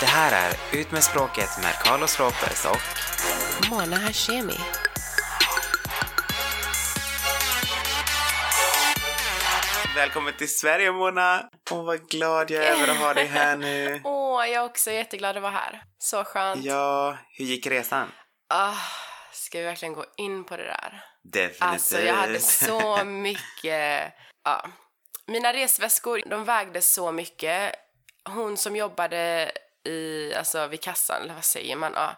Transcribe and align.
Det 0.00 0.06
här 0.06 0.50
är 0.50 0.78
Ut 0.80 0.92
med 0.92 1.04
språket 1.04 1.48
med 1.62 1.74
Carlos 1.74 2.20
Ropez 2.20 2.64
och 2.66 3.70
Mona 3.70 3.96
Hashemi. 3.96 4.56
Välkommen 9.94 10.34
till 10.38 10.54
Sverige 10.58 10.92
Mona! 10.92 11.48
Åh 11.70 11.84
vad 11.84 12.08
glad 12.08 12.50
jag 12.50 12.64
är 12.64 12.72
över 12.72 12.88
att 12.92 12.98
ha 12.98 13.14
dig 13.14 13.26
här 13.26 13.56
nu. 13.56 14.00
Åh, 14.04 14.46
jag 14.48 14.62
är 14.62 14.64
också 14.64 14.90
jätteglad 14.90 15.36
att 15.36 15.42
vara 15.42 15.52
här. 15.52 15.82
Så 15.98 16.24
skönt. 16.24 16.64
Ja, 16.64 17.18
hur 17.38 17.44
gick 17.44 17.66
resan? 17.66 18.12
Ah, 18.48 18.74
ska 19.32 19.58
vi 19.58 19.64
verkligen 19.64 19.94
gå 19.94 20.04
in 20.16 20.44
på 20.44 20.56
det 20.56 20.64
där? 20.64 21.04
Definitivt. 21.32 21.62
Alltså, 21.62 22.00
jag 22.00 22.14
hade 22.14 22.40
så 22.40 23.04
mycket... 23.04 24.12
Ja. 24.44 24.66
Mina 25.26 25.52
resväskor, 25.52 26.22
de 26.26 26.44
vägde 26.44 26.80
så 26.80 27.12
mycket. 27.12 27.74
Hon 28.24 28.56
som 28.56 28.76
jobbade 28.76 29.52
i, 29.84 30.34
alltså 30.34 30.66
vid 30.66 30.80
kassan, 30.80 31.22
eller 31.22 31.34
vad 31.34 31.44
säger 31.44 31.76
man? 31.76 31.92
Ja. 31.94 32.16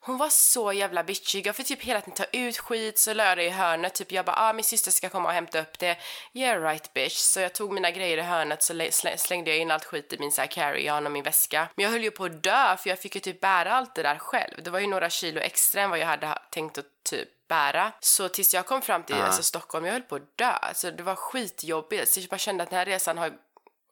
Hon 0.00 0.18
var 0.18 0.28
så 0.28 0.72
jävla 0.72 1.04
bitchig. 1.04 1.46
Jag 1.46 1.56
fick 1.56 1.66
typ 1.66 1.82
hela 1.82 2.00
tiden 2.00 2.14
ta 2.14 2.24
ut 2.32 2.58
skit, 2.58 2.98
så 2.98 3.14
la 3.14 3.24
jag 3.24 3.44
i 3.44 3.48
hörnet. 3.48 3.94
Typ 3.94 4.12
jag 4.12 4.24
bara, 4.24 4.36
ah, 4.36 4.52
min 4.52 4.64
syster 4.64 4.90
ska 4.90 5.08
komma 5.08 5.28
och 5.28 5.34
hämta 5.34 5.60
upp 5.60 5.78
det. 5.78 5.98
Yeah 6.32 6.62
right 6.62 6.92
bitch. 6.94 7.16
Så 7.16 7.40
jag 7.40 7.52
tog 7.52 7.72
mina 7.72 7.90
grejer 7.90 8.18
i 8.18 8.22
hörnet 8.22 8.62
så 8.62 8.72
sl- 8.72 9.16
slängde 9.16 9.50
jag 9.50 9.58
in 9.58 9.70
allt 9.70 9.84
skit 9.84 10.12
i 10.12 10.18
min 10.18 10.32
så 10.32 10.40
här 10.40 10.48
carry-on 10.48 11.06
och 11.06 11.12
min 11.12 11.22
väska. 11.24 11.68
Men 11.74 11.84
jag 11.84 11.90
höll 11.90 12.02
ju 12.02 12.10
på 12.10 12.24
att 12.24 12.42
dö 12.42 12.76
för 12.76 12.90
jag 12.90 12.98
fick 12.98 13.14
ju 13.14 13.20
typ 13.20 13.40
bära 13.40 13.72
allt 13.72 13.94
det 13.94 14.02
där 14.02 14.18
själv. 14.18 14.62
Det 14.62 14.70
var 14.70 14.78
ju 14.80 14.86
några 14.86 15.10
kilo 15.10 15.40
extra 15.40 15.82
än 15.82 15.90
vad 15.90 15.98
jag 15.98 16.06
hade 16.06 16.38
tänkt 16.50 16.78
att 16.78 16.86
typ 17.10 17.28
bära. 17.48 17.92
Så 18.00 18.28
tills 18.28 18.54
jag 18.54 18.66
kom 18.66 18.82
fram 18.82 19.02
till 19.02 19.16
Ja. 19.16 19.22
alltså, 19.22 19.42
Stockholm, 19.42 19.84
jag 19.86 19.92
höll 19.92 20.02
på 20.02 20.16
att 20.16 20.36
dö. 20.38 20.50
Alltså 20.50 20.90
det 20.90 21.02
var 21.02 21.14
skitjobbigt. 21.14 22.12
Så 22.12 22.20
jag 22.20 22.28
bara 22.28 22.38
kände 22.38 22.62
att 22.64 22.70
den 22.70 22.78
här 22.78 22.86
resan 22.86 23.18
har 23.18 23.32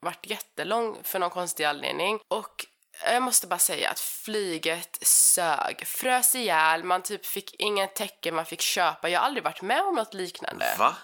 varit 0.00 0.26
jättelång 0.30 0.98
för 1.02 1.18
någon 1.18 1.30
konstig 1.30 1.64
anledning. 1.64 2.20
Och 2.28 2.66
jag 3.04 3.22
måste 3.22 3.46
bara 3.46 3.58
säga 3.58 3.90
att 3.90 4.00
flyget 4.00 4.98
sög. 5.02 5.86
Frös 5.86 6.34
ihjäl, 6.34 6.84
man 6.84 7.02
typ 7.02 7.26
fick 7.26 7.54
ingen 7.58 7.88
täcke 7.88 8.32
man 8.32 8.46
fick 8.46 8.60
köpa. 8.60 9.08
Jag 9.08 9.20
har 9.20 9.26
aldrig 9.26 9.44
varit 9.44 9.62
med 9.62 9.82
om 9.82 9.94
något 9.94 10.14
liknande. 10.14 10.74
Va? 10.78 10.96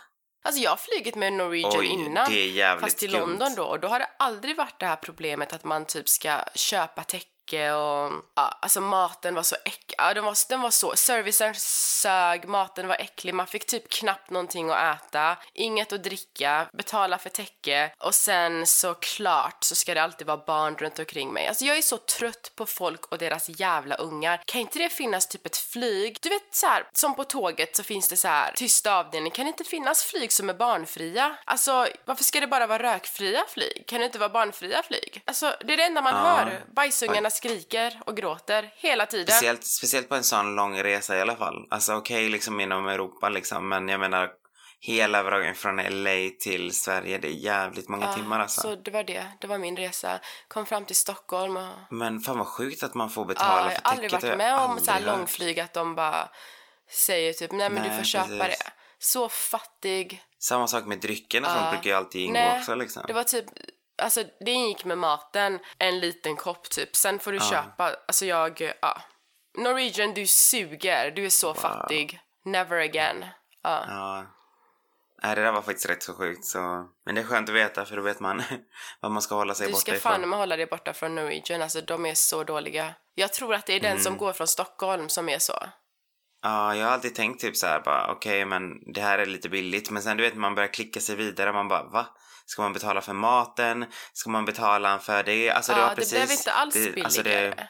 Alltså 0.45 0.63
jag 0.63 0.71
har 0.71 0.77
flugit 0.77 1.15
med 1.15 1.33
Norwegian 1.33 1.79
Oj, 1.79 1.87
innan. 1.87 2.27
Fast 2.81 3.03
i 3.03 3.09
skumt. 3.09 3.21
London 3.21 3.55
då. 3.57 3.65
Och 3.65 3.81
då 3.81 3.89
har 3.89 3.99
det 3.99 4.11
aldrig 4.19 4.57
varit 4.57 4.81
det 4.81 4.87
här 4.87 4.97
problemet 4.97 5.53
att 5.53 5.65
man 5.65 5.85
typ 5.85 6.09
ska 6.09 6.45
köpa 6.55 7.05
täcke 7.05 7.27
och... 7.53 8.13
Ja, 8.35 8.59
alltså 8.63 8.81
maten 8.81 9.35
var 9.35 9.43
så 9.43 9.57
äcklig. 9.65 9.95
Ja, 9.99 10.15
den, 10.15 10.25
var, 10.25 10.37
den 10.49 10.61
var 10.61 10.71
så... 10.71 10.97
Servicen 10.97 11.55
sög, 11.55 12.49
maten 12.49 12.89
var 12.89 12.95
äcklig. 12.97 13.35
Man 13.35 13.47
fick 13.47 13.67
typ 13.67 13.91
knappt 13.91 14.31
någonting 14.31 14.71
att 14.71 14.97
äta. 15.07 15.37
Inget 15.53 15.93
att 15.93 16.03
dricka, 16.05 16.67
betala 16.73 17.19
för 17.19 17.31
täcke. 17.31 17.91
Och 17.99 18.15
sen 18.15 18.67
såklart 18.67 19.65
så 19.65 19.75
ska 19.75 19.95
det 19.95 20.03
alltid 20.03 20.27
vara 20.27 20.43
barn 20.47 20.77
runt 20.77 20.99
omkring 20.99 21.33
mig. 21.33 21.49
Alltså 21.49 21.65
jag 21.65 21.77
är 21.79 21.83
så 21.83 21.97
trött 21.97 22.53
på 22.57 22.67
folk 22.67 23.07
och 23.07 23.19
deras 23.19 23.61
jävla 23.61 23.95
ungar. 23.95 24.43
Kan 24.45 24.61
inte 24.61 24.79
det 24.79 24.89
finnas 24.89 25.27
typ 25.27 25.47
ett 25.47 25.57
flyg? 25.57 26.19
Du 26.21 26.29
vet 26.29 26.55
så 26.55 26.67
här, 26.67 26.87
som 26.93 27.15
på 27.15 27.25
tåget 27.25 27.77
så 27.77 27.83
finns 27.83 28.09
det 28.09 28.17
så 28.17 28.29
här 28.29 28.53
tysta 28.53 28.95
avdelning. 28.97 29.31
Kan 29.33 29.45
det 29.45 29.49
inte 29.49 29.65
finnas 29.65 30.05
flyg 30.05 30.33
som 30.33 30.51
är 30.51 30.55
barnfria? 30.55 31.37
Alltså 31.45 31.89
varför 32.05 32.25
ska 32.25 32.41
det 32.41 32.47
bara 32.47 32.67
vara 32.67 32.83
rökfria 32.83 33.45
flyg? 33.49 33.85
Kan 33.87 33.99
det 33.99 34.07
inte 34.07 34.19
vara 34.19 34.29
barnfria 34.29 34.83
flyg? 34.83 35.23
Alltså 35.25 35.55
det 35.65 35.73
är 35.73 35.77
det 35.77 35.83
enda 35.85 36.03
man 36.03 36.15
Ja. 36.15 36.21
hör. 36.21 36.65
Bajsungarna 36.75 37.31
skriker 37.39 38.01
och 38.07 38.17
gråter 38.17 38.73
hela 38.77 39.07
tiden. 39.07 39.27
Speciellt, 39.27 39.65
speciellt 39.65 40.09
på 40.09 40.15
en 40.15 40.25
sån 40.25 40.55
lång 40.57 40.79
resa 40.83 41.17
i 41.17 41.21
alla 41.21 41.37
fall. 41.37 41.67
Alltså 41.71 41.95
okej 41.95 42.29
liksom 42.29 42.61
inom 42.61 42.89
Europa 42.89 43.29
liksom, 43.29 43.69
men 43.69 43.89
jag 43.89 44.01
menar 44.01 44.31
hela 44.81 45.23
vägen 45.23 45.55
från 45.55 45.77
LA 45.77 46.31
till 46.41 46.73
Sverige, 46.75 47.19
det 47.19 47.29
är 47.29 47.33
jävligt 47.33 47.89
många 47.89 48.07
Ja, 48.07 48.13
timmar 48.15 48.41
alltså. 48.41 48.61
Så 48.61 48.75
det 48.77 48.91
var 48.91 49.05
det. 49.05 49.27
Det 49.41 49.47
var 49.47 49.59
min 49.59 49.77
resa. 49.77 50.21
Kom 50.49 50.67
fram 50.67 50.85
till 50.85 50.97
Stockholm 50.97 51.57
och... 51.57 51.73
Men 51.91 52.21
fan 52.21 52.39
vad 52.39 52.47
sjukt 52.47 52.83
att 52.83 52.95
man 52.95 53.11
får 53.11 53.23
Ja, 53.25 53.29
betala 53.29 53.63
jag 53.63 53.73
för 53.73 53.81
har 53.85 53.93
aldrig 53.93 54.11
täcket. 54.11 54.25
varit 54.25 54.39
med 54.39 54.51
jag 54.53 54.71
om 54.71 54.79
så 54.79 54.91
här 54.91 55.01
långflyg 55.01 55.61
att 55.61 55.73
de 55.75 55.95
bara 55.95 56.29
säger 56.91 57.33
typ 57.33 57.53
nej 57.53 57.71
men 57.71 57.83
du 57.83 57.89
Nej, 57.89 57.99
får 57.99 58.05
köpa 58.05 58.27
precis. 58.29 58.59
det. 58.59 58.71
Så 58.99 59.29
fattig. 59.29 60.23
Samma 60.39 60.67
sak 60.67 60.85
med 60.85 60.99
drycken 61.01 61.45
och 61.45 61.51
Ja. 61.51 61.55
sånt 61.55 61.71
brukar 61.71 61.91
ju 61.91 61.97
alltid 61.97 62.23
ingå 62.23 62.33
Nej, 62.33 62.59
också 62.61 62.75
liksom. 62.75 63.03
Det 63.07 63.13
var 63.13 63.25
typ, 63.25 63.45
alltså 63.99 64.23
det 64.41 64.51
ingick 64.51 64.85
med 64.85 64.99
maten, 64.99 65.59
en 65.79 66.01
liten 66.01 66.37
kopp 66.37 66.71
typ. 66.71 66.97
Sen 66.97 67.19
får 67.19 67.33
du 67.33 67.39
köpa, 67.41 67.95
alltså 68.09 68.27
jag, 68.27 68.73
ja. 68.83 69.03
Norwegian, 69.59 70.15
du 70.15 70.27
suger, 70.27 71.11
du 71.11 71.25
är 71.27 71.31
så 71.31 71.55
fattig. 71.55 72.21
Never 72.45 72.77
again. 72.81 73.25
Ja. 73.63 73.85
Ja. 73.89 74.27
Nej, 75.23 75.37
det 75.37 75.43
där 75.43 75.53
var 75.53 75.63
faktiskt 75.63 75.89
rätt 75.89 76.03
så 76.03 76.15
sjukt 76.15 76.45
så... 76.45 76.59
Men 77.07 77.15
det 77.15 77.21
är 77.21 77.25
skönt 77.25 77.49
att 77.49 77.55
veta 77.55 77.85
för 77.85 77.97
då 77.97 78.03
vet 78.03 78.21
man 78.21 78.43
vad 79.01 79.11
man 79.13 79.23
ska 79.23 79.35
hålla 79.35 79.55
sig 79.55 79.67
Du 79.67 79.73
borta 79.73 79.81
ska 79.81 79.95
ifrån. 79.97 80.13
fan 80.13 80.29
med 80.31 80.39
hålla 80.39 80.57
dig 80.57 80.67
borta 80.67 80.93
från 80.93 81.15
Norwegian, 81.15 81.63
alltså 81.63 81.81
de 81.81 82.07
är 82.07 82.15
så 82.15 82.45
dåliga. 82.45 82.95
Jag 83.15 83.33
tror 83.33 83.55
att 83.55 83.67
det 83.67 83.73
är 83.73 83.81
den 83.81 83.91
Mm. 83.91 84.03
som 84.03 84.17
går 84.17 84.33
från 84.33 84.47
Stockholm 84.49 85.09
som 85.09 85.29
är 85.29 85.39
så. 85.39 85.59
Ja, 86.43 86.75
jag 86.75 86.87
har 86.87 86.93
alltid 86.93 87.15
tänkt 87.15 87.41
typ 87.41 87.57
så 87.57 87.67
här 87.67 87.81
bara 87.81 88.13
okej 88.13 88.45
men 88.45 88.93
det 88.93 89.01
här 89.01 89.19
är 89.19 89.27
lite 89.27 89.49
billigt 89.49 89.91
men 89.91 90.03
sen 90.03 90.17
du 90.17 90.23
vet 90.23 90.35
man 90.37 90.55
börjar 90.55 90.73
klicka 90.73 91.01
sig 91.01 91.17
vidare 91.17 91.53
man 91.53 91.69
bara 91.69 91.83
va? 91.85 92.07
Ska 92.49 92.63
man 92.63 92.73
betala 92.73 93.01
för 93.01 93.13
maten? 93.13 93.87
Ska 94.13 94.31
man 94.31 94.45
betala 94.45 94.99
för 94.99 95.23
det? 95.23 95.51
Alltså 95.51 95.73
det 95.73 95.79
Ja, 95.79 95.85
var 95.85 95.91
det 95.91 95.97
precis... 95.97 96.13
blev 96.13 96.31
inte 96.31 96.53
alls 96.53 96.75
det, 96.75 97.03
alltså 97.05 97.23
billigare. 97.23 97.49
det 97.51 97.69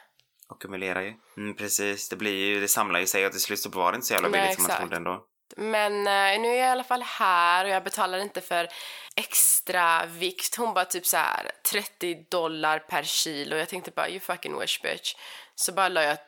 ackumulerar 0.49 1.01
ju. 1.01 1.15
Mm, 1.37 1.57
precis, 1.57 2.09
det 2.09 2.17
blir 2.17 2.45
ju, 2.47 2.61
det 2.61 2.69
samlar 2.69 3.01
ju 3.01 3.07
sig 3.07 3.27
och 3.27 3.33
till 3.33 3.41
slut 3.41 3.61
så 3.61 3.69
var 3.71 3.93
det 3.93 3.97
inte 3.97 4.07
så 4.07 4.15
jävla 4.15 4.29
Nej, 4.29 4.41
billigt 4.41 4.55
som 4.55 4.67
man 4.69 4.77
trodde 4.77 4.97
ändå. 4.97 5.25
Men 5.57 5.93
eh, 6.07 6.41
nu 6.43 6.49
är 6.49 6.55
jag 6.59 6.69
i 6.69 6.71
alla 6.71 6.85
fall 6.85 7.03
här 7.03 7.65
och 7.65 7.71
jag 7.71 7.85
betalar 7.85 8.19
inte 8.19 8.41
för 8.41 8.69
extra 9.17 10.07
vikt. 10.07 10.57
Hon 10.57 10.75
bara 10.75 10.85
typ 10.85 11.07
så 11.07 11.17
här 11.17 11.51
30 11.71 12.27
dollar 12.31 12.79
per 12.79 13.03
kilo. 13.03 13.57
Jag 13.57 13.69
tänkte 13.69 13.91
bara 13.91 14.09
you 14.09 14.21
fucking 14.21 14.59
wish 14.61 14.83
bitch. 14.83 15.15
Så 15.55 15.73
bara 15.73 15.89
la 15.89 16.03
jag, 16.03 16.19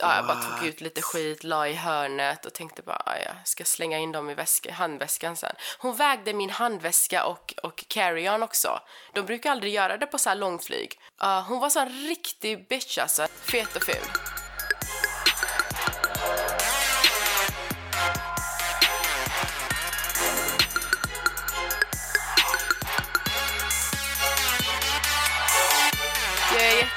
ja, 0.00 0.16
jag 0.16 0.26
bara 0.26 0.42
tog 0.42 0.68
ut 0.68 0.80
lite 0.80 1.02
skit, 1.02 1.44
la 1.44 1.68
i 1.68 1.74
hörnet 1.74 2.46
och 2.46 2.52
tänkte 2.52 2.82
bara 2.82 3.02
ja, 3.06 3.12
jag 3.16 3.34
ska 3.44 3.64
slänga 3.64 3.98
in 3.98 4.12
dem 4.12 4.30
i 4.30 4.34
väska, 4.34 4.72
handväskan 4.72 5.36
sen. 5.36 5.54
Hon 5.78 5.96
vägde 5.96 6.32
min 6.32 6.50
handväska 6.50 7.24
och, 7.24 7.54
och 7.62 7.84
carry-on 7.88 8.42
också. 8.42 8.80
De 9.14 9.22
brukar 9.26 9.50
aldrig 9.50 9.72
göra 9.72 9.96
det 9.96 10.06
på 10.06 10.18
så 10.18 10.28
här 10.28 10.36
långflyg. 10.36 11.00
Ja, 11.20 11.44
hon 11.48 11.60
var 11.60 11.70
så 11.70 11.80
en 11.80 12.08
riktig 12.08 12.68
bitch 12.68 12.98
alltså. 12.98 13.26
Fet 13.42 13.76
och 13.76 13.82
ful. 13.82 14.39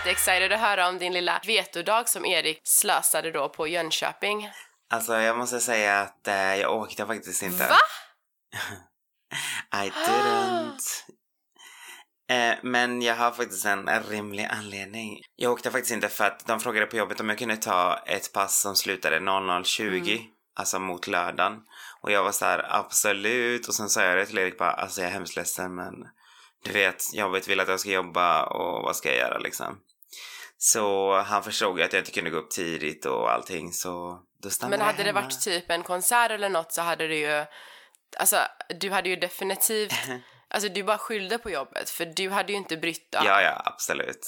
Jätteexcited 0.06 0.52
att 0.52 0.59
höra 0.59 0.88
om 0.90 0.97
din 0.97 1.14
lilla 1.14 1.41
vetodag 1.47 2.09
som 2.09 2.25
Erik 2.25 2.62
slösade 2.64 3.31
då 3.31 3.50
på 3.50 3.68
Jönköping. 3.68 4.50
Alltså 4.94 5.14
jag 5.14 5.38
måste 5.38 5.59
säga 5.59 6.02
att 6.02 6.28
eh, 6.28 6.56
jag 6.56 6.75
åkte 6.75 7.06
faktiskt 7.06 7.44
inte. 7.44 7.68
Va? 7.68 7.78
I 9.86 9.90
didn't. 9.90 10.80
Eh, 12.30 12.56
men 12.64 13.02
jag 13.02 13.16
har 13.16 13.31
faktiskt 13.31 13.66
en 13.66 14.03
rimlig 14.09 14.47
anledning. 14.52 15.22
Jag 15.36 15.52
åkte 15.52 15.72
faktiskt 15.72 15.91
inte 15.91 16.09
för 16.09 16.25
att 16.25 16.46
de 16.46 16.59
frågade 16.59 16.85
på 16.85 16.96
jobbet 16.96 17.20
om 17.20 17.30
jag 17.30 17.38
kunde 17.38 17.58
ta 17.58 18.03
ett 18.06 18.34
pass 18.34 18.62
som 18.62 18.75
slutade 18.75 19.20
00.20, 19.20 20.22
alltså 20.56 20.80
mot 20.80 21.08
lördagen. 21.08 21.62
Och 22.02 22.12
jag 22.12 22.24
var 22.24 22.31
så 22.31 22.46
här, 22.46 22.66
absolut. 22.70 23.68
Och 23.68 23.75
sen 23.75 23.90
sa 23.90 24.03
jag 24.03 24.18
det 24.18 24.25
till 24.25 24.38
Erik 24.38 24.58
bara, 24.58 24.72
alltså 24.72 25.02
jag 25.02 25.09
är 25.09 25.14
hemskt 25.14 25.35
ledsen 25.35 25.75
men 25.75 25.94
du 26.64 26.72
vet, 26.72 27.14
jobbet 27.14 27.47
vill 27.47 27.59
att 27.59 27.68
jag 27.68 27.80
ska 27.80 27.90
jobba 27.90 28.46
och 28.46 28.84
vad 28.84 28.96
ska 28.96 29.09
jag 29.09 29.18
göra 29.18 29.38
liksom. 29.38 29.80
Så 30.66 31.18
han 31.22 31.44
förstod 31.44 31.78
ju 31.79 31.84
att 31.85 31.94
jag 31.94 32.01
inte 32.01 32.12
kunde 32.12 32.29
gå 32.29 32.38
upp 32.38 32.51
tidigt 32.51 33.06
och 33.06 33.31
allting 33.31 33.74
så 33.74 34.19
då 34.44 34.50
stannade 34.50 34.78
Men 34.78 34.79
jag 34.79 34.94
hade 34.94 35.03
det 35.03 35.09
hemma. 35.09 35.22
varit 35.22 35.41
typ 35.41 35.72
en 35.72 35.84
konsert 35.84 36.31
eller 36.31 36.50
något 36.50 36.72
så 36.74 36.81
hade 36.81 37.07
du 37.07 37.16
ju... 37.16 37.46
Alltså, 38.18 38.38
du 38.79 38.91
hade 38.91 39.09
ju 39.09 39.16
definitivt... 39.16 39.94
Alltså, 40.50 40.69
du 40.69 40.84
bara 40.84 40.97
skyllde 40.97 41.38
på 41.38 41.50
jobbet 41.50 41.90
för 41.90 42.06
du 42.06 42.29
hade 42.29 42.52
ju 42.52 42.57
inte 42.57 42.78
brytt 42.78 43.12
dig. 43.12 43.22
Ja, 43.25 43.41
ja, 43.41 43.61
absolut. 43.66 44.28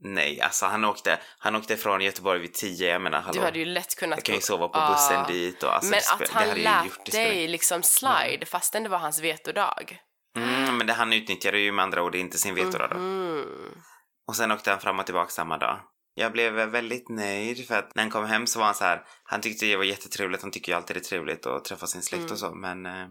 Nej, 0.00 0.40
alltså 0.40 0.66
han 0.66 0.84
åkte, 0.84 1.18
han 1.38 1.56
åkte 1.56 1.76
från 1.76 2.00
Göteborg 2.00 2.40
vid 2.40 2.54
10, 2.54 2.88
jag 2.92 3.02
menar 3.02 3.20
hallå. 3.20 3.38
Du 3.38 3.44
hade 3.44 3.58
ju 3.58 3.64
lätt 3.64 3.94
kunnat... 3.94 4.18
Jag 4.18 4.24
kan 4.24 4.34
ju 4.34 4.40
sova 4.40 4.68
på 4.68 4.92
bussen 4.92 5.26
dit 5.28 5.62
och 5.62 5.74
alltså 5.74 5.90
Men 5.90 6.00
det 6.00 6.12
att 6.12 6.18
det 6.18 6.38
han 6.38 6.48
jag 6.48 6.58
lät 6.58 7.04
det 7.04 7.10
spelar- 7.10 7.30
dig 7.30 7.48
liksom 7.48 7.82
slide 7.82 8.46
fastän 8.46 8.82
det 8.82 8.88
var 8.88 8.98
hans 8.98 9.20
vetodag. 9.20 9.98
Mm, 10.36 10.78
men 10.78 10.86
det, 10.86 10.92
han 10.92 11.12
utnyttjade 11.12 11.58
ju 11.58 11.72
med 11.72 11.82
andra 11.82 12.02
ord 12.02 12.14
inte 12.14 12.38
sin 12.38 12.54
vetodag 12.54 12.88
då. 12.90 12.96
Mm. 12.96 13.82
Och 14.28 14.36
sen 14.36 14.52
åkte 14.52 14.70
han 14.70 14.80
fram 14.80 14.98
och 14.98 15.06
tillbaka 15.06 15.30
samma 15.30 15.58
dag. 15.58 15.80
Jag 16.14 16.32
blev 16.32 16.52
väldigt 16.52 17.08
nöjd 17.08 17.68
för 17.68 17.78
att 17.78 17.94
när 17.94 18.02
han 18.02 18.10
kom 18.10 18.26
hem 18.26 18.46
så 18.46 18.58
var 18.58 18.66
han 18.66 18.74
så 18.74 18.84
här, 18.84 19.04
han 19.24 19.40
tyckte 19.40 19.66
det 19.66 19.76
var 19.76 19.84
jättetrevligt, 19.84 20.42
han 20.42 20.50
tycker 20.50 20.72
ju 20.72 20.76
alltid 20.76 20.96
det 20.96 21.00
är 21.00 21.08
trevligt 21.08 21.46
att 21.46 21.64
träffa 21.64 21.86
sin 21.86 22.02
släkt 22.02 22.30
och 22.30 22.38
så, 22.38 22.54
men 22.54 22.86
eh, 22.86 23.06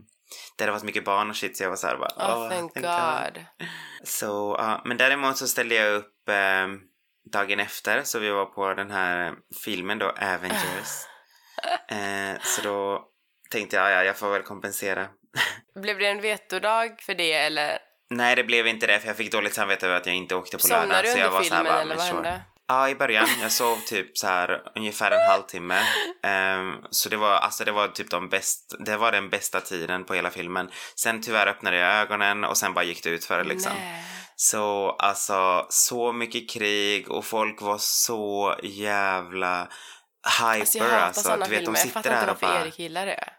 det 0.58 0.64
hade 0.64 0.72
varit 0.72 0.84
mycket 0.84 1.06
barn 1.06 1.30
och 1.30 1.36
shit 1.36 1.58
så 1.58 1.64
jag 1.64 1.70
var 1.70 1.78
så 1.78 1.88
här 1.88 1.98
bara, 1.98 2.10
Oh, 2.10 2.44
"Åh, 2.44 2.50
thank 2.50 2.74
thank 2.74 2.86
God. 3.36 3.46
Så, 4.04 4.56
ja, 4.60 4.82
men 4.86 4.98
däremot 4.98 5.38
så 5.38 5.48
ställde 5.48 5.76
jag 5.76 5.94
upp 5.96 6.30
eh, 6.30 6.68
dagen 7.32 7.60
efter 7.60 8.04
så 8.04 8.20
vi 8.20 8.30
var 8.30 8.46
på 8.46 8.74
den 8.74 8.92
här 8.92 9.34
filmen 9.66 10.00
då, 10.00 10.10
Avengers. 10.10 11.06
eh, 11.88 12.42
så 12.42 12.62
då 12.62 13.06
tänkte 13.50 13.76
jag, 13.76 13.92
ja, 13.92 14.04
jag 14.04 14.18
får 14.18 14.32
väl 14.32 14.44
kompensera. 14.44 15.08
Blev 15.82 16.00
det 16.00 16.08
en 16.08 16.22
vetodag 16.22 17.02
för 17.02 17.16
det 17.16 17.34
eller 17.34 17.80
Nej, 18.10 18.36
det 18.36 18.44
blev 18.44 18.68
inte 18.68 18.88
det 18.88 19.00
för 19.00 19.08
jag 19.08 19.18
fick 19.18 19.32
dåligt 19.32 19.54
samvete 19.54 19.86
över 19.86 19.98
att 19.98 20.06
jag 20.06 20.16
inte 20.16 20.36
åkte 20.36 20.58
på 20.58 20.64
somnade 20.64 20.88
lördagen. 20.88 21.14
du 21.14 21.20
jag 21.20 21.28
under 21.28 21.38
här 21.38 21.44
filmen 21.44 21.64
bara, 21.64 21.82
eller 21.82 21.96
vad 21.96 22.06
sure. 22.06 22.16
hände? 22.16 22.42
Ja, 22.68 22.90
i 22.90 22.96
början. 22.96 23.28
Jag 23.42 23.52
sov 23.52 23.78
typ 23.78 24.18
så 24.18 24.28
här 24.28 24.62
ungefär 24.76 25.12
en 25.12 25.30
halvtimme. 25.30 25.82
Ehm, 26.24 26.76
så 26.90 27.10
det 27.10 27.18
var, 27.18 27.32
alltså 27.32 27.66
det 27.66 27.72
var 27.72 27.88
typ 27.88 28.10
de 28.10 28.30
bäst, 28.30 28.76
det 28.80 28.98
var 28.98 29.12
den 29.12 29.30
bästa 29.30 29.62
tiden 29.62 30.04
på 30.06 30.14
hela 30.14 30.30
filmen. 30.30 30.70
Sen 30.96 31.22
tyvärr 31.22 31.48
öppnade 31.48 31.78
jag 31.78 31.94
ögonen 31.94 32.44
och 32.44 32.58
sen 32.58 32.74
bara 32.74 32.86
gick 32.86 33.04
det 33.04 33.10
ut 33.10 33.26
för 33.26 33.44
liksom. 33.44 33.72
Nej. 33.80 34.04
Så 34.36 34.90
alltså, 34.90 35.66
så 35.70 36.14
mycket 36.14 36.50
krig 36.50 37.12
och 37.12 37.26
folk 37.26 37.62
var 37.62 37.78
så 37.78 38.56
jävla 38.64 39.70
hyper 40.42 40.60
Alltså 40.60 40.78
jag 40.78 40.86
hatar 40.86 41.00
alltså. 41.00 41.30
Du 41.30 41.38
vet, 41.38 41.50
filmer. 41.50 41.66
de 41.66 41.66
Jag 41.66 41.78
sitter 41.78 41.94
fattar 41.94 42.10
där 42.10 42.20
inte 42.20 42.32
och 42.32 42.42
varför 42.42 42.56
bara... 42.56 42.66
Erik 42.66 42.80
gillar 42.80 43.06
det. 43.06 43.30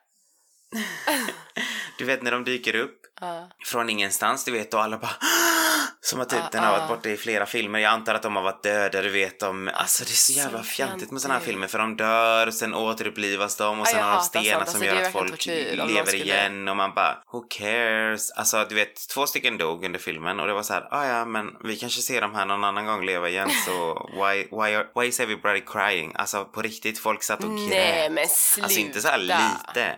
Du 1.99 2.05
vet 2.05 2.23
när 2.23 2.31
de 2.31 2.45
dyker 2.45 2.75
upp 2.77 3.06
Ja. 3.21 3.49
från 3.65 3.91
ingenstans, 3.91 4.45
du 4.45 4.51
vet, 4.53 4.75
och 4.75 4.83
alla 4.83 4.99
bara 4.99 5.11
som 6.01 6.21
att 6.21 6.29
typ 6.29 6.41
Ah, 6.43 6.49
den 6.53 6.65
har 6.65 6.79
varit 6.79 6.89
borta 6.89 7.09
i 7.09 7.17
flera 7.17 7.47
filmer. 7.47 7.79
Jag 7.79 7.93
antar 7.93 8.15
att 8.15 8.23
de 8.23 8.37
har 8.37 8.43
varit 8.43 8.63
döda, 8.63 9.03
du 9.03 9.11
vet. 9.11 9.41
De, 9.41 9.71
alltså 9.75 10.05
det 10.05 10.11
är 10.11 10.15
så 10.15 10.33
jävla 10.33 10.63
fjantigt 10.63 11.11
med 11.11 11.21
såna 11.23 11.35
här 11.35 11.41
filmer 11.41 11.67
för 11.67 11.79
de 11.79 11.97
dör 11.97 12.47
och 12.47 12.55
sen 12.55 12.75
återupplivas 12.75 13.57
de 13.57 13.81
och 13.81 13.87
sen 13.87 14.03
har 14.03 14.15
de 14.17 14.23
stenar 14.23 14.45
som 14.51 14.61
Alltså, 14.61 14.79
det 14.79 14.87
gör 14.87 15.03
att 15.03 15.13
folk 15.13 15.47
lever 15.47 16.15
igen 16.15 16.69
och 16.69 16.77
man 16.77 16.95
bara 16.95 17.19
who 17.33 17.41
cares? 17.51 18.31
Alltså 18.31 18.67
du 18.69 18.75
vet, 18.75 19.09
två 19.09 19.27
stycken 19.27 19.59
dog 19.59 19.85
under 19.85 19.99
filmen 19.99 20.41
och 20.41 20.47
det 20.47 20.53
var 20.53 20.63
så 20.63 20.73
här, 20.73 20.89
ah, 20.91 21.07
ja 21.07 21.25
men 21.25 21.47
vi 21.65 21.77
kanske 21.77 22.03
ser 22.03 22.21
dem 22.21 22.35
här 22.35 22.45
någon 22.47 22.65
annan 22.65 22.87
gång 22.87 23.07
leva 23.07 23.29
igen 23.29 23.51
så 23.67 24.09
why, 24.23 24.37
why, 24.51 24.75
are, 24.75 24.87
why 25.01 25.07
is 25.07 25.21
everybody 25.21 25.61
crying? 25.61 26.13
Alltså 26.15 26.45
på 26.45 26.63
riktigt, 26.63 26.99
folk 26.99 27.23
satt 27.23 27.45
och 27.45 27.57
grät. 27.59 27.69
Nej 27.71 28.11
men 28.11 28.29
sluta. 28.29 28.65
Alltså 28.65 28.81
inte 28.81 29.01
så 29.01 29.09
här 29.09 29.19
lite. 29.19 29.97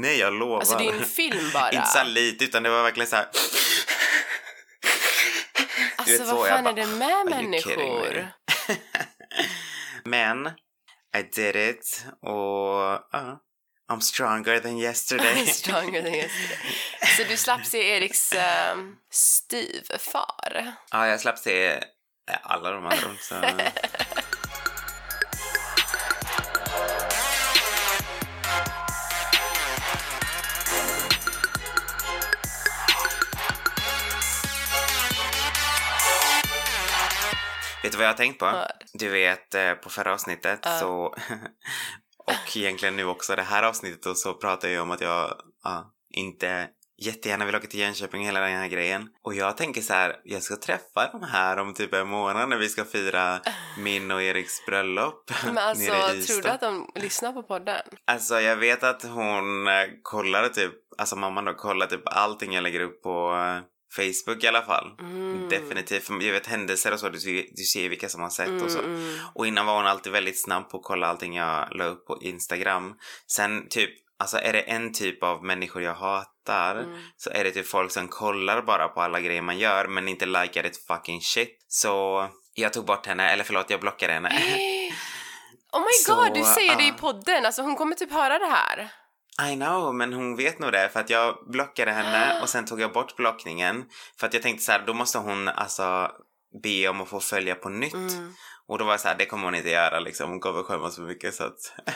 Nej, 0.00 0.18
jag 0.18 0.32
lovar. 0.32 0.58
Alltså 0.58 0.78
det 0.78 0.88
är 0.88 0.92
en 0.92 1.04
film 1.04 1.50
bara. 1.52 1.70
inte 1.70 1.88
så 1.88 2.04
lite, 2.04 2.44
utan 2.44 2.62
det 2.62 2.70
var 2.70 2.82
verkligen 2.82 3.08
så 3.08 3.16
här... 3.16 3.28
Alltså 5.96 6.18
vet 6.18 6.32
vad 6.32 6.48
fan 6.48 6.64
bara, 6.64 6.70
är 6.70 6.76
det 6.76 6.86
med 6.86 7.26
människor? 7.26 8.28
Men, 10.04 10.46
I 11.16 11.22
did 11.34 11.56
it 11.56 12.06
och 12.22 12.92
uh, 13.14 13.36
I'm 13.92 14.00
stronger 14.00 14.60
than 14.60 14.78
yesterday. 14.78 15.46
Stronger 15.46 16.02
than 16.02 16.14
yesterday. 16.14 16.58
Så 17.16 17.24
du 17.28 17.36
slapp 17.36 17.66
se 17.66 17.96
Eriks 17.96 18.34
um, 18.72 18.96
styvfar? 19.10 20.72
ja, 20.90 21.06
jag 21.06 21.20
slapp 21.20 21.38
se 21.38 21.84
alla 22.42 22.70
de 22.70 22.86
andra. 22.86 23.16
Så... 23.20 23.34
Vet 37.88 37.92
du 37.92 37.98
vad 37.98 38.06
jag 38.06 38.12
har 38.12 38.16
tänkt 38.16 38.38
på? 38.38 38.44
Vad? 38.44 38.72
Du 38.92 39.08
vet, 39.08 39.54
eh, 39.54 39.72
på 39.72 39.90
förra 39.90 40.12
avsnittet 40.12 40.60
Ja. 40.62 40.78
så... 40.78 41.06
och 42.26 42.56
egentligen 42.56 42.96
nu 42.96 43.04
också 43.04 43.36
det 43.36 43.42
här 43.42 43.62
avsnittet 43.62 44.06
och 44.06 44.16
så 44.16 44.34
pratar 44.34 44.68
jag 44.68 44.82
om 44.82 44.90
att 44.90 45.00
jag 45.00 45.34
ja, 45.64 45.92
inte 46.10 46.68
jättegärna 47.02 47.44
vill 47.44 47.56
åka 47.56 47.66
till 47.66 47.80
Jönköping 47.80 48.24
hela 48.24 48.40
den 48.40 48.58
här 48.58 48.68
grejen. 48.68 49.08
Och 49.22 49.34
jag 49.34 49.56
tänker 49.56 49.80
så 49.80 49.92
här, 49.92 50.20
jag 50.24 50.42
ska 50.42 50.56
träffa 50.56 51.10
de 51.12 51.22
här 51.22 51.56
om 51.56 51.74
typ 51.74 51.94
en 51.94 52.08
månad 52.08 52.48
när 52.48 52.56
vi 52.56 52.68
ska 52.68 52.84
fira 52.84 53.40
min 53.78 54.10
och 54.10 54.22
Eriks 54.22 54.66
bröllop 54.66 55.30
Men 55.44 55.58
alltså, 55.58 55.92
nere 55.92 56.16
i 56.16 56.22
tror 56.22 56.42
du 56.42 56.48
att 56.48 56.60
de 56.60 56.90
lyssnar 56.94 57.32
på 57.32 57.42
podden? 57.42 57.82
Alltså 58.04 58.40
jag 58.40 58.56
vet 58.56 58.82
att 58.82 59.02
hon 59.02 59.68
eh, 59.68 59.86
kollar 60.02 60.48
typ, 60.48 60.72
alltså 60.98 61.16
mamman 61.16 61.44
då 61.44 61.54
kollar 61.54 61.86
typ 61.86 62.02
allting 62.04 62.52
jag 62.52 62.62
lägger 62.62 62.80
upp 62.80 63.02
på 63.02 63.34
eh, 63.34 63.62
Facebook 63.96 64.44
i 64.44 64.48
alla 64.48 64.62
fall. 64.62 64.90
Mm. 65.00 65.48
Definitivt, 65.48 66.04
för 66.04 66.22
jag 66.22 66.32
vet 66.32 66.46
händelser 66.46 66.92
och 66.92 67.00
så, 67.00 67.08
du, 67.08 67.48
du 67.56 67.62
ser 67.62 67.88
vilka 67.88 68.08
som 68.08 68.22
har 68.22 68.30
sett 68.30 68.62
och 68.62 68.70
så. 68.70 68.78
Mm, 68.78 68.94
mm. 68.94 69.18
Och 69.34 69.46
innan 69.46 69.66
var 69.66 69.76
hon 69.76 69.86
alltid 69.86 70.12
väldigt 70.12 70.42
snabb 70.42 70.70
på 70.70 70.76
att 70.76 70.84
kolla 70.84 71.06
allting 71.06 71.36
jag 71.36 71.76
la 71.76 71.84
upp 71.84 72.06
på 72.06 72.18
Instagram. 72.22 72.94
Sen 73.26 73.68
typ, 73.68 73.90
alltså 74.18 74.38
är 74.38 74.52
det 74.52 74.60
en 74.60 74.92
typ 74.92 75.22
av 75.22 75.44
människor 75.44 75.82
jag 75.82 75.94
hatar 75.94 76.28
Mm. 76.48 76.98
så 77.16 77.30
är 77.30 77.44
det 77.44 77.50
typ 77.50 77.66
folk 77.66 77.90
som 77.92 78.08
kollar 78.08 78.62
bara 78.62 78.88
på 78.88 79.00
alla 79.00 79.20
grejer 79.20 79.42
man 79.42 79.58
gör 79.58 79.86
men 79.86 80.08
inte 80.08 80.26
likar 80.26 80.64
ett 80.64 80.86
fucking 80.86 81.20
shit. 81.20 81.64
Så 81.68 82.26
jag 82.54 82.72
tog 82.72 82.84
bort 82.84 83.06
henne, 83.06 83.30
eller 83.30 83.44
förlåt 83.44 83.70
jag 83.70 83.80
blockade 83.80 84.12
henne. 84.12 84.28
Oh 85.72 85.80
my 85.80 85.92
Så, 86.06 86.14
god, 86.14 86.34
du 86.34 86.42
säger 86.44 86.76
det 86.76 86.84
i 86.84 86.92
podden! 86.92 87.46
Alltså 87.46 87.62
hon 87.62 87.76
kommer 87.76 87.94
typ 87.94 88.12
höra 88.12 88.38
det 88.38 88.46
här. 88.46 88.88
I 89.42 89.56
know, 89.56 89.94
men 89.94 90.12
hon 90.12 90.36
vet 90.36 90.58
nog 90.58 90.72
det 90.72 90.88
för 90.88 91.00
att 91.00 91.10
jag 91.10 91.38
blockade 91.46 91.92
henne 91.92 92.38
och 92.42 92.48
sen 92.48 92.64
tog 92.64 92.80
jag 92.80 92.92
bort 92.92 93.16
blockningen 93.16 93.84
för 94.20 94.26
att 94.26 94.34
jag 94.34 94.42
tänkte 94.42 94.64
så 94.64 94.72
här, 94.72 94.82
då 94.86 94.94
måste 94.94 95.18
hon 95.18 95.48
alltså 95.48 96.10
be 96.62 96.88
om 96.88 97.00
att 97.00 97.08
få 97.08 97.20
följa 97.20 97.54
på 97.54 97.68
nytt. 97.68 97.94
Mm. 97.94 98.32
Och 98.66 98.78
då 98.78 98.84
var 98.84 98.92
jag 98.92 99.00
så 99.00 99.08
här, 99.08 99.16
det 99.18 99.26
kommer 99.26 99.44
hon 99.44 99.54
inte 99.54 99.70
göra 99.70 100.00
liksom. 100.00 100.30
Hon 100.30 100.40
kommer 100.40 100.62
skämmas 100.62 100.94
så 100.94 101.00
mycket 101.00 101.34
så 101.34 101.44
att... 101.44 101.72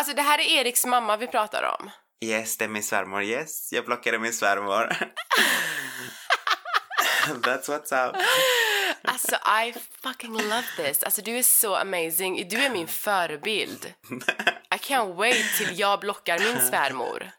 Alltså 0.00 0.16
det 0.16 0.22
här 0.22 0.38
är 0.38 0.60
Eriks 0.60 0.86
mamma 0.86 1.16
vi 1.16 1.26
pratar 1.26 1.76
om. 1.80 1.90
yes, 2.24 2.56
det 2.56 2.64
är 2.64 2.68
min 2.68 2.82
svärmor. 2.82 3.22
Yes, 3.22 3.72
jag 3.72 3.84
blockade 3.84 4.18
min 4.18 4.32
svärmor. 4.32 4.92
That's 7.42 7.68
what's 7.68 8.08
up. 8.08 8.16
Alltså 9.02 9.36
I 9.64 9.74
fucking 10.02 10.32
love 10.32 10.64
this. 10.76 11.02
Alltså 11.02 11.22
du 11.22 11.38
är 11.38 11.42
så 11.42 11.76
amazing. 11.76 12.48
Du 12.48 12.56
är 12.56 12.70
min 12.70 12.88
förebild. 12.88 13.94
Can't 14.82 15.14
wait 15.14 15.56
till 15.58 15.78
jag 15.78 16.00
blockar 16.00 16.38
min 16.38 16.60
svärmor. 16.68 17.30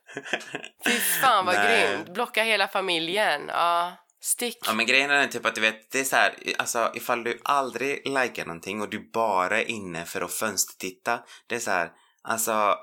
Fy 0.85 0.91
fan 0.91 1.45
vad 1.45 1.55
Nej. 1.55 1.87
grymt. 1.87 2.13
Blocka 2.13 2.43
hela 2.43 2.67
familjen. 2.67 3.41
Ja, 3.47 3.93
stick. 4.21 4.57
Ja 4.65 4.73
men 4.73 4.85
grejen 4.85 5.11
är 5.11 5.27
typ 5.27 5.45
att 5.45 5.55
du 5.55 5.61
vet, 5.61 5.91
det 5.91 5.99
är 5.99 6.03
så 6.03 6.15
här, 6.15 6.33
alltså 6.57 6.91
ifall 6.95 7.23
du 7.23 7.41
aldrig 7.43 8.07
likar 8.07 8.45
någonting 8.45 8.81
och 8.81 8.89
du 8.89 9.11
bara 9.11 9.61
är 9.61 9.69
inne 9.69 10.05
för 10.05 10.21
att 10.21 10.33
fönstertitta, 10.33 11.19
det 11.47 11.55
är 11.55 11.59
så 11.59 11.71
här, 11.71 11.89
alltså 12.23 12.79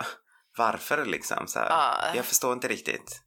varför 0.56 1.04
liksom 1.04 1.46
så 1.46 1.58
här? 1.58 1.68
Ja. 1.70 2.12
Jag 2.14 2.24
förstår 2.24 2.52
inte 2.52 2.68
riktigt. 2.68 3.22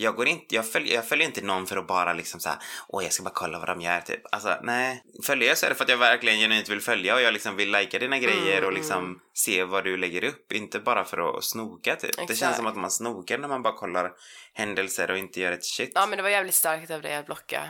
Jag 0.00 0.14
går 0.16 0.28
inte, 0.28 0.54
jag 0.54 0.72
följer, 0.72 0.94
jag 0.94 1.08
följer 1.08 1.26
inte 1.26 1.42
någon 1.42 1.66
för 1.66 1.76
att 1.76 1.86
bara 1.86 2.12
liksom 2.12 2.40
så 2.40 2.48
här, 2.48 2.58
åh 2.88 3.04
jag 3.04 3.12
ska 3.12 3.22
bara 3.22 3.34
kolla 3.34 3.58
vad 3.58 3.68
de 3.68 3.80
gör 3.80 4.00
typ. 4.00 4.20
Alltså 4.32 4.56
nej. 4.62 5.02
Följer 5.26 5.48
jag 5.48 5.58
så 5.58 5.66
är 5.66 5.70
det 5.70 5.76
för 5.76 5.84
att 5.84 5.90
jag 5.90 5.96
verkligen 5.96 6.38
genuint 6.38 6.68
vill 6.68 6.80
följa 6.80 7.14
och 7.14 7.22
jag 7.22 7.32
liksom 7.32 7.56
vill 7.56 7.70
lajka 7.70 7.98
dina 7.98 8.18
grejer 8.18 8.58
Mm, 8.58 8.64
och 8.64 8.72
liksom 8.72 9.20
se 9.34 9.64
vad 9.64 9.84
du 9.84 9.96
lägger 9.96 10.24
upp. 10.24 10.52
Inte 10.52 10.78
bara 10.78 11.04
för 11.04 11.38
att 11.38 11.44
snoka 11.44 11.96
typ. 11.96 12.16
Det 12.16 12.22
Exakt. 12.22 12.40
känns 12.40 12.56
som 12.56 12.66
att 12.66 12.76
man 12.76 12.90
snokar 12.90 13.38
när 13.38 13.48
man 13.48 13.62
bara 13.62 13.76
kollar 13.76 14.10
händelser 14.54 15.10
och 15.10 15.18
inte 15.18 15.40
gör 15.40 15.52
ett 15.52 15.64
shit. 15.64 15.92
Ja 15.94 16.06
men 16.06 16.16
det 16.16 16.22
var 16.22 16.30
jävligt 16.30 16.54
starkt 16.54 16.90
av 16.90 17.02
dig 17.02 17.16
att 17.16 17.26
blocka. 17.26 17.62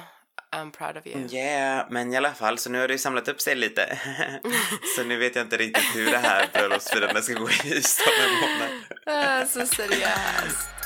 I'm 0.57 0.71
proud 0.71 0.97
of 0.97 1.07
you. 1.07 1.29
Yeah, 1.33 1.87
men 1.91 2.13
i 2.13 2.17
alla 2.17 2.35
fall, 2.35 2.59
så 2.59 2.71
nu 2.71 2.81
har 2.81 2.89
det 2.89 2.95
ju 2.95 2.99
samlat 2.99 3.29
upp 3.29 3.41
sig 3.41 3.55
lite. 3.55 3.99
så 4.97 5.05
nu 5.05 5.17
vet 5.17 5.37
jag 5.37 5.45
inte 5.45 5.57
riktigt 5.57 5.97
hur 5.97 6.11
det 6.11 6.19
här 6.19 6.49
bröllopsfirandet 6.53 7.25
ska 7.25 7.35
gå 7.35 7.51
i 7.51 7.77
Ystad 7.77 8.11
om 8.11 8.35
en 8.35 8.51
månad. 8.51 8.71
Ah, 9.07 9.47
så 9.47 9.67
seriöst. 9.67 10.80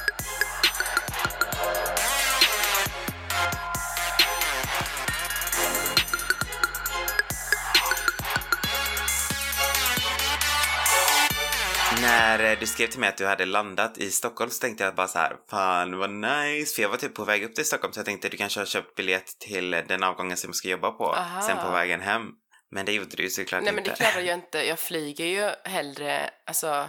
När 12.39 12.53
eh, 12.53 12.59
du 12.59 12.67
skrev 12.67 12.87
till 12.87 13.01
mig 13.01 13.09
att 13.09 13.17
du 13.17 13.27
hade 13.27 13.45
landat 13.45 13.99
i 13.99 14.11
Stockholm 14.11 14.51
så 14.51 14.61
tänkte 14.61 14.85
jag 14.85 14.95
bara 14.95 15.09
så 15.09 15.19
här, 15.19 15.37
fan 15.51 15.99
vad 15.99 16.11
nice. 16.11 16.75
För 16.75 16.83
jag 16.83 16.89
var 16.89 16.97
typ 16.97 17.15
på 17.15 17.25
väg 17.25 17.45
upp 17.45 17.55
till 17.55 17.65
Stockholm 17.65 17.93
så 17.93 17.99
jag 17.99 18.07
tänkte 18.07 18.27
att 18.27 18.31
du 18.31 18.37
kanske 18.37 18.61
har 18.61 18.67
köpt 18.67 18.95
biljett 18.95 19.39
till 19.39 19.71
den 19.71 20.03
avgången 20.03 20.37
som 20.37 20.49
jag 20.49 20.55
ska 20.57 20.69
jobba 20.69 20.91
på. 20.91 21.13
Aha. 21.15 21.43
Sen 21.43 21.57
på 21.65 21.71
vägen 21.71 22.01
hem. 22.01 22.29
Men 22.71 22.87
det 22.87 22.93
gjorde 22.93 23.17
du 23.17 23.23
ju 23.23 23.31
såklart 23.31 23.63
Nej 23.63 23.73
men 23.73 23.85
inte. 23.85 23.91
det 23.91 23.97
klarar 23.97 24.27
jag 24.27 24.35
inte. 24.35 24.67
Jag 24.69 24.79
flyger 24.79 25.25
ju 25.25 25.51
hellre, 25.71 26.31
alltså, 26.47 26.89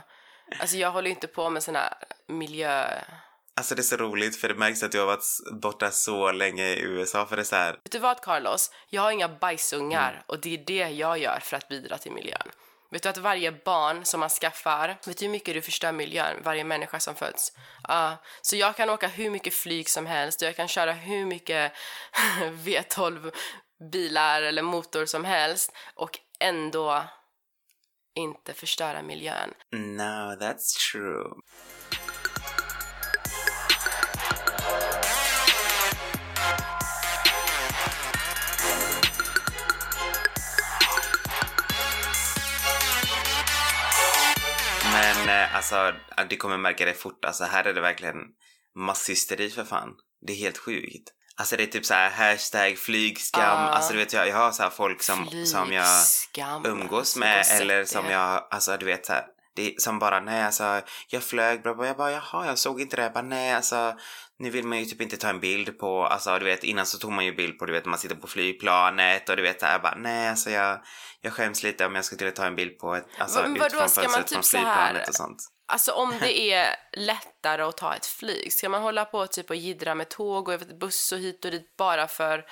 alltså 0.60 0.78
jag 0.78 0.92
håller 0.92 1.08
ju 1.08 1.14
inte 1.14 1.28
på 1.28 1.50
med 1.50 1.64
sån 1.64 1.76
här 1.76 1.94
miljö... 2.28 2.86
Alltså 3.58 3.76
det 3.76 3.82
är 3.82 3.84
så 3.84 3.98
roligt 3.98 4.38
för 4.38 4.48
det 4.48 4.56
märks 4.56 4.84
att 4.84 4.92
du 4.92 5.00
har 5.00 5.06
varit 5.06 5.26
borta 5.62 5.92
så 5.92 6.32
länge 6.32 6.64
i 6.64 6.82
USA 6.82 7.26
för 7.26 7.36
det 7.36 7.42
är 7.42 7.44
så 7.44 7.56
här, 7.56 7.72
Vet 7.72 7.92
du 7.92 8.00
vad 8.00 8.22
Carlos? 8.22 8.72
Jag 8.90 9.02
har 9.02 9.12
inga 9.12 9.30
bajsungar 9.30 10.12
Mm. 10.12 10.24
och 10.28 10.40
det 10.40 10.54
är 10.54 10.64
det 10.66 10.90
jag 10.90 11.18
gör 11.18 11.40
för 11.42 11.58
att 11.58 11.68
bidra 11.68 11.98
till 11.98 12.12
miljön. 12.12 12.48
Vet 12.96 13.04
du 13.04 13.10
att 13.10 13.18
varje 13.18 13.52
barn 13.52 14.06
som 14.06 14.20
man 14.20 14.30
skaffar, 14.30 14.88
vet 15.06 15.18
du 15.18 15.26
hur 15.26 15.32
mycket 15.32 15.54
du 15.54 15.62
förstör 15.62 15.92
miljön? 15.92 16.36
Varje 16.44 16.64
människa 16.64 17.00
som 17.00 17.16
föds. 17.16 17.52
Uh, 17.90 18.14
så 18.42 18.56
jag 18.56 18.76
kan 18.76 18.90
åka 18.90 19.08
hur 19.08 19.30
mycket 19.30 19.54
flyg 19.54 19.90
som 19.90 20.06
helst 20.06 20.42
och 20.42 20.48
jag 20.48 20.56
kan 20.56 20.68
köra 20.68 20.92
hur 20.92 21.26
mycket 21.26 21.74
V12 22.42 23.32
bilar 23.92 24.42
eller 24.42 24.62
motor 24.62 25.06
som 25.06 25.26
helst 25.26 25.72
och 25.96 26.20
ändå 26.40 27.04
inte 28.16 28.54
förstöra 28.54 29.02
miljön. 29.02 29.54
no 29.72 30.36
that's 30.40 30.92
true. 30.92 31.26
Men 45.26 45.44
eh, 45.44 45.56
alltså, 45.56 45.94
du 46.30 46.38
kommer 46.38 46.58
märka 46.58 46.86
det 46.86 46.94
fort. 46.94 47.26
Alltså 47.26 47.44
här 47.44 47.64
är 47.64 47.74
det 47.74 47.82
verkligen 47.82 48.16
masshysteri 48.76 49.50
för 49.50 49.64
fan. 49.64 49.90
Det 50.28 50.34
är 50.34 50.38
helt 50.38 50.58
sjukt. 50.58 51.12
Alltså 51.38 51.58
det 51.58 51.64
är 51.64 51.68
typ 51.68 51.86
så 51.86 51.94
här 51.94 52.10
hashtag 52.10 52.78
flygskam. 52.78 53.42
Ja. 53.42 53.50
Alltså 53.50 53.94
du 53.94 54.00
vet 54.00 54.14
jag, 54.14 54.28
jag 54.28 54.36
har 54.36 54.52
så 54.52 54.70
folk 54.70 55.04
som, 55.04 55.46
som 55.46 55.74
jag 55.74 55.88
umgås 56.66 57.00
Alltså, 57.00 57.20
med 57.20 57.46
eller 57.62 57.78
det. 57.78 57.86
som 57.86 58.06
jag, 58.10 58.48
alltså 58.52 58.78
du 58.78 58.86
vet 58.86 59.06
så 59.06 59.14
här, 59.14 59.26
det, 59.56 59.82
som 59.82 60.00
bara 60.00 60.20
nej 60.20 60.44
alltså 60.44 60.82
jag 61.08 61.24
flög 61.24 61.62
bla 61.62 61.76
bla 61.76 61.88
jag 61.88 61.98
bara 61.98 62.12
jaha 62.12 62.46
jag 62.46 62.58
såg 62.58 62.82
inte 62.82 62.96
det 62.96 63.02
jag 63.02 63.14
bara 63.14 63.22
nej 63.24 63.54
alltså 63.54 63.96
nu 64.40 64.50
vill 64.50 64.68
man 64.68 64.80
ju 64.80 64.86
typ 64.86 65.02
inte 65.02 65.18
ta 65.18 65.30
en 65.30 65.40
bild 65.40 65.80
på, 65.80 66.06
alltså 66.06 66.40
du 66.40 66.46
vet 66.46 66.64
innan 66.64 66.86
så 66.86 66.98
tog 66.98 67.12
man 67.12 67.26
ju 67.26 67.36
bild 67.36 67.60
på 67.60 67.66
du 67.66 67.74
vet 67.74 67.86
man 67.86 68.00
sitter 68.00 68.16
på 68.16 68.28
flygplanet 68.28 69.30
och 69.30 69.36
du 69.36 69.42
vet 69.42 69.60
så 69.60 69.66
här, 69.66 69.74
jag 69.74 69.82
bara 69.82 69.96
nej 69.96 70.30
alltså 70.30 70.50
jag, 70.50 70.80
jag 71.22 71.34
skäms 71.34 71.64
lite 71.64 71.86
om 71.86 71.96
jag 71.96 72.06
skulle 72.06 72.32
ta 72.32 72.46
en 72.46 72.56
bild 72.56 72.78
på 72.78 72.96
ett, 72.96 73.06
alltså 73.18 73.42
Men 73.42 73.54
vadå, 73.54 73.66
utifrån 73.66 73.90
ska 73.90 74.02
man 74.02 74.12
fönstret 74.12 74.28
typ 74.28 74.36
från 74.36 74.44
så 74.44 74.58
här- 74.58 74.88
flygplanet 74.88 75.10
och 75.10 75.16
sånt. 75.16 75.38
Alltså 75.68 75.92
om 75.92 76.14
det 76.20 76.40
är 76.54 76.76
lättare 76.98 77.62
att 77.62 77.78
ta 77.78 77.96
ett 77.96 78.06
flyg, 78.06 78.54
ska 78.54 78.70
man 78.70 78.82
hålla 78.82 79.06
på 79.06 79.28
typ 79.28 79.50
och 79.50 79.56
jiddra 79.56 79.96
med 79.96 80.10
tåg 80.10 80.50
och 80.50 80.60
buss 80.80 81.12
och 81.12 81.20
hit 81.20 81.46
och 81.46 81.52
dit 81.52 81.78
bara 81.78 82.08
för... 82.08 82.46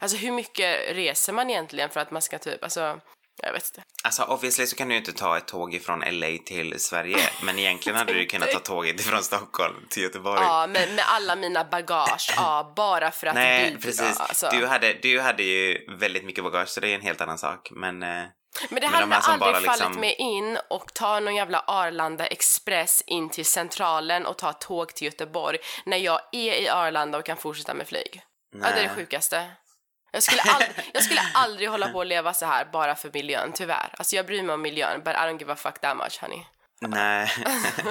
Alltså 0.00 0.16
hur 0.16 0.32
mycket 0.32 0.96
reser 0.96 1.32
man 1.32 1.50
egentligen 1.50 1.90
för 1.90 2.00
att 2.00 2.10
man 2.10 2.22
ska 2.22 2.38
typ, 2.38 2.64
alltså... 2.64 3.00
Jag 3.42 3.52
vet 3.52 3.64
inte. 3.66 3.82
Alltså 4.04 4.22
obviously 4.22 4.66
så 4.66 4.76
kan 4.76 4.88
du 4.88 4.94
ju 4.94 4.98
inte 4.98 5.12
ta 5.12 5.36
ett 5.36 5.46
tåg 5.46 5.74
ifrån 5.74 6.00
LA 6.06 6.26
till 6.46 6.80
Sverige 6.80 7.18
men 7.42 7.58
egentligen 7.58 7.98
hade 7.98 8.12
du 8.12 8.20
ju 8.20 8.26
kunnat 8.26 8.50
ta 8.50 8.58
tåget 8.58 9.00
ifrån 9.00 9.22
Stockholm 9.22 9.86
till 9.90 10.02
Göteborg. 10.02 10.40
Ja, 10.42 10.66
med, 10.66 10.94
med 10.94 11.04
alla 11.08 11.36
mina 11.36 11.64
bagage, 11.64 12.34
ja, 12.36 12.72
bara 12.76 13.10
för 13.10 13.26
att 13.26 13.34
Nej, 13.34 13.64
bidra. 13.64 13.80
precis. 13.80 14.20
Alltså. 14.20 14.48
Du, 14.52 14.66
hade, 14.66 14.92
du 14.92 15.20
hade 15.20 15.42
ju 15.42 15.86
väldigt 15.98 16.24
mycket 16.24 16.44
bagage 16.44 16.68
så 16.68 16.80
det 16.80 16.88
är 16.88 16.94
en 16.94 17.00
helt 17.00 17.20
annan 17.20 17.38
sak. 17.38 17.68
Men, 17.70 18.02
eh, 18.02 18.08
Men 18.08 18.80
det 18.80 18.90
men 18.90 19.00
de 19.00 19.12
hade 19.12 19.22
som 19.22 19.32
aldrig 19.42 19.54
fallit 19.54 19.66
liksom- 19.80 20.00
mig 20.00 20.14
in 20.18 20.58
och 20.70 20.94
ta 20.94 21.20
någon 21.20 21.34
jävla 21.34 21.64
Arlanda 21.66 22.26
Express 22.26 23.02
in 23.06 23.30
till 23.30 23.44
Centralen 23.46 24.26
och 24.26 24.38
ta 24.38 24.52
tåg 24.52 24.94
till 24.94 25.04
Göteborg 25.04 25.58
när 25.86 25.96
jag 25.96 26.20
är 26.32 26.52
i 26.62 26.68
Arlanda 26.68 27.18
och 27.18 27.24
kan 27.24 27.36
fortsätta 27.36 27.74
med 27.74 27.86
flyg. 27.88 28.22
Ja, 28.52 28.58
det 28.60 28.66
är 28.66 28.74
det 28.74 28.80
Nej. 28.82 28.90
sjukaste. 28.96 29.50
Jag 30.14 30.22
skulle, 30.22 30.42
ald- 30.54 30.80
jag 30.94 31.02
skulle 31.02 31.20
aldrig 31.34 31.68
hålla 31.70 31.88
på 31.88 32.00
att 32.00 32.06
leva 32.06 32.34
så 32.34 32.46
här 32.46 32.64
bara 32.72 32.94
för 32.94 33.10
miljön, 33.14 33.52
tyvärr. 33.52 33.94
Alltså 33.98 34.16
jag 34.16 34.26
bryr 34.26 34.42
mig 34.42 34.54
om 34.54 34.62
miljön, 34.62 35.00
but 35.04 35.14
I 35.14 35.16
don't 35.16 35.38
give 35.38 35.52
a 35.52 35.56
fuck 35.56 35.78
that 35.80 35.96
much, 35.96 36.18
honey. 36.20 36.44
nej. 36.80 37.30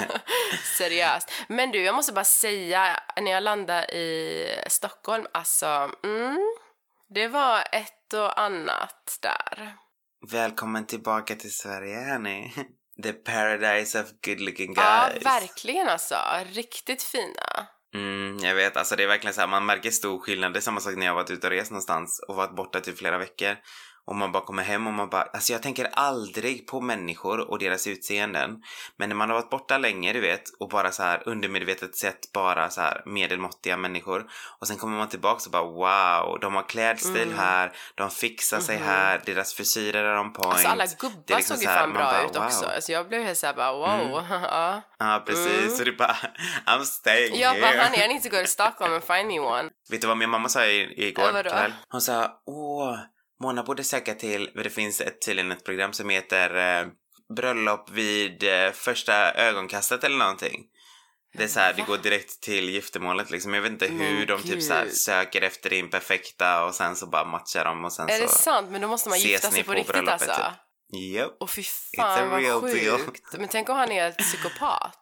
Seriöst. 0.78 1.32
Men 1.48 1.72
du, 1.72 1.84
jag 1.84 1.96
måste 1.96 2.14
bara 2.14 2.26
säga, 2.26 3.00
när 3.22 3.32
jag 3.32 3.44
landade 3.44 3.86
i 3.86 4.48
Stockholm, 4.68 5.28
alltså, 5.34 5.92
mm, 6.04 6.40
det 7.14 7.28
var 7.28 7.64
ett 7.72 8.14
och 8.14 8.40
annat 8.42 9.18
där. 9.22 9.74
Välkommen 10.32 10.86
tillbaka 10.86 11.36
till 11.36 11.56
Sverige 11.56 11.96
hörni. 12.00 12.54
The 13.04 13.14
paradise 13.14 14.02
of 14.02 14.08
good 14.26 14.40
looking 14.40 14.74
Ja, 14.76 15.08
guys. 15.14 15.26
verkligen 15.26 15.90
alltså. 15.90 16.16
Riktigt 16.46 17.04
fina. 17.04 17.68
Mm, 17.94 18.38
jag 18.38 18.56
vet, 18.56 18.78
alltså 18.78 18.96
det 18.96 19.04
är 19.04 19.08
verkligen 19.08 19.34
så 19.34 19.42
här, 19.42 19.48
man 19.48 19.66
märker 19.66 19.92
stor 19.92 20.20
skillnad. 20.20 20.54
Det 20.54 20.60
är 20.60 20.62
samma 20.62 20.80
sak 20.80 20.96
när 20.96 21.06
jag 21.06 21.16
varit 21.16 21.32
ute 21.32 21.48
och 21.48 21.54
rest 21.54 21.72
någonstans 21.72 22.20
och 22.28 22.36
varit 22.36 22.56
borta 22.56 22.80
typ 22.80 22.98
flera 22.98 23.18
veckor. 23.18 23.56
Och 24.06 24.16
man 24.16 24.32
bara 24.32 24.44
kommer 24.44 24.64
hem 24.64 24.88
och 24.88 24.94
man 24.94 25.10
bara, 25.10 25.22
alltså 25.24 25.54
jag 25.54 25.62
tänker 25.62 25.90
aldrig 25.94 26.68
på 26.68 26.82
människor 26.82 27.52
och 27.52 27.60
deras 27.60 27.88
utseenden. 27.88 28.62
Men 28.98 29.10
när 29.10 29.16
man 29.16 29.30
har 29.30 29.36
varit 29.36 29.50
borta 29.50 29.78
länge, 29.78 30.14
du 30.14 30.20
vet, 30.22 30.44
och 30.60 30.70
bara 30.70 30.92
så 30.92 31.04
här 31.04 31.24
undermedvetet 31.26 31.96
sett 31.96 32.32
bara 32.34 32.70
så 32.70 32.82
här 32.82 33.02
medelmåttiga 33.06 33.78
människor. 33.78 34.26
Och 34.60 34.68
sen 34.68 34.78
kommer 34.78 34.98
man 34.98 35.10
tillbaks 35.10 35.46
och 35.46 35.52
bara 35.52 35.64
wow, 35.64 36.40
de 36.40 36.56
har 36.56 36.64
klädstil 36.70 37.22
Mm. 37.28 37.38
här, 37.40 37.72
de 37.96 38.10
fixar 38.10 38.60
sig 38.60 38.78
här, 38.78 39.22
deras 39.26 39.54
frisyrer 39.54 40.04
är 40.04 40.20
on 40.20 40.34
point. 40.34 40.54
Alltså 40.54 40.68
alla 40.68 40.86
gubbar 41.00 41.36
liksom 41.38 41.58
såg 41.58 41.64
ju 41.64 41.68
fan 41.70 41.94
bra 41.94 42.04
bara, 42.04 42.24
ut 42.26 42.36
också. 42.38 42.66
wow. 42.66 42.72
Alltså 42.76 42.92
jag 42.92 43.08
blev 43.08 43.24
helt 43.24 43.38
såhär 43.38 43.54
bara 43.54 43.74
wow. 43.74 44.24
ja. 44.30 44.82
Ja, 45.00 45.24
precis. 45.26 45.58
Mm. 45.64 45.70
Så 45.70 45.84
är 45.84 45.92
bara, 45.98 46.16
I'm 46.66 46.84
staying 46.84 47.40
Jag 47.40 47.62
bara 47.62 47.72
here. 47.72 47.84
honey 47.84 48.06
I 48.06 48.08
need 48.08 48.24
to 48.24 48.30
go 48.30 48.38
to 48.42 48.48
Stockholm 48.48 48.94
and 48.94 49.04
find 49.04 49.28
me 49.28 49.40
one. 49.40 49.70
Vet 49.90 50.02
du 50.02 50.08
vad 50.08 50.18
min 50.18 50.30
mamma 50.30 50.50
sa 50.50 50.66
i- 50.66 51.08
igår 51.08 51.32
Ja, 51.36 51.44
kväll? 51.44 51.74
Hon 51.90 52.02
sa, 52.02 52.42
åh, 52.46 52.98
Mona 53.44 53.64
borde 53.64 53.84
söka 53.84 54.16
till, 54.16 54.50
för 54.56 54.64
det 54.64 54.70
finns 54.70 55.02
ett, 55.02 55.22
tydligen 55.22 55.52
ett 55.52 55.66
program 55.66 55.94
som 55.94 56.10
heter 56.10 56.80
eh, 56.82 56.88
Bröllop 57.36 57.90
vid 57.90 58.44
eh, 58.44 58.72
första 58.72 59.34
ögonkastet 59.34 60.04
eller 60.04 60.18
någonting. 60.18 60.66
Det 61.38 61.44
är 61.44 61.48
så 61.48 61.60
här, 61.60 61.74
det 61.74 61.82
går 61.82 61.98
direkt 61.98 62.42
till 62.42 62.70
giftermålet 62.70 63.30
liksom. 63.30 63.54
Jag 63.54 63.62
vet 63.62 63.72
inte 63.72 63.88
hur 63.88 64.18
Men 64.18 64.28
de 64.28 64.42
typ 64.42 64.64
så 64.64 64.74
här 64.74 64.84
gud. 64.84 64.94
söker 64.94 65.42
efter 65.42 65.70
din 65.70 65.90
perfekta 65.90 66.66
och 66.66 66.76
sen 66.76 66.96
så 66.96 67.08
bara 67.08 67.26
matchar 67.26 67.66
de 67.66 67.86
och 67.86 67.94
sen 67.94 68.10
Är 68.10 68.16
så 68.16 68.22
det 68.22 68.28
sant? 68.28 68.70
Men 68.72 68.82
då 68.82 68.88
måste 68.88 69.10
man 69.10 69.20
gifta 69.20 69.52
sig 69.52 69.64
på, 69.64 69.68
på 69.68 69.74
riktigt 69.74 69.94
bröllopet, 69.94 70.30
alltså. 70.30 70.44
typ. 70.44 71.04
Japp. 71.14 71.38
Och 71.40 71.50
fy 71.50 71.64
fan 71.98 72.30
vad 72.30 72.42
deal. 72.72 73.00
sjukt. 73.00 73.36
Men 73.38 73.48
tänk 73.48 73.70
om 73.70 73.76
han 73.76 73.92
är 73.92 74.10
ett 74.10 74.18
psykopat. 74.18 75.00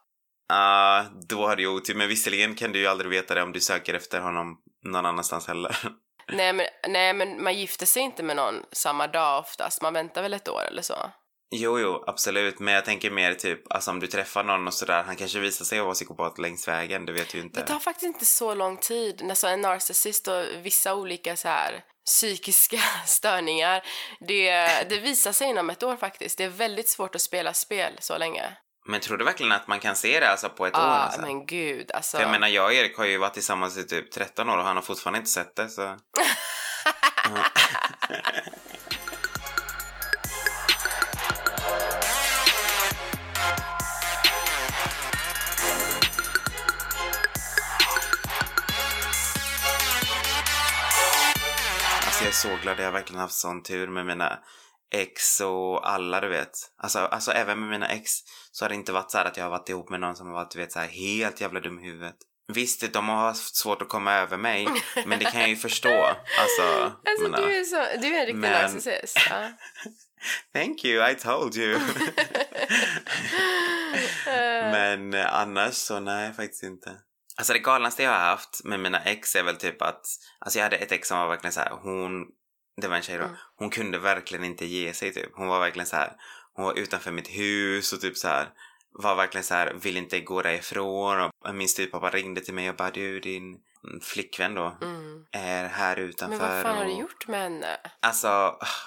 Ja, 0.48 1.04
då 1.28 1.46
har 1.46 1.56
du 1.56 1.62
ju 1.62 1.68
otur. 1.68 1.94
Men 1.94 2.08
visserligen 2.08 2.54
kan 2.54 2.72
du 2.72 2.78
ju 2.78 2.86
aldrig 2.86 3.10
veta 3.10 3.34
det 3.34 3.42
om 3.42 3.52
du 3.52 3.60
söker 3.60 3.94
efter 3.94 4.20
honom 4.20 4.58
någon 4.84 5.06
annanstans 5.06 5.46
heller. 5.46 5.76
Nej 6.28 6.52
men, 6.52 6.66
nej 6.88 7.14
men 7.14 7.42
man 7.42 7.54
gifter 7.54 7.86
sig 7.86 8.02
inte 8.02 8.22
med 8.22 8.36
någon 8.36 8.54
samma 8.72 9.06
dag 9.06 9.38
oftast. 9.38 9.82
Man 9.82 9.94
väntar 9.94 10.22
väl 10.22 10.34
ett 10.34 10.48
år 10.48 10.62
eller 10.68 10.82
så. 10.82 11.10
Jo, 11.54 11.78
jo, 11.78 12.04
absolut. 12.06 12.58
Men 12.58 12.74
jag 12.74 12.84
tänker 12.84 13.10
mer 13.10 13.34
typ, 13.34 13.72
alltså 13.72 13.90
om 13.90 14.00
du 14.00 14.06
träffar 14.06 14.44
någon 14.44 14.66
och 14.66 14.74
sådär, 14.74 15.02
han 15.02 15.16
kanske 15.16 15.38
visar 15.38 15.64
sig 15.64 15.80
vara 15.80 15.94
psykopat 15.94 16.38
längs 16.38 16.68
vägen, 16.68 17.06
du 17.06 17.12
vet 17.12 17.34
ju 17.34 17.40
inte. 17.40 17.60
Det 17.60 17.66
tar 17.66 17.78
faktiskt 17.78 18.06
inte 18.06 18.24
så 18.24 18.54
lång 18.54 18.76
tid. 18.76 19.22
Alltså 19.30 19.46
en 19.46 19.60
narcissist 19.60 20.28
och 20.28 20.44
vissa 20.62 20.94
olika 20.94 21.36
så 21.36 21.48
här 21.48 21.84
psykiska 22.06 22.78
störningar, 23.06 23.82
det, 24.28 24.52
det 24.88 24.98
visar 24.98 25.32
sig 25.32 25.48
inom 25.48 25.70
ett 25.70 25.82
år 25.82 25.96
faktiskt. 25.96 26.38
Det 26.38 26.44
är 26.44 26.48
väldigt 26.48 26.88
svårt 26.88 27.14
att 27.14 27.20
spela 27.22 27.52
spel 27.52 27.92
så 28.00 28.18
länge. 28.18 28.56
Men 28.84 29.00
tror 29.00 29.16
du 29.16 29.24
verkligen 29.24 29.52
att 29.52 29.66
man 29.68 29.80
kan 29.80 29.96
se 29.96 30.20
det 30.20 30.30
alltså 30.30 30.48
på 30.48 30.66
ett 30.66 30.74
år? 30.74 30.80
Ja, 30.80 30.86
Alltså? 30.86 31.20
men 31.20 31.46
gud 31.46 31.90
alltså. 31.92 32.16
För 32.16 32.24
jag 32.24 32.30
menar, 32.30 32.48
jag 32.48 32.64
och 32.64 32.72
Erik 32.72 32.96
har 32.98 33.04
ju 33.04 33.18
varit 33.18 33.34
tillsammans 33.34 33.78
i 33.78 33.84
typ 33.86 34.10
13 34.10 34.50
år 34.50 34.58
och 34.58 34.64
han 34.64 34.76
har 34.76 34.82
fortfarande 34.82 35.18
inte 35.18 35.30
sett 35.30 35.56
det, 35.56 35.68
så... 35.68 35.82
Alltså 52.06 52.24
jag 52.24 52.28
är 52.28 52.32
så 52.32 52.56
glad, 52.62 52.78
jag 52.78 52.84
har 52.84 52.92
verkligen 52.92 53.20
haft 53.20 53.34
sån 53.34 53.62
tur 53.62 53.88
med 53.88 54.06
mina 54.06 54.38
ex 54.92 55.40
och 55.40 55.90
alla 55.90 56.20
du 56.20 56.28
vet. 56.28 56.50
Alltså, 56.82 56.98
alltså 56.98 57.32
även 57.32 57.60
med 57.60 57.68
mina 57.68 57.88
ex 57.88 58.10
så 58.52 58.64
har 58.64 58.68
det 58.68 58.74
inte 58.74 58.92
varit 58.92 59.10
så 59.10 59.18
här 59.18 59.24
att 59.24 59.36
jag 59.36 59.44
har 59.44 59.50
varit 59.50 59.68
ihop 59.68 59.90
med 59.90 60.00
någon 60.00 60.16
som 60.16 60.26
har 60.26 60.34
varit 60.34 60.50
du 60.50 60.58
vet 60.58 60.72
så 60.72 60.78
här 60.78 60.88
helt 60.88 61.40
jävla 61.40 61.60
dum 61.60 61.78
i 61.78 61.82
huvudet. 61.86 62.16
Visst, 62.52 62.92
de 62.92 63.08
har 63.08 63.16
haft 63.16 63.56
svårt 63.56 63.82
att 63.82 63.88
komma 63.88 64.12
över 64.14 64.36
mig, 64.36 64.68
men 65.06 65.18
det 65.18 65.24
kan 65.24 65.40
jag 65.40 65.48
ju 65.50 65.56
förstå. 65.56 66.04
Alltså, 66.38 66.92
Alltså 67.06 67.22
menar- 67.28 67.46
du 67.46 67.56
är, 67.60 67.64
så, 67.64 67.76
du 67.76 68.06
är 68.16 68.20
en 68.20 68.26
riktig 68.26 68.34
Men- 68.34 68.52
narcissist. 68.62 69.18
Ja. 69.30 69.50
Thank 70.54 70.84
you, 70.84 71.10
I 71.10 71.14
told 71.14 71.56
you. 71.56 71.80
Men 74.72 75.14
eh, 75.14 75.34
annars 75.34 75.74
så 75.74 76.00
nej, 76.00 76.32
faktiskt 76.32 76.62
inte. 76.62 76.90
Alltså 77.36 77.52
det 77.52 77.58
galnaste 77.58 78.02
jag 78.02 78.10
har 78.10 78.18
haft 78.18 78.64
med 78.64 78.80
mina 78.80 79.00
ex 79.02 79.36
är 79.36 79.42
väl 79.42 79.56
typ 79.56 79.82
att, 79.82 80.00
alltså 80.38 80.58
jag 80.58 80.64
hade 80.64 80.76
ett 80.76 80.92
ex 80.92 81.08
som 81.08 81.18
var 81.18 81.28
verkligen 81.28 81.52
så 81.52 81.60
här, 81.60 81.70
hon, 81.70 82.26
det 82.80 82.88
var 82.88 82.96
en 82.96 83.02
tjej 83.02 83.18
då, 83.18 83.24
Mm. 83.24 83.36
hon 83.56 83.70
kunde 83.70 83.98
verkligen 83.98 84.44
inte 84.44 84.66
ge 84.66 84.92
sig 84.92 85.12
typ. 85.12 85.30
Hon 85.34 85.46
var 85.48 85.60
verkligen 85.60 85.86
så 85.86 85.96
här, 85.96 86.12
hon 86.54 86.64
var 86.64 86.78
utanför 86.78 87.10
mitt 87.12 87.28
hus 87.28 87.92
och 87.92 88.00
typ 88.00 88.16
så 88.16 88.28
här 88.28 88.48
var 88.94 89.14
verkligen 89.14 89.44
så 89.44 89.54
här, 89.54 89.72
vill 89.82 89.96
inte 89.96 90.20
gå 90.20 90.42
därifrån 90.42 91.20
och 91.20 91.30
jag 91.44 91.54
minns 91.54 91.74
typ 91.74 91.90
pappa 91.92 92.10
ringde 92.10 92.40
till 92.40 92.54
mig 92.54 92.68
och 92.70 92.76
bara 92.76 92.90
du 92.90 93.20
din 93.20 93.58
flickvän 94.02 94.54
då 94.54 94.76
Mm. 94.82 95.24
är 95.32 95.64
här 95.68 95.96
utanför 95.96 96.38
Men 96.38 96.48
vad 96.54 96.62
fan 96.62 96.76
har 96.76 96.84
du 96.84 96.92
och- 96.92 97.00
gjort 97.00 97.28
med 97.28 97.40
henne? 97.40 97.66
Alltså, 98.00 98.28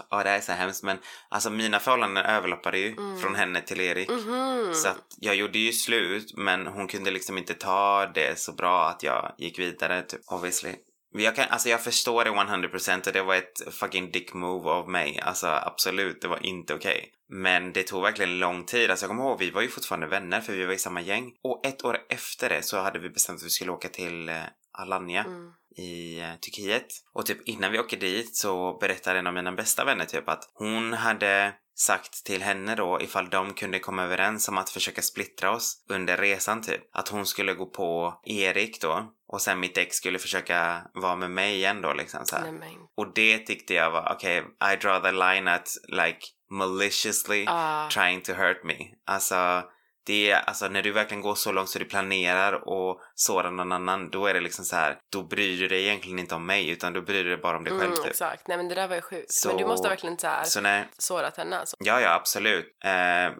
ja 0.09 0.23
det 0.23 0.29
här 0.29 0.37
är 0.37 0.41
så 0.41 0.51
hemskt 0.51 0.83
men 0.83 0.97
alltså 1.29 1.49
mina 1.49 1.79
förhållanden 1.79 2.25
överlappade 2.25 2.77
ju 2.77 2.91
Mm. 2.91 3.19
från 3.19 3.35
henne 3.35 3.61
till 3.61 3.81
Erik. 3.81 4.09
Mhm. 4.09 4.73
Så 4.73 4.87
att 4.89 5.05
jag 5.19 5.35
gjorde 5.35 5.59
ju 5.59 5.71
slut 5.73 6.33
men 6.37 6.67
hon 6.67 6.87
kunde 6.87 7.11
liksom 7.11 7.37
inte 7.37 7.53
ta 7.53 8.05
det 8.05 8.39
så 8.39 8.51
bra 8.53 8.89
att 8.89 9.03
jag 9.03 9.35
gick 9.37 9.59
vidare 9.59 10.01
typ 10.01 10.21
obviously. 10.27 10.75
Jag, 11.17 11.35
kan, 11.35 11.45
alltså 11.49 11.69
jag 11.69 11.83
förstår 11.83 12.23
det 12.23 12.29
100% 12.29 13.07
och 13.07 13.13
det 13.13 13.21
var 13.21 13.35
ett 13.35 13.73
fucking 13.73 14.11
dick 14.11 14.33
move 14.33 14.69
av 14.69 14.89
mig. 14.89 15.19
Alltså 15.23 15.47
absolut, 15.47 16.21
det 16.21 16.27
var 16.27 16.45
inte 16.45 16.73
okej. 16.73 17.11
Men 17.29 17.73
det 17.73 17.83
tog 17.83 18.01
verkligen 18.01 18.39
lång 18.39 18.65
tid. 18.65 18.89
Alltså 18.91 19.03
jag 19.03 19.09
kommer 19.09 19.23
ihåg, 19.23 19.39
vi 19.39 19.51
var 19.51 19.61
ju 19.61 19.67
fortfarande 19.67 20.07
vänner 20.07 20.41
för 20.41 20.53
vi 20.53 20.65
var 20.65 20.73
i 20.73 20.77
samma 20.77 21.01
gäng. 21.01 21.31
Och 21.43 21.65
ett 21.65 21.85
år 21.85 21.97
efter 22.09 22.49
det 22.49 22.61
så 22.61 22.77
hade 22.81 22.99
vi 22.99 23.09
bestämt 23.09 23.39
att 23.39 23.45
vi 23.45 23.49
skulle 23.49 23.71
åka 23.71 23.89
till 23.89 24.29
eh, 24.29 24.35
Alanya 24.71 25.23
Mm. 25.23 25.51
i 25.77 26.19
eh, 26.19 26.35
Turkiet. 26.35 26.87
Och 27.13 27.25
typ 27.25 27.47
innan 27.47 27.71
vi 27.71 27.79
åker 27.79 27.97
dit 27.97 28.35
så 28.35 28.77
berättade 28.77 29.19
en 29.19 29.27
av 29.27 29.33
mina 29.33 29.51
bästa 29.51 29.85
vänner 29.85 30.05
typ 30.05 30.29
att 30.29 30.49
hon 30.53 30.93
hade 30.93 31.53
sagt 31.75 32.25
till 32.25 32.43
henne 32.43 32.75
då 32.75 33.01
ifall 33.01 33.29
de 33.29 33.53
kunde 33.53 33.79
komma 33.79 34.03
överens 34.03 34.49
om 34.49 34.57
att 34.57 34.69
försöka 34.69 35.01
splittra 35.01 35.51
oss 35.51 35.85
under 35.89 36.17
resan 36.17 36.61
typ. 36.61 36.81
Att 36.91 37.07
hon 37.09 37.25
skulle 37.25 37.53
gå 37.53 37.65
på 37.65 38.19
Erik 38.23 38.81
då 38.81 39.13
och 39.27 39.41
sen 39.41 39.59
mitt 39.59 39.77
ex 39.77 39.95
skulle 39.95 40.19
försöka 40.19 40.81
vara 40.93 41.15
med 41.15 41.31
mig 41.31 41.55
igen 41.55 41.81
då 41.81 41.93
liksom 41.93 42.25
så. 42.25 42.37
Nej. 42.39 42.77
Och 42.97 43.13
det 43.13 43.37
tyckte 43.37 43.73
jag 43.73 43.91
var 43.91 44.11
okej, 44.15 44.37
I 44.73 44.75
draw 44.81 44.99
the 45.09 45.11
line 45.11 45.47
at 45.47 45.69
like 45.87 46.19
maliciously 46.51 47.45
Ah. 47.47 47.89
trying 47.89 48.21
to 48.21 48.33
hurt 48.33 48.63
me. 48.63 48.75
Alltså, 49.05 49.63
det 50.05 50.31
är 50.31 50.39
alltså 50.39 50.67
när 50.67 50.81
du 50.81 50.91
verkligen 50.91 51.21
går 51.21 51.35
så 51.35 51.51
långt 51.51 51.69
så 51.69 51.79
du 51.79 51.85
planerar 51.85 52.67
och 52.69 52.99
sårar 53.15 53.51
någon 53.51 53.71
annan, 53.71 54.09
då 54.09 54.25
är 54.27 54.33
det 54.33 54.39
liksom 54.39 54.65
så 54.65 54.75
här, 54.75 54.97
då 55.11 55.23
bryr 55.23 55.59
du 55.59 55.67
dig 55.67 55.83
egentligen 55.83 56.19
inte 56.19 56.35
om 56.35 56.45
mig 56.45 56.69
utan 56.69 56.93
då 56.93 57.01
bryr 57.01 57.23
du 57.23 57.29
dig 57.29 57.37
bara 57.37 57.57
om 57.57 57.63
dig 57.63 57.73
själv 57.73 57.83
Mm, 57.85 57.95
typ. 57.95 58.05
exakt. 58.05 58.47
Nej 58.47 58.57
men 58.57 58.67
det 58.69 58.75
där 58.75 58.87
var 58.87 58.95
ju 58.95 59.01
sjukt. 59.01 59.31
Så- 59.33 59.47
Men 59.47 59.57
du 59.57 59.65
måste 59.65 59.89
verkligen 59.89 60.17
så 60.17 60.27
här 60.27 60.43
Så 60.43 60.61
nej, 60.61 60.87
sårat 60.97 61.37
henne 61.37 61.57
alltså. 61.59 61.75
ja 61.79 62.01
ja 62.01 62.13
absolut. 62.13 62.65
Eh, 62.85 62.91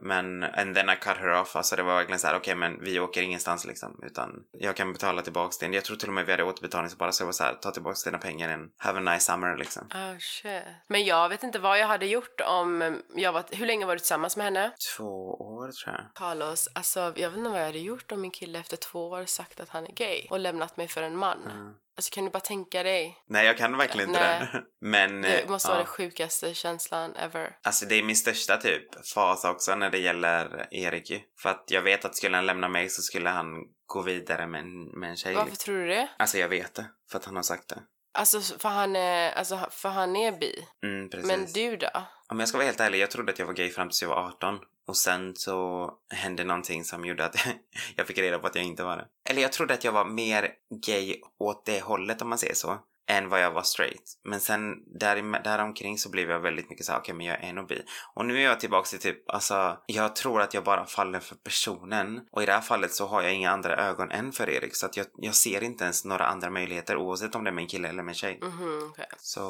men 0.01 0.43
and 0.43 0.75
then 0.75 0.89
I 0.89 0.95
cut 0.95 1.17
her 1.17 1.41
off, 1.41 1.55
alltså 1.55 1.75
det 1.75 1.83
var 1.83 1.95
verkligen 1.95 2.19
så 2.19 2.27
här, 2.27 2.35
okej 2.37 2.55
men 2.55 2.83
vi 2.83 2.99
åker 2.99 3.21
ingenstans 3.21 3.65
liksom 3.65 3.99
utan 4.05 4.31
jag 4.51 4.75
kan 4.75 4.93
betala 4.93 5.21
tillbaks 5.21 5.57
din. 5.57 5.73
Jag 5.73 5.83
tror 5.83 5.97
till 5.97 6.07
och 6.07 6.13
med 6.13 6.25
vi 6.25 6.31
hade 6.31 6.43
återbetalningsbara 6.43 7.11
så 7.11 7.21
jag 7.21 7.25
var 7.25 7.33
så 7.33 7.43
här, 7.43 7.53
ta 7.53 7.71
tillbaks 7.71 8.03
dina 8.03 8.17
pengar 8.17 8.49
and 8.49 8.71
have 8.77 8.97
a 8.99 9.13
nice 9.13 9.31
summer 9.31 9.57
liksom. 9.57 9.87
Oh 9.93 10.17
shit. 10.19 10.63
Men 10.87 11.05
jag 11.05 11.29
vet 11.29 11.43
inte 11.43 11.59
vad 11.59 11.79
jag 11.79 11.87
hade 11.87 12.05
gjort 12.05 12.41
om 12.41 13.01
jag 13.15 13.31
var... 13.31 13.43
Hur 13.51 13.65
länge 13.65 13.85
var 13.85 13.93
du 13.93 13.99
tillsammans 13.99 14.37
med 14.37 14.45
henne? 14.45 14.71
Två 14.97 15.33
år 15.33 15.71
tror 15.71 15.95
jag. 15.95 16.05
Carlos, 16.15 16.69
alltså 16.73 16.99
jag 16.99 17.29
vet 17.29 17.37
inte 17.37 17.49
vad 17.49 17.59
jag 17.61 17.65
hade 17.65 17.79
gjort 17.79 18.11
om 18.11 18.21
min 18.21 18.31
kille 18.31 18.59
efter 18.59 18.77
två 18.77 19.09
år 19.09 19.25
sagt 19.25 19.59
att 19.59 19.64
han 19.69 19.85
är 19.85 19.91
gay 19.91 20.27
och 20.29 20.39
lämnat 20.39 20.77
mig 20.77 20.87
för 20.87 21.03
en 21.03 21.17
man. 21.17 21.43
Mm. 21.51 21.73
Alltså 21.97 22.15
kan 22.15 22.25
du 22.25 22.29
bara 22.29 22.39
tänka 22.39 22.83
dig? 22.83 23.17
Nej 23.27 23.45
jag 23.45 23.57
kan 23.57 23.77
verkligen 23.77 24.09
inte 24.09 24.21
Nej. 24.21 24.39
det. 24.39 24.63
Men 24.87 25.21
Det 25.21 25.41
eh, 25.41 25.49
måste 25.49 25.67
ja. 25.67 25.71
vara 25.71 25.83
den 25.83 25.87
sjukaste 25.87 26.53
känslan 26.53 27.15
ever. 27.15 27.57
Alltså 27.63 27.85
det 27.85 27.95
är 27.95 28.03
min 28.03 28.15
största 28.15 28.57
typ 28.57 29.07
fas 29.13 29.45
också 29.45 29.75
när 29.75 29.89
det 29.89 29.97
gäller 29.97 30.67
Erik 30.71 31.09
ju. 31.09 31.19
För 31.41 31.49
att 31.49 31.63
jag 31.67 31.81
vet 31.81 32.05
att 32.05 32.15
skulle 32.15 32.35
han 32.35 32.45
lämna 32.45 32.67
mig 32.67 32.89
så 32.89 33.01
skulle 33.01 33.29
han 33.29 33.47
gå 33.85 34.01
vidare 34.01 34.47
med 34.47 34.61
en, 34.61 34.99
med 34.99 35.09
en 35.09 35.15
tjej. 35.15 35.35
Varför 35.35 35.55
tror 35.55 35.77
du 35.77 35.87
det? 35.87 36.09
Alltså 36.17 36.37
jag 36.37 36.49
vet 36.49 36.75
det. 36.75 36.85
För 37.11 37.17
att 37.19 37.25
han 37.25 37.35
har 37.35 37.43
sagt 37.43 37.67
det. 37.67 37.81
Alltså 38.13 38.41
för 38.41 38.69
han 38.69 38.95
är, 38.95 39.31
alltså, 39.31 39.67
för 39.71 39.89
han 39.89 40.15
är 40.15 40.31
bi. 40.31 40.65
Mm, 40.83 41.09
precis. 41.09 41.27
Men 41.27 41.45
du 41.53 41.77
då? 41.77 41.89
Om 42.27 42.39
jag 42.39 42.49
ska 42.49 42.57
vara 42.57 42.65
helt 42.65 42.79
ärlig, 42.79 42.99
jag 42.99 43.11
trodde 43.11 43.31
att 43.31 43.39
jag 43.39 43.45
var 43.45 43.53
gay 43.53 43.69
fram 43.69 43.89
tills 43.89 44.01
jag 44.01 44.09
var 44.09 44.27
18. 44.27 44.59
Och 44.87 44.97
sen 44.97 45.35
så 45.35 45.91
hände 46.09 46.43
någonting 46.43 46.83
som 46.83 47.05
gjorde 47.05 47.25
att 47.25 47.35
jag 47.95 48.07
fick 48.07 48.17
reda 48.17 48.39
på 48.39 48.47
att 48.47 48.55
jag 48.55 48.63
inte 48.63 48.83
var 48.83 48.97
det. 48.97 49.07
Eller 49.29 49.41
jag 49.41 49.51
trodde 49.51 49.73
att 49.73 49.83
jag 49.83 49.91
var 49.91 50.05
mer 50.05 50.51
gay 50.85 51.21
åt 51.37 51.65
det 51.65 51.81
hållet 51.81 52.21
om 52.21 52.29
man 52.29 52.37
säger 52.37 52.53
så. 52.53 52.77
Än 53.07 53.29
vad 53.29 53.41
jag 53.41 53.51
var 53.51 53.61
straight. 53.61 54.19
Men 54.23 54.39
sen 54.39 54.83
där, 54.99 55.43
däromkring 55.43 55.97
så 55.97 56.09
blev 56.09 56.29
jag 56.29 56.39
väldigt 56.39 56.69
mycket 56.69 56.85
så 56.85 56.91
här, 56.91 56.99
okej 56.99 57.15
men 57.15 57.25
jag 57.25 57.43
är 57.43 57.53
nog 57.53 57.67
bi. 57.67 57.81
Och 58.13 58.25
nu 58.25 58.37
är 58.37 58.43
jag 58.43 58.59
tillbaka 58.59 58.87
till 58.87 58.99
typ, 58.99 59.29
alltså 59.29 59.77
jag 59.85 60.15
tror 60.15 60.41
att 60.41 60.53
jag 60.53 60.63
bara 60.63 60.85
faller 60.85 61.19
för 61.19 61.35
personen. 61.35 62.21
Och 62.31 62.43
i 62.43 62.45
det 62.45 62.51
här 62.51 62.61
fallet 62.61 62.91
så 62.91 63.07
har 63.07 63.21
jag 63.21 63.33
inga 63.33 63.51
andra 63.51 63.75
ögon 63.75 64.11
än 64.11 64.31
för 64.31 64.49
Erik. 64.49 64.75
Så 64.75 64.85
att 64.85 64.97
jag, 64.97 65.05
jag 65.17 65.35
ser 65.35 65.63
inte 65.63 65.83
ens 65.83 66.05
några 66.05 66.25
andra 66.25 66.49
möjligheter 66.49 66.97
oavsett 66.97 67.35
om 67.35 67.43
det 67.43 67.49
är 67.49 67.53
med 67.53 67.61
en 67.61 67.67
kille 67.67 67.89
eller 67.89 68.03
med 68.03 68.11
en 68.11 68.15
tjej. 68.15 68.39
Mhm, 68.41 68.89
okej. 68.89 69.05
So 69.17 69.41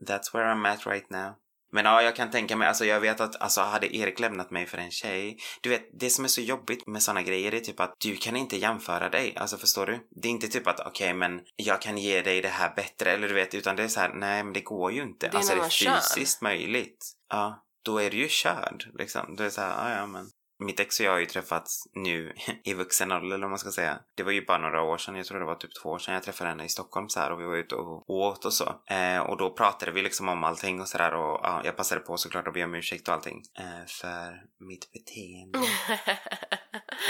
that's 0.00 0.32
where 0.32 0.54
I'm 0.54 0.72
at 0.72 0.86
right 0.86 1.10
now. 1.10 1.32
Men 1.74 1.84
ja, 1.84 2.02
jag 2.02 2.16
kan 2.16 2.30
tänka 2.30 2.56
mig, 2.56 2.68
alltså 2.68 2.84
jag 2.84 3.00
vet 3.00 3.20
att 3.20 3.42
alltså 3.42 3.60
hade 3.60 3.96
Erik 3.96 4.20
lämnat 4.20 4.50
mig 4.50 4.66
för 4.66 4.78
en 4.78 4.90
tjej, 4.90 5.38
du 5.60 5.68
vet, 5.68 6.00
det 6.00 6.10
som 6.10 6.24
är 6.24 6.28
så 6.28 6.40
jobbigt 6.40 6.86
med 6.86 7.02
såna 7.02 7.22
grejer 7.22 7.54
är 7.54 7.60
typ 7.60 7.80
att 7.80 7.94
du 7.98 8.16
kan 8.16 8.36
inte 8.36 8.56
jämföra 8.56 9.10
dig, 9.10 9.36
alltså 9.36 9.56
förstår 9.56 9.86
du? 9.86 10.08
Det 10.10 10.28
är 10.28 10.32
inte 10.32 10.48
typ 10.48 10.66
att 10.66 10.80
okej, 10.80 11.14
men 11.14 11.40
jag 11.56 11.82
kan 11.82 11.98
ge 11.98 12.22
dig 12.22 12.40
det 12.40 12.48
här 12.48 12.74
bättre, 12.76 13.12
eller 13.12 13.28
du 13.28 13.34
vet, 13.34 13.54
utan 13.54 13.76
det 13.76 13.82
är 13.82 13.88
så 13.88 14.00
här, 14.00 14.14
nej 14.14 14.44
men 14.44 14.52
det 14.52 14.60
går 14.60 14.92
ju 14.92 15.02
inte. 15.02 15.28
Det 15.28 15.34
är 15.34 15.38
alltså 15.38 15.52
en 15.52 15.58
det 15.58 15.64
är 15.64 16.00
fysiskt 16.00 16.42
möjligt. 16.42 17.12
Ja, 17.28 17.64
då 17.84 17.98
är 17.98 18.10
du 18.10 18.16
ju 18.16 18.28
körd, 18.28 18.90
liksom. 18.94 19.36
Då 19.36 19.42
är 19.42 19.44
det 19.44 19.50
så 19.50 19.60
här, 19.60 19.98
ja 19.98 20.06
men. 20.06 20.30
Mitt 20.58 20.80
ex 20.80 21.00
och 21.00 21.06
jag 21.06 21.12
har 21.12 21.18
ju 21.18 21.26
träffats 21.26 21.88
nu 21.94 22.32
i 22.64 22.74
vuxen 22.74 23.12
ålder, 23.12 23.34
eller 23.34 23.44
vad 23.44 23.50
man 23.50 23.58
ska 23.58 23.70
säga. 23.70 23.98
Det 24.14 24.22
var 24.22 24.32
ju 24.32 24.44
bara 24.46 24.58
några 24.58 24.82
år 24.82 24.98
sedan, 24.98 25.16
jag 25.16 25.26
tror 25.26 25.38
det 25.38 25.44
var 25.44 25.54
typ 25.54 25.70
två 25.82 25.88
år 25.88 25.98
sedan 25.98 26.14
jag 26.14 26.22
träffade 26.22 26.50
henne 26.50 26.64
i 26.64 26.68
Stockholm 26.68 27.08
så 27.08 27.20
här 27.20 27.32
och 27.32 27.40
vi 27.40 27.44
var 27.44 27.56
ute 27.56 27.74
och 27.74 28.10
åt 28.10 28.44
och 28.44 28.52
så. 28.52 28.82
Eh, 28.86 29.18
och 29.18 29.36
då 29.36 29.54
pratade 29.54 29.92
vi 29.92 30.02
liksom 30.02 30.28
om 30.28 30.44
allting 30.44 30.80
och 30.80 30.88
sådär 30.88 31.14
och 31.14 31.40
ja, 31.42 31.62
jag 31.64 31.76
passade 31.76 32.00
på 32.00 32.16
såklart 32.16 32.48
att 32.48 32.54
be 32.54 32.64
om 32.64 32.74
ursäkt 32.74 33.08
och 33.08 33.14
allting. 33.14 33.42
Eh, 33.58 33.86
för 33.86 34.42
mitt 34.58 34.92
beteende. 34.92 35.58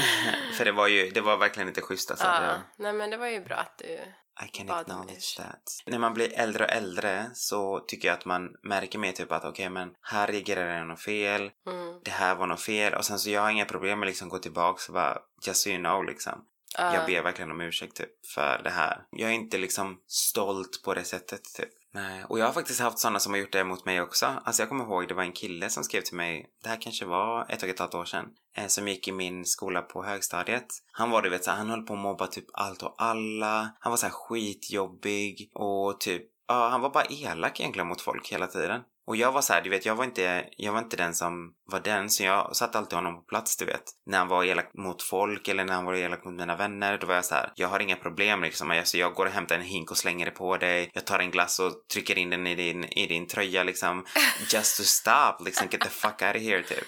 för 0.56 0.64
det 0.64 0.72
var 0.72 0.88
ju, 0.88 1.10
det 1.10 1.20
var 1.20 1.36
verkligen 1.36 1.68
inte 1.68 1.80
schysst 1.80 2.10
alltså. 2.10 2.26
Ja, 2.26 2.40
Det, 2.40 2.62
nej 2.76 2.92
men 2.92 3.10
det 3.10 3.16
var 3.16 3.28
ju 3.28 3.44
bra 3.44 3.56
att 3.56 3.78
du... 3.78 3.98
I 4.42 4.48
can 4.52 4.66
Bad 4.66 4.80
acknowledge 4.80 5.36
that. 5.36 5.82
När 5.86 5.98
man 5.98 6.14
blir 6.14 6.32
äldre 6.34 6.64
och 6.64 6.70
äldre 6.70 7.30
så 7.34 7.80
tycker 7.80 8.08
jag 8.08 8.18
att 8.18 8.24
man 8.24 8.56
märker 8.62 8.98
mer 8.98 9.12
typ 9.12 9.32
att 9.32 9.44
okej 9.44 9.70
men 9.70 9.90
här 10.02 10.26
reagerar 10.26 10.78
jag 10.78 10.86
något 10.86 11.00
fel, 11.02 11.50
Mm. 11.66 12.00
det 12.04 12.10
här 12.10 12.34
var 12.34 12.46
något 12.46 12.60
fel 12.62 12.94
och 12.94 13.04
sen 13.04 13.18
så 13.18 13.30
jag 13.30 13.40
har 13.40 13.50
inga 13.50 13.64
problem 13.64 14.00
med 14.00 14.06
liksom 14.06 14.28
gå 14.28 14.38
tillbaks 14.38 14.88
och 14.88 14.94
bara 14.94 15.18
just 15.46 15.60
so 15.62 15.70
you 15.70 15.78
know 15.78 16.04
liksom. 16.04 16.44
Ja. 16.78 16.94
Jag 16.94 17.06
ber 17.06 17.22
verkligen 17.22 17.50
om 17.50 17.60
ursäkt 17.60 17.96
typ 17.96 18.26
för 18.34 18.60
det 18.64 18.70
här. 18.70 19.02
Jag 19.10 19.30
är 19.30 19.34
inte 19.34 19.58
liksom 19.58 20.00
stolt 20.06 20.82
på 20.84 20.94
det 20.94 21.04
sättet 21.04 21.42
typ. 21.56 21.70
Nej, 21.94 22.24
och 22.28 22.38
jag 22.38 22.46
har 22.46 22.52
faktiskt 22.52 22.80
haft 22.80 22.98
sådana 22.98 23.20
som 23.20 23.32
har 23.32 23.40
gjort 23.40 23.52
det 23.52 23.64
mot 23.64 23.84
mig 23.84 24.00
också. 24.00 24.26
Alltså 24.44 24.62
jag 24.62 24.68
kommer 24.68 24.84
ihåg 24.84 25.08
det 25.08 25.14
var 25.14 25.22
en 25.22 25.32
kille 25.32 25.70
som 25.70 25.84
skrev 25.84 26.00
till 26.00 26.16
mig, 26.16 26.46
det 26.62 26.68
här 26.68 26.80
kanske 26.80 27.04
var 27.04 27.46
ett 27.48 27.62
och 27.62 27.68
ett 27.68 27.78
halvt 27.78 27.94
år 27.94 28.04
sedan, 28.04 28.26
eh, 28.56 28.66
som 28.66 28.88
gick 28.88 29.08
i 29.08 29.12
min 29.12 29.44
skola 29.44 29.82
på 29.82 30.04
högstadiet. 30.04 30.66
Han 30.92 31.10
var 31.10 31.22
du 31.22 31.30
vet 31.30 31.44
såhär, 31.44 31.58
han 31.58 31.70
höll 31.70 31.82
på 31.82 31.94
att 31.94 32.00
mobba 32.00 32.26
typ 32.26 32.44
allt 32.52 32.82
och 32.82 32.94
alla. 32.98 33.70
Han 33.80 33.90
var 33.90 33.96
såhär 33.96 34.12
skitjobbig 34.12 35.50
och 35.54 36.00
typ, 36.00 36.22
ja 36.48 36.68
han 36.68 36.80
var 36.80 36.90
bara 36.90 37.04
elak 37.04 37.60
egentligen 37.60 37.88
mot 37.88 38.00
folk 38.00 38.32
hela 38.32 38.46
tiden. 38.46 38.80
Och 39.06 39.16
jag 39.16 39.32
var 39.32 39.42
så 39.42 39.52
här, 39.52 39.62
du 39.62 39.70
vet, 39.70 39.86
jag 39.86 39.94
var 39.94 40.04
inte, 40.04 40.44
jag 40.56 40.72
var 40.72 40.78
inte 40.78 40.96
den 40.96 41.14
som 41.14 41.52
var 41.66 41.80
den, 41.80 42.10
så 42.10 42.22
jag 42.22 42.56
satte 42.56 42.78
alltid 42.78 42.96
honom 42.96 43.14
på 43.14 43.22
plats, 43.22 43.56
du 43.56 43.64
vet. 43.64 43.82
När 44.06 44.18
han 44.18 44.28
var 44.28 44.44
elak 44.44 44.70
mot 44.74 45.02
folk 45.02 45.48
eller 45.48 45.64
när 45.64 45.74
han 45.74 45.84
var 45.84 45.94
elak 45.94 46.24
mot 46.24 46.34
mina 46.34 46.56
vänner, 46.56 46.98
då 46.98 47.06
var 47.06 47.14
jag 47.14 47.24
så 47.24 47.34
här, 47.34 47.52
jag 47.54 47.68
har 47.68 47.80
inga 47.80 47.96
problem 47.96 48.42
liksom. 48.42 48.70
Alltså, 48.70 48.98
jag 48.98 49.14
går 49.14 49.26
och 49.26 49.32
hämtar 49.32 49.54
en 49.54 49.62
hink 49.62 49.90
och 49.90 49.96
slänger 49.96 50.26
det 50.26 50.30
på 50.32 50.56
dig. 50.56 50.90
Jag 50.94 51.06
tar 51.06 51.18
en 51.18 51.30
glass 51.30 51.60
och 51.60 51.72
trycker 51.92 52.18
in 52.18 52.30
den 52.30 52.46
i 52.46 52.54
din, 52.54 52.84
i 52.84 53.06
din 53.06 53.26
tröja 53.26 53.62
liksom. 53.62 54.04
Just 54.52 54.76
to 54.76 54.82
stop, 54.82 55.44
liksom 55.44 55.68
get 55.70 55.80
the 55.80 55.88
fuck 55.88 56.22
out 56.22 56.36
of 56.36 56.42
here 56.42 56.62
typ. 56.62 56.86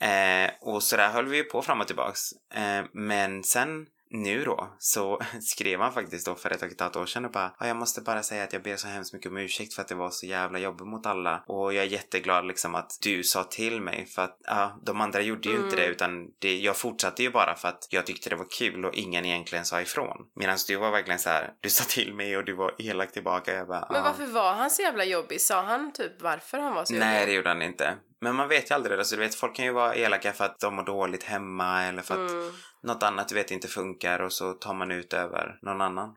Eh, 0.00 0.50
och 0.60 0.82
så 0.82 0.96
där 0.96 1.08
höll 1.08 1.26
vi 1.26 1.36
ju 1.36 1.44
på 1.44 1.62
fram 1.62 1.80
och 1.80 1.86
tillbaks. 1.86 2.20
Eh, 2.54 2.84
men 2.92 3.44
sen 3.44 3.86
nu 4.10 4.44
då 4.44 4.76
så 4.78 5.20
skrev 5.40 5.80
han 5.80 5.92
faktiskt 5.92 6.26
då 6.26 6.34
för 6.34 6.50
ett 6.50 6.62
och 6.62 6.68
ett 6.68 6.80
halvt 6.80 6.96
år 6.96 7.06
sedan 7.06 7.24
och 7.24 7.30
bara 7.30 7.54
"Ja, 7.60 7.66
jag 7.66 7.76
måste 7.76 8.00
bara 8.00 8.22
säga 8.22 8.44
att 8.44 8.52
jag 8.52 8.62
ber 8.62 8.76
så 8.76 8.88
hemskt 8.88 9.12
mycket 9.12 9.30
om 9.30 9.36
ursäkt 9.36 9.74
för 9.74 9.82
att 9.82 9.88
det 9.88 9.94
var 9.94 10.10
så 10.10 10.26
jävla 10.26 10.58
jobbigt 10.58 10.86
mot 10.86 11.06
alla 11.06 11.44
och 11.46 11.74
jag 11.74 11.84
är 11.84 11.88
jätteglad 11.88 12.46
liksom 12.46 12.74
att 12.74 12.98
du 13.02 13.22
sa 13.24 13.44
till 13.44 13.80
mig 13.80 14.06
för 14.06 14.22
att 14.22 14.38
ja, 14.44 14.80
de 14.86 15.00
andra 15.00 15.20
gjorde 15.20 15.48
ju 15.48 15.56
inte 15.56 15.76
det 15.76 15.86
utan 15.86 16.26
det, 16.38 16.58
jag 16.58 16.76
fortsatte 16.76 17.22
ju 17.22 17.30
bara 17.30 17.54
för 17.54 17.68
att 17.68 17.86
jag 17.90 18.06
tyckte 18.06 18.30
det 18.30 18.36
var 18.36 18.46
kul 18.58 18.84
och 18.84 18.94
ingen 18.94 19.24
egentligen 19.24 19.64
sa 19.64 19.80
ifrån. 19.80 20.16
Medan 20.36 20.56
du 20.68 20.76
var 20.76 20.90
verkligen 20.90 21.18
så 21.20 21.28
här, 21.28 21.52
du 21.60 21.70
sa 21.70 21.84
till 21.84 22.14
mig 22.14 22.36
och 22.36 22.44
du 22.44 22.52
var 22.52 22.74
elak 22.78 23.12
tillbaka. 23.12 23.54
Jag 23.54 23.68
bara, 23.68 23.88
Men 23.92 24.02
varför 24.02 24.26
var 24.26 24.52
han 24.54 24.70
så 24.70 24.82
jävla 24.82 25.04
jobbig? 25.04 25.40
Sa 25.40 25.62
han 25.62 25.92
typ 25.92 26.22
varför 26.22 26.58
han 26.58 26.74
var 26.74 26.84
så 26.84 26.94
Nej, 26.94 27.14
jobbig? 27.20 27.28
det 27.32 27.36
gjorde 27.36 27.48
han 27.48 27.62
inte. 27.62 27.94
Men 28.20 28.34
man 28.36 28.48
vet 28.48 28.70
ju 28.70 28.74
aldrig. 28.74 28.98
Alltså, 28.98 29.16
du 29.16 29.22
vet, 29.22 29.34
folk 29.34 29.56
kan 29.56 29.64
ju 29.64 29.72
vara 29.72 29.94
elaka 29.94 30.32
för 30.32 30.44
att 30.44 30.60
de 30.60 30.74
mår 30.74 30.82
dåligt 30.82 31.22
hemma 31.24 31.82
eller 31.82 32.02
för 32.02 32.24
att 32.24 32.30
Mm. 32.30 32.52
något 32.82 33.02
annat 33.02 33.28
du 33.28 33.34
vet 33.34 33.50
inte 33.50 33.68
funkar 33.68 34.18
och 34.20 34.32
så 34.32 34.52
tar 34.52 34.74
man 34.74 34.90
ut 34.90 35.12
över 35.12 35.58
någon 35.62 35.80
annan. 35.80 36.16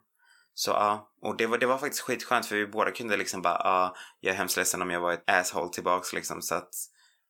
Så 0.53 0.71
ja, 0.71 1.11
och 1.21 1.37
det 1.37 1.45
var, 1.47 1.57
det 1.57 1.65
var 1.65 1.77
faktiskt 1.77 2.01
skitskönt 2.03 2.45
för 2.45 2.55
vi 2.55 2.67
båda 2.67 2.91
kunde 2.91 3.17
liksom 3.17 3.41
bara 3.41 3.61
ja, 3.63 3.95
jag 4.19 4.33
är 4.33 4.37
hemskt 4.37 4.57
ledsen 4.57 4.81
om 4.81 4.91
jag 4.91 4.99
var 5.01 5.13
ett 5.13 5.29
asshole 5.29 5.69
tillbaks 5.73 6.13
liksom 6.13 6.41
så 6.41 6.55
att 6.55 6.69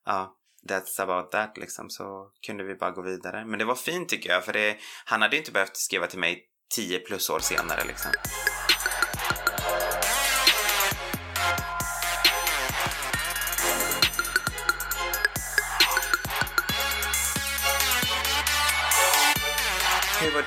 ja, 0.06 0.36
that's 0.70 1.02
about 1.02 1.32
that 1.32 1.58
liksom 1.58 1.90
så 1.90 2.30
kunde 2.46 2.64
vi 2.64 2.76
bara 2.76 2.92
gå 2.92 3.02
vidare. 3.02 3.46
Men 3.46 3.60
det 3.60 3.66
var 3.66 3.76
fint 3.76 4.10
tycker 4.10 4.30
jag 4.30 4.46
för 4.46 4.54
det, 4.54 4.78
han 5.06 5.22
hade 5.22 5.36
ju 5.36 5.40
inte 5.42 5.52
behövt 5.52 5.78
skriva 5.78 6.08
till 6.08 6.20
mig 6.20 6.46
10 6.76 7.00
plus 7.00 7.30
år 7.30 7.40
senare 7.40 7.84
liksom. 7.88 8.12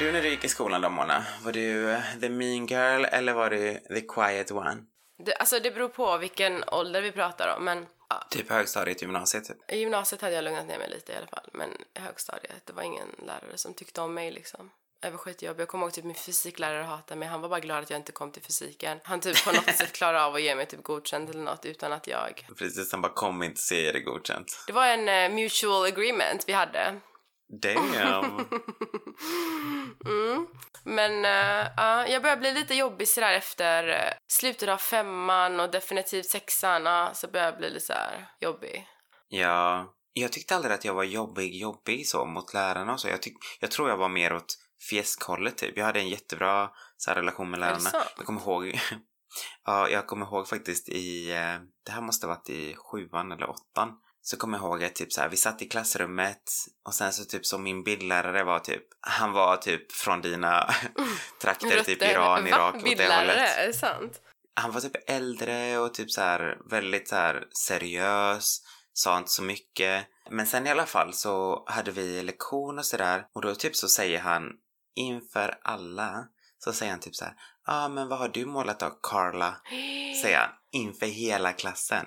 Var 0.01 0.07
du 0.07 0.13
när 0.13 0.23
du 0.23 0.29
gick 0.29 0.45
i 0.45 0.49
skolan 0.49 0.81
då 0.81 0.89
Mona? 0.89 1.25
Var 1.43 1.53
du 1.53 1.91
eh, 1.91 2.01
the 2.21 2.29
mean 2.29 2.67
girl 2.67 3.05
eller 3.05 3.33
var 3.33 3.51
du 3.51 3.75
the 3.75 4.01
quiet 4.01 4.51
one? 4.51 4.77
Det, 5.25 5.35
alltså 5.35 5.61
det 5.61 5.71
beror 5.71 5.89
på 5.89 6.19
vilken 6.19 6.65
ålder 6.67 7.03
vi 7.03 7.13
pratar 7.13 7.57
om 7.57 7.65
men 7.65 7.87
ja, 8.09 8.27
Typ 8.31 8.51
högstadiet, 8.51 9.03
gymnasiet 9.03 9.45
typ. 9.45 9.73
i 9.73 9.79
gymnasiet 9.79 10.23
hade 10.23 10.35
jag 10.35 10.45
lugnat 10.45 10.67
ner 10.67 10.79
mig 10.79 10.91
lite 10.91 11.13
i 11.13 11.17
alla 11.17 11.27
fall 11.27 11.51
men 11.53 11.71
i 11.95 12.01
högstadiet 12.01 12.67
det 12.67 12.73
var 12.73 12.83
ingen 12.83 13.09
lärare 13.27 13.57
som 13.57 13.75
tyckte 13.75 14.01
om 14.01 14.15
mig 14.15 14.31
liksom. 14.31 14.71
Jag 15.01 15.11
var 15.11 15.19
skitjobbig. 15.19 15.61
Jag 15.61 15.69
kommer 15.69 15.87
ihåg 15.87 15.93
typ 15.93 16.05
min 16.05 16.15
fysiklärare 16.15 16.83
hatade 16.83 17.19
mig. 17.21 17.29
Han 17.29 17.41
var 17.41 17.49
bara 17.49 17.61
glad 17.61 17.83
att 17.83 17.91
jag 17.91 17.99
inte 17.99 18.13
kom 18.13 18.33
till 18.33 18.43
fysiken. 18.43 19.01
Han 19.05 19.21
typ 19.21 19.45
på 19.45 19.53
något 19.53 19.77
sätt 19.77 19.93
klarade 19.93 20.25
av 20.25 20.35
att 20.35 20.43
ge 20.43 20.55
mig 20.55 20.67
typ 20.67 20.83
godkänt 20.83 21.31
eller 21.31 21.43
något 21.43 21.65
utan 21.65 21.93
att 21.93 22.07
jag... 22.07 22.47
Precis, 22.59 22.93
han 22.93 23.01
bara 23.01 23.13
kom 23.13 23.43
inte 23.43 23.61
se 23.61 23.93
det 23.93 24.01
godkänt. 24.01 24.65
Det 24.67 24.73
var 24.73 24.87
en 24.87 25.09
eh, 25.09 25.37
mutual 25.37 25.87
agreement 25.87 26.45
vi 26.47 26.53
hade. 26.53 27.01
Damn! 27.49 28.49
Mm. 30.07 30.47
Men 30.85 31.25
eh, 31.25 31.69
ja, 31.77 32.07
jag 32.07 32.23
började 32.23 32.41
bli 32.41 32.53
lite 32.53 32.75
jobbig 32.75 33.09
sådär 33.09 33.33
efter 33.33 33.89
uh, 33.89 34.13
slutet 34.29 34.69
av 34.69 34.77
femman 34.77 35.61
och 35.61 35.71
definitivt 35.71 36.27
sexan. 36.27 36.85
ja, 36.85 37.11
så 37.15 37.29
började 37.29 37.51
jag 37.51 37.59
bli 37.59 37.71
lite 37.71 37.87
såhär 37.87 38.29
jobbig. 38.41 38.87
ja, 39.29 39.95
jag 40.13 40.33
tyckte 40.33 40.57
aldrig 40.57 40.75
att 40.75 40.85
jag 40.85 40.95
var 40.95 41.05
jobbig, 41.05 41.55
jobbig 41.55 42.09
så 42.09 42.25
mot 42.25 42.55
lärarna 42.55 42.93
och 42.93 43.01
så. 43.01 43.09
Jag, 43.09 43.23
tyck, 43.23 43.37
jag 43.61 43.71
tror 43.71 43.89
jag 43.89 43.97
var 43.97 44.09
mer 44.09 44.33
åt 44.33 44.55
fjäskhållet 44.91 45.59
typ. 45.59 45.77
Jag 45.77 45.85
hade 45.85 46.01
en 46.01 46.09
jättebra 46.09 46.71
så 46.97 47.11
här, 47.11 47.17
relation 47.17 47.51
med 47.51 47.61
lärarna. 47.61 47.91
Jag 48.17 48.27
kommer 48.27 48.41
ihåg 48.41 48.81
Ja, 49.65 49.89
jag 49.89 50.07
kommer 50.07 50.27
ihåg 50.27 50.49
faktiskt 50.49 50.89
i, 50.89 51.31
eh, 51.31 51.59
det 51.85 51.93
här 51.93 52.01
måste 52.01 52.27
ha 52.27 52.35
varit 52.35 52.51
i 52.51 52.75
sjuan 52.79 53.33
eller 53.33 53.51
åttan. 53.51 53.99
Så 54.29 54.37
kommer 54.37 54.59
jag 54.59 54.65
ihåg 54.65 54.85
att 54.85 54.95
typ 54.95 55.13
så 55.13 55.21
här, 55.21 55.29
vi 55.29 55.37
satt 55.37 55.63
i 55.63 55.69
klassrummet 55.69 56.43
och 56.87 56.95
sen 56.95 57.13
så 57.13 57.25
typ 57.25 57.47
som 57.47 57.63
min 57.63 57.83
bildlärare 57.83 58.45
var 58.45 58.59
typ, 58.59 58.83
han 59.01 59.33
var 59.33 59.57
typ 59.57 59.93
från 59.93 60.21
dina 60.21 60.71
trakter, 61.43 61.83
typ. 61.83 62.03
Iran, 62.03 62.43
Va? 62.43 62.49
Irak 62.49 62.75
åt 62.75 62.83
det 62.83 63.17
hållet. 63.17 63.59
Är 63.59 63.67
det 63.67 63.73
sant? 63.73 64.21
Han 64.55 64.73
var 64.73 64.81
typ 64.81 65.11
äldre 65.11 65.79
och 65.79 65.95
typ 65.95 66.11
så 66.11 66.21
här 66.21 66.59
väldigt 66.71 67.09
så 67.09 67.17
här 67.17 67.45
seriös, 67.51 68.63
sa 68.93 69.19
inte 69.19 69.31
så 69.31 69.43
mycket. 69.43 70.07
Men 70.31 70.47
sen 70.47 70.67
i 70.67 70.71
alla 70.71 70.87
fall 70.87 71.13
så 71.13 71.65
hade 71.67 71.91
vi 71.91 72.23
lektion 72.23 72.79
och 72.79 72.87
sådär 72.87 73.27
och 73.35 73.43
då 73.43 73.55
typ 73.55 73.77
så 73.77 73.89
säger 73.89 74.19
han 74.19 74.43
inför 74.97 75.59
alla 75.63 76.25
så 76.59 76.73
säger 76.73 76.93
han 76.93 77.01
typ 77.01 77.15
så 77.15 77.25
här, 77.25 77.35
ja 77.67 77.85
ah, 77.85 77.89
men 77.89 78.09
vad 78.09 78.19
har 78.19 78.29
du 78.29 78.47
målat 78.47 78.81
då 78.81 78.91
Carla? 79.03 79.57
Säger 80.23 80.39
han 80.39 80.51
inför 80.73 81.07
hela 81.07 81.53
klassen. 81.53 82.07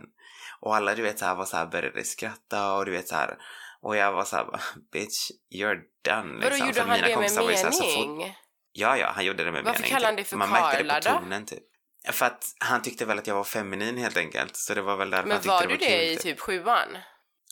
Och 0.59 0.75
alla 0.75 0.95
du 0.95 1.01
vet 1.01 1.19
så 1.19 1.25
här 1.25 1.35
var 1.35 1.45
så 1.45 1.57
här 1.57 1.65
började 1.65 2.03
skratta 2.03 2.73
och 2.73 2.85
du 2.85 2.91
vet 2.91 3.07
så 3.07 3.15
här 3.15 3.37
och 3.81 3.95
jag 3.95 4.11
var 4.11 4.23
så 4.25 4.35
här 4.35 4.45
bitch 4.91 5.31
you're 5.55 5.79
done 6.05 6.33
Vadå, 6.33 6.49
liksom. 6.49 6.67
gjorde 6.67 6.81
han 6.81 6.89
det 6.89 7.07
med 7.07 7.17
var 7.17 7.27
så 7.27 7.67
här, 7.67 7.97
mening? 7.97 8.35
Ja, 8.71 8.97
ja, 8.97 9.11
han 9.15 9.25
gjorde 9.25 9.43
det 9.43 9.51
med 9.51 9.63
Varför 9.63 9.79
mening. 9.79 9.93
kallar 9.93 10.05
han 10.07 10.15
typ. 10.17 10.25
det 10.25 10.29
för 10.29 10.37
Man 10.37 10.49
märkte 10.49 10.83
det 10.83 10.89
på 11.03 11.09
då? 11.09 11.19
tonen 11.19 11.45
typ. 11.45 11.63
För 12.11 12.25
att 12.25 12.43
han 12.59 12.81
tyckte 12.81 13.05
väl 13.05 13.19
att 13.19 13.27
jag 13.27 13.35
var 13.35 13.43
feminin 13.43 13.97
helt 13.97 14.17
enkelt. 14.17 14.55
Så 14.55 14.73
det 14.73 14.81
var 14.81 14.95
väl 14.95 15.09
därför 15.09 15.21
han 15.21 15.29
Men 15.29 15.37
tyckte 15.37 15.49
var 15.49 15.61
det 15.61 15.67
du 15.67 15.73
var 15.73 15.79
det 15.79 15.85
kul, 15.87 16.11
i 16.11 16.15
typ. 16.15 16.23
typ 16.23 16.39
sjuan? 16.39 16.97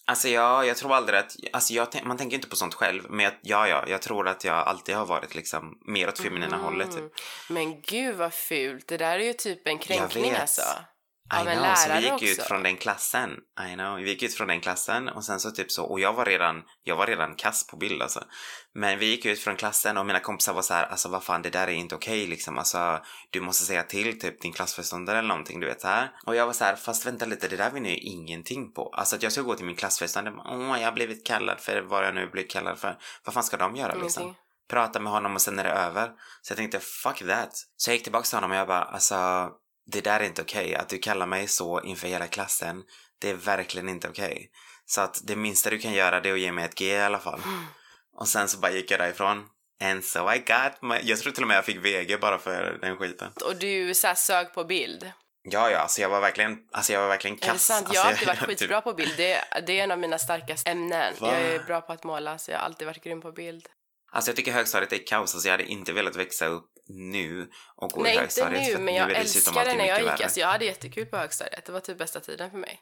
Alltså 0.06 0.28
ja, 0.28 0.66
jag 0.66 0.78
tror 0.78 0.96
aldrig 0.96 1.20
att, 1.20 1.36
alltså 1.54 1.74
jag, 1.74 1.88
man 2.04 2.18
tänker 2.18 2.36
inte 2.36 2.50
på 2.50 2.56
sånt 2.56 2.74
själv. 2.74 3.04
Men 3.10 3.20
jag, 3.24 3.34
ja, 3.42 3.68
ja, 3.68 3.84
jag 3.88 4.02
tror 4.02 4.28
att 4.28 4.44
jag 4.44 4.56
alltid 4.56 4.96
har 4.96 5.06
varit 5.06 5.36
liksom 5.36 5.78
mer 5.86 6.08
åt 6.08 6.20
feminina 6.20 6.58
hållet 6.58 6.92
typ. 6.92 7.00
Mm. 7.00 7.12
Men 7.50 7.82
gud 7.82 8.16
vad 8.16 8.34
fult. 8.34 8.88
Det 8.88 8.98
där 8.98 9.20
är 9.20 9.24
ju 9.24 9.34
typ 9.34 9.68
en 9.68 9.78
kränkning 9.78 10.32
alltså. 10.36 10.62
I 11.34 11.44
know, 11.44 11.76
så 11.76 11.94
vi 11.94 12.00
gick 12.00 12.24
ut 12.24 12.40
också. 12.40 12.48
från 12.48 12.64
den 12.64 12.78
klassen. 12.78 13.30
I 13.72 13.74
know, 13.74 13.96
vi 13.96 14.10
gick 14.10 14.24
ut 14.24 14.34
från 14.34 14.48
den 14.48 14.62
klassen 14.62 15.10
och 15.10 15.24
sen 15.24 15.40
så 15.40 15.52
typ 15.52 15.72
så, 15.72 15.84
och 15.84 16.00
jag 16.00 16.14
var 16.14 16.26
redan, 16.26 16.64
jag 16.84 16.96
var 16.96 17.08
redan 17.08 17.36
kass 17.36 17.68
på 17.68 17.78
bild 17.78 18.02
alltså. 18.02 18.24
Men 18.74 19.00
vi 19.00 19.06
gick 19.06 19.26
ut 19.26 19.40
från 19.40 19.56
klassen 19.56 19.98
och 19.98 20.06
mina 20.06 20.20
kompisar 20.20 20.54
var 20.54 20.62
så 20.62 20.74
här, 20.74 20.86
alltså 20.86 21.10
vad 21.10 21.24
fan 21.24 21.42
det 21.42 21.50
där 21.50 21.68
är 21.68 21.72
inte 21.72 21.96
okej 21.96 22.28
liksom, 22.28 22.58
alltså 22.58 23.00
du 23.30 23.42
måste 23.42 23.66
säga 23.66 23.84
till 23.84 24.20
typ 24.20 24.42
din 24.42 24.54
klassföreståndare 24.54 25.18
eller 25.18 25.28
någonting, 25.28 25.60
du 25.60 25.68
vet 25.68 25.82
så 25.82 25.88
här. 25.88 26.12
Och 26.26 26.36
jag 26.36 26.46
var 26.46 26.54
så 26.54 26.64
här, 26.64 26.76
fast 26.76 27.06
vänta 27.06 27.26
lite, 27.26 27.48
det 27.48 27.58
där 27.58 27.72
vinner 27.72 27.90
ju 27.90 27.98
ingenting 27.98 28.74
på. 28.74 28.90
Alltså 28.90 29.16
att 29.16 29.24
jag 29.24 29.32
ska 29.32 29.42
gå 29.42 29.56
till 29.56 29.66
min 29.66 29.76
klassföreståndare, 29.76 30.36
åh 30.46 30.80
jag 30.80 30.88
har 30.88 30.92
blivit 30.92 31.26
kallad 31.26 31.60
för 31.60 31.82
vad 31.82 32.06
jag 32.06 32.16
nu 32.16 32.28
blir 32.28 32.48
kallad 32.50 32.80
för. 32.80 32.98
Vad 33.26 33.34
fan 33.34 33.44
ska 33.44 33.58
de 33.58 33.76
göra 33.76 33.94
liksom? 33.94 34.24
Ingenting. 34.24 34.44
prata 34.70 35.00
med 35.00 35.12
honom 35.12 35.36
och 35.36 35.42
sen 35.42 35.60
är 35.60 35.64
det 35.64 35.70
över. 35.70 36.12
Så 36.42 36.52
jag 36.52 36.58
tänkte 36.58 36.80
fuck 36.80 37.20
that. 37.20 37.50
Så 37.78 37.90
jag 37.90 37.96
gick 37.96 38.04
tillbaka 38.04 38.26
till 38.26 38.38
honom 38.38 38.52
och 38.52 38.58
jag 38.58 38.68
bara 38.68 38.84
alltså 38.84 39.50
det 39.92 40.02
där 40.02 40.20
är 40.20 40.24
inte 40.24 40.42
okej. 40.42 40.76
Att 40.76 40.90
du 40.90 40.98
kallar 40.98 41.26
mig 41.26 41.48
så 41.48 41.82
inför 41.82 42.08
hela 42.08 42.28
klassen, 42.28 42.84
det 43.22 43.30
är 43.30 43.34
verkligen 43.34 43.90
inte 43.90 44.10
okej. 44.10 44.50
Så 44.86 45.02
att 45.02 45.22
det 45.24 45.36
minsta 45.36 45.70
du 45.70 45.78
kan 45.80 45.94
göra 45.94 46.20
det 46.20 46.30
är 46.30 46.34
att 46.34 46.40
ge 46.40 46.52
mig 46.52 46.66
ett 46.66 46.76
G 46.76 46.86
i 46.94 47.00
alla 47.02 47.20
fall. 47.20 47.42
Och 48.16 48.28
sen 48.28 48.48
så 48.48 48.58
bara 48.58 48.72
gick 48.72 48.92
jag 48.92 49.00
därifrån. 49.00 49.46
And 49.84 50.04
so 50.04 50.34
I 50.34 50.38
got 50.38 50.82
my... 50.82 51.00
Jag 51.04 51.20
tror 51.20 51.34
till 51.34 51.44
och 51.44 51.48
med 51.48 51.58
jag 51.58 51.66
fick 51.66 51.78
VG 51.78 52.18
bara 52.22 52.40
för 52.40 52.78
den 52.82 52.98
skiten. 52.98 53.32
Och 53.46 53.56
du 53.56 53.94
så 53.94 54.08
här, 54.08 54.16
sög 54.16 54.54
på 54.54 54.64
bild. 54.64 55.12
Ja, 55.50 55.72
ja, 55.72 55.78
alltså 55.78 56.02
jag 56.02 56.10
var 56.10 56.22
verkligen, 56.22 56.58
alltså 56.72 56.94
jag 56.94 57.02
var 57.02 57.08
verkligen 57.08 57.38
kass. 57.38 57.50
Är 57.50 57.54
det 57.54 57.60
sant? 57.60 57.86
Alltså, 57.88 57.96
Jag 57.96 58.04
har 58.04 58.12
alltid 58.12 58.28
varit 58.28 58.40
typ- 58.40 58.60
skitbra 58.60 58.82
på 58.82 58.94
bild. 58.94 59.14
Det, 59.18 59.44
det 59.68 59.80
är 59.80 59.84
en 59.84 59.92
av 59.92 60.00
mina 60.00 60.18
starkaste 60.18 60.72
ämnen. 60.72 61.14
Va? 61.20 61.34
Jag 61.34 61.42
är 61.42 61.60
bra 61.64 61.82
på 61.82 61.94
att 61.94 62.04
måla, 62.04 62.38
så 62.38 62.52
jag 62.52 62.58
har 62.58 62.66
alltid 62.66 62.88
varit 62.88 63.04
grym 63.04 63.22
på 63.22 63.32
bild. 63.32 63.68
Alltså 64.12 64.30
jag 64.30 64.36
tycker 64.36 64.52
högstadiet 64.52 64.94
är 64.94 65.08
kaos, 65.08 65.34
alltså 65.34 65.48
jag 65.48 65.54
hade 65.54 65.64
inte 65.66 65.94
velat 65.94 66.16
växa 66.16 66.46
upp 66.46 66.70
nu 66.90 67.50
och 67.76 67.90
gå 67.90 68.02
Nej, 68.04 68.10
i 68.12 68.14
inte 68.14 68.22
högstadiet. 68.22 68.66
för 68.66 68.70
nu, 68.70 68.76
att 68.76 68.82
men 68.82 68.94
nu 68.94 69.00
jag 69.00 69.12
älskade 69.12 69.74
när 69.74 69.86
jag 69.86 70.00
gick. 70.00 70.08
värre. 70.08 70.24
Alltså, 70.24 70.40
jag 70.40 70.48
hade 70.48 70.66
jättekul 70.66 71.06
på 71.06 71.18
högstadiet. 71.18 71.66
Det 71.66 71.72
var 71.72 71.80
typ 71.80 71.98
bästa 71.98 72.20
tiden 72.20 72.52
för 72.52 72.58
mig. 72.58 72.80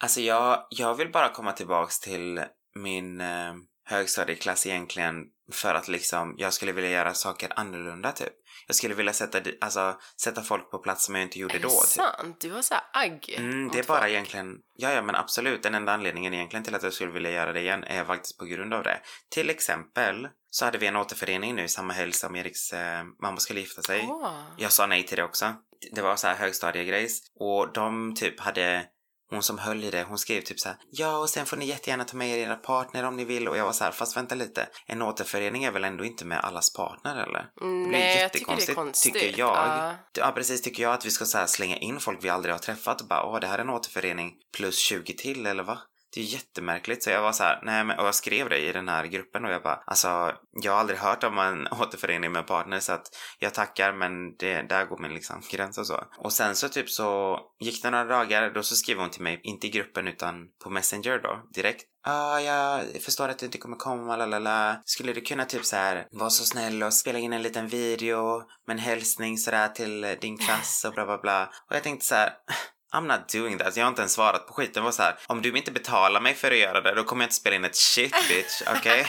Alltså 0.00 0.20
jag, 0.20 0.66
jag 0.70 0.94
vill 0.94 1.12
bara 1.12 1.28
komma 1.28 1.52
tillbaks 1.52 2.00
till 2.00 2.44
min 2.74 3.20
eh, 3.20 3.54
högstadieklass 3.84 4.66
egentligen 4.66 5.24
för 5.52 5.74
att 5.74 5.88
liksom, 5.88 6.34
jag 6.38 6.52
skulle 6.52 6.72
vilja 6.72 6.90
göra 6.90 7.14
saker 7.14 7.52
annorlunda 7.56 8.12
typ. 8.12 8.32
Jag 8.70 8.76
skulle 8.76 8.94
vilja 8.94 9.12
sätta, 9.12 9.40
alltså, 9.60 9.98
sätta 10.20 10.42
folk 10.42 10.70
på 10.70 10.78
plats 10.78 11.04
som 11.04 11.14
jag 11.14 11.24
inte 11.24 11.38
gjorde 11.38 11.54
Är 11.54 11.60
då. 11.60 11.68
det 11.68 11.74
Typ. 11.74 11.86
sant? 11.86 12.40
Du 12.40 12.48
var 12.48 12.62
så 12.62 12.74
här 12.74 12.82
agg 12.92 13.34
Mm, 13.38 13.68
det 13.72 13.78
är 13.78 13.82
bara 13.82 13.98
folk. 14.00 14.10
egentligen, 14.10 14.56
ja 14.74 14.92
ja 14.92 15.02
men 15.02 15.14
absolut, 15.14 15.62
den 15.62 15.74
enda 15.74 15.92
anledningen 15.92 16.34
egentligen 16.34 16.64
till 16.64 16.74
att 16.74 16.82
jag 16.82 16.92
skulle 16.92 17.12
vilja 17.12 17.30
göra 17.30 17.52
det 17.52 17.60
igen 17.60 17.84
är 17.84 18.04
faktiskt 18.04 18.38
på 18.38 18.44
grund 18.44 18.74
av 18.74 18.82
det. 18.82 19.00
Till 19.30 19.50
exempel 19.50 20.28
så 20.50 20.64
hade 20.64 20.78
vi 20.78 20.86
en 20.86 20.96
återförening 20.96 21.54
nu 21.54 21.68
samma 21.68 21.92
helg 21.92 22.12
som 22.12 22.36
Eriks 22.36 22.72
eh, 22.72 23.04
mamma 23.22 23.36
skulle 23.40 23.60
gifta 23.60 23.82
sig. 23.82 24.06
Åh. 24.08 24.32
Jag 24.56 24.72
sa 24.72 24.86
nej 24.86 25.02
till 25.02 25.16
det 25.16 25.24
också. 25.24 25.54
Det 25.92 26.02
var 26.02 26.16
så 26.16 26.26
här 26.26 26.34
högstadiegrejs 26.34 27.20
och 27.40 27.72
de 27.72 28.14
typ 28.14 28.40
hade 28.40 28.84
hon 29.30 29.42
som 29.42 29.58
höll 29.58 29.84
i 29.84 29.90
det, 29.90 30.02
hon 30.02 30.18
skrev 30.18 30.40
typ 30.40 30.60
så 30.60 30.68
här, 30.68 30.78
ja 30.90 31.18
och 31.18 31.30
sen 31.30 31.46
får 31.46 31.56
ni 31.56 31.66
jättegärna 31.66 32.04
ta 32.04 32.16
med 32.16 32.28
er 32.28 32.38
era 32.38 32.56
partner 32.56 33.04
om 33.04 33.16
ni 33.16 33.24
vill 33.24 33.48
och 33.48 33.56
jag 33.56 33.64
var 33.64 33.72
så 33.72 33.84
här, 33.84 33.90
fast 33.90 34.16
vänta 34.16 34.34
lite, 34.34 34.68
en 34.86 35.02
återförening 35.02 35.64
är 35.64 35.70
väl 35.70 35.84
ändå 35.84 36.04
inte 36.04 36.24
med 36.24 36.40
allas 36.40 36.72
partner 36.72 37.16
eller? 37.16 37.40
Det 37.54 37.60
blir 37.60 37.90
Nej, 37.90 38.20
jag 38.20 38.32
tycker 38.32 38.46
det 38.46 38.52
är 38.52 38.56
jättekonstigt, 38.56 38.74
konstigt. 38.74 39.12
tycker 39.14 39.38
jag. 39.38 39.56
Ja. 39.56 39.94
Ja 40.12 40.32
precis, 40.34 40.62
tycker 40.62 40.82
jag 40.82 40.92
att 40.92 41.06
vi 41.06 41.10
ska 41.10 41.24
så 41.24 41.46
slänga 41.46 41.76
in 41.76 42.00
folk 42.00 42.24
vi 42.24 42.28
aldrig 42.28 42.54
har 42.54 42.58
träffat 42.58 43.00
och 43.00 43.06
bara, 43.06 43.24
åh 43.24 43.40
det 43.40 43.46
här 43.46 43.58
är 43.58 43.62
en 43.62 43.70
återförening 43.70 44.32
plus 44.56 44.78
20 44.78 45.16
till 45.16 45.46
eller 45.46 45.62
va? 45.62 45.78
Det 46.18 46.22
är 46.22 46.26
jättemärkligt. 46.26 47.02
Så 47.02 47.10
jag 47.10 47.22
var 47.22 47.32
så 47.32 47.42
här, 47.42 47.60
nej 47.62 47.84
men, 47.84 47.98
och 47.98 48.06
jag 48.06 48.14
skrev 48.14 48.48
det 48.48 48.58
i 48.58 48.72
den 48.72 48.88
här 48.88 49.06
gruppen 49.06 49.44
och 49.44 49.50
jag 49.50 49.62
bara, 49.62 49.82
alltså 49.86 50.32
jag 50.62 50.72
har 50.72 50.78
aldrig 50.80 50.98
hört 50.98 51.24
om 51.24 51.38
en 51.38 51.68
återförening 51.80 52.32
med 52.32 52.46
partner 52.46 52.80
så 52.80 52.92
att 52.92 53.06
jag 53.38 53.54
tackar 53.54 53.92
men 53.92 54.36
det, 54.36 54.62
där 54.62 54.84
går 54.84 54.98
min 54.98 55.14
liksom 55.14 55.42
gräns 55.50 55.78
och 55.78 55.86
så. 55.86 56.04
Och 56.18 56.32
sen 56.32 56.56
så 56.56 56.68
typ 56.68 56.90
så 56.90 57.40
gick 57.60 57.82
det 57.82 57.90
några 57.90 58.04
dagar, 58.04 58.50
då 58.50 58.62
så 58.62 58.76
skrev 58.76 58.98
hon 58.98 59.10
till 59.10 59.22
mig, 59.22 59.40
inte 59.42 59.66
i 59.66 59.70
gruppen 59.70 60.08
utan 60.08 60.46
på 60.64 60.70
Messenger 60.70 61.18
då, 61.22 61.42
direkt. 61.54 61.84
Ja, 62.06 62.12
ah, 62.12 62.40
jag 62.40 63.02
förstår 63.02 63.28
att 63.28 63.38
du 63.38 63.46
inte 63.46 63.58
kommer 63.58 63.76
komma, 63.76 64.16
lalala. 64.16 64.82
Skulle 64.84 65.12
du 65.12 65.20
kunna 65.20 65.44
typ 65.44 65.64
så 65.64 65.76
här 65.76 66.06
vara 66.10 66.30
så 66.30 66.44
snäll 66.44 66.82
och 66.82 66.94
spela 66.94 67.18
in 67.18 67.32
en 67.32 67.42
liten 67.42 67.68
video 67.68 68.42
med 68.66 68.74
en 68.74 68.78
hälsning 68.78 69.38
sådär 69.38 69.68
till 69.68 70.16
din 70.20 70.38
klass 70.38 70.84
och 70.88 70.94
bla 70.94 71.06
bla 71.06 71.18
bla. 71.18 71.46
Och 71.70 71.76
jag 71.76 71.82
tänkte 71.82 72.06
så 72.06 72.14
här. 72.14 72.30
I'm 72.92 73.06
not 73.06 73.28
doing 73.32 73.58
that. 73.58 73.76
Jag 73.76 73.84
har 73.84 73.88
inte 73.88 74.02
ens 74.02 74.12
svarat 74.12 74.46
på 74.46 74.52
skiten. 74.52 74.72
Det 74.74 74.80
var 74.80 74.92
så 74.92 75.02
här, 75.02 75.16
om 75.26 75.42
du 75.42 75.56
inte 75.56 75.70
betalar 75.70 76.20
mig 76.20 76.34
för 76.34 76.50
att 76.50 76.56
göra 76.58 76.80
det, 76.80 76.94
då 76.94 77.04
kommer 77.04 77.22
jag 77.22 77.26
inte 77.26 77.34
spela 77.36 77.56
in 77.56 77.64
ett 77.64 77.76
shit 77.76 78.14
bitch, 78.28 78.62
okej? 78.76 79.06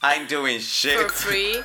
I'm 0.00 0.28
doing 0.28 0.58
For 0.58 0.64
shit. 0.64 1.10
free. 1.12 1.62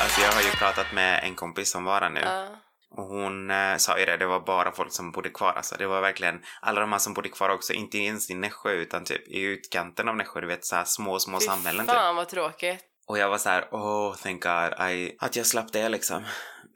Alltså 0.00 0.20
jag 0.20 0.32
har 0.32 0.42
ju 0.42 0.50
pratat 0.50 0.92
med 0.92 1.20
en 1.24 1.34
kompis 1.34 1.70
som 1.70 1.84
var 1.84 2.00
här 2.00 2.10
nu. 2.10 2.20
Ja. 2.20 2.46
Och 2.96 3.04
hon 3.04 3.50
eh, 3.50 3.76
sa 3.76 3.98
ju 3.98 4.04
det, 4.06 4.16
det 4.16 4.26
var 4.26 4.40
bara 4.40 4.72
folk 4.72 4.92
som 4.92 5.12
bodde 5.12 5.30
kvar. 5.30 5.52
Alltså 5.52 5.74
det 5.78 5.86
var 5.86 6.00
verkligen 6.00 6.40
alla 6.60 6.80
de 6.80 6.92
här 6.92 6.98
som 6.98 7.14
bodde 7.14 7.28
kvar 7.28 7.48
också, 7.48 7.72
inte 7.72 7.98
ens 7.98 8.30
i 8.30 8.34
Nässjö 8.34 8.72
utan 8.72 9.04
typ 9.04 9.28
i 9.28 9.40
utkanten 9.42 10.08
av 10.08 10.16
Nässjö, 10.16 10.40
du 10.40 10.46
vet 10.46 10.64
så 10.64 10.76
här 10.76 10.84
små, 10.84 11.18
små 11.18 11.40
Fy 11.40 11.46
samhällen 11.46 11.86
typ. 11.86 11.94
fan 11.94 12.16
vad 12.16 12.28
tråkigt. 12.28 12.80
Och 13.08 13.18
jag 13.18 13.28
var 13.28 13.38
så 13.38 13.48
här, 13.48 13.68
oh 13.70 14.14
thank 14.16 14.42
God 14.42 14.88
I, 14.90 15.16
att 15.18 15.36
jag 15.36 15.46
slapp 15.46 15.72
det 15.72 15.88
liksom. 15.88 16.24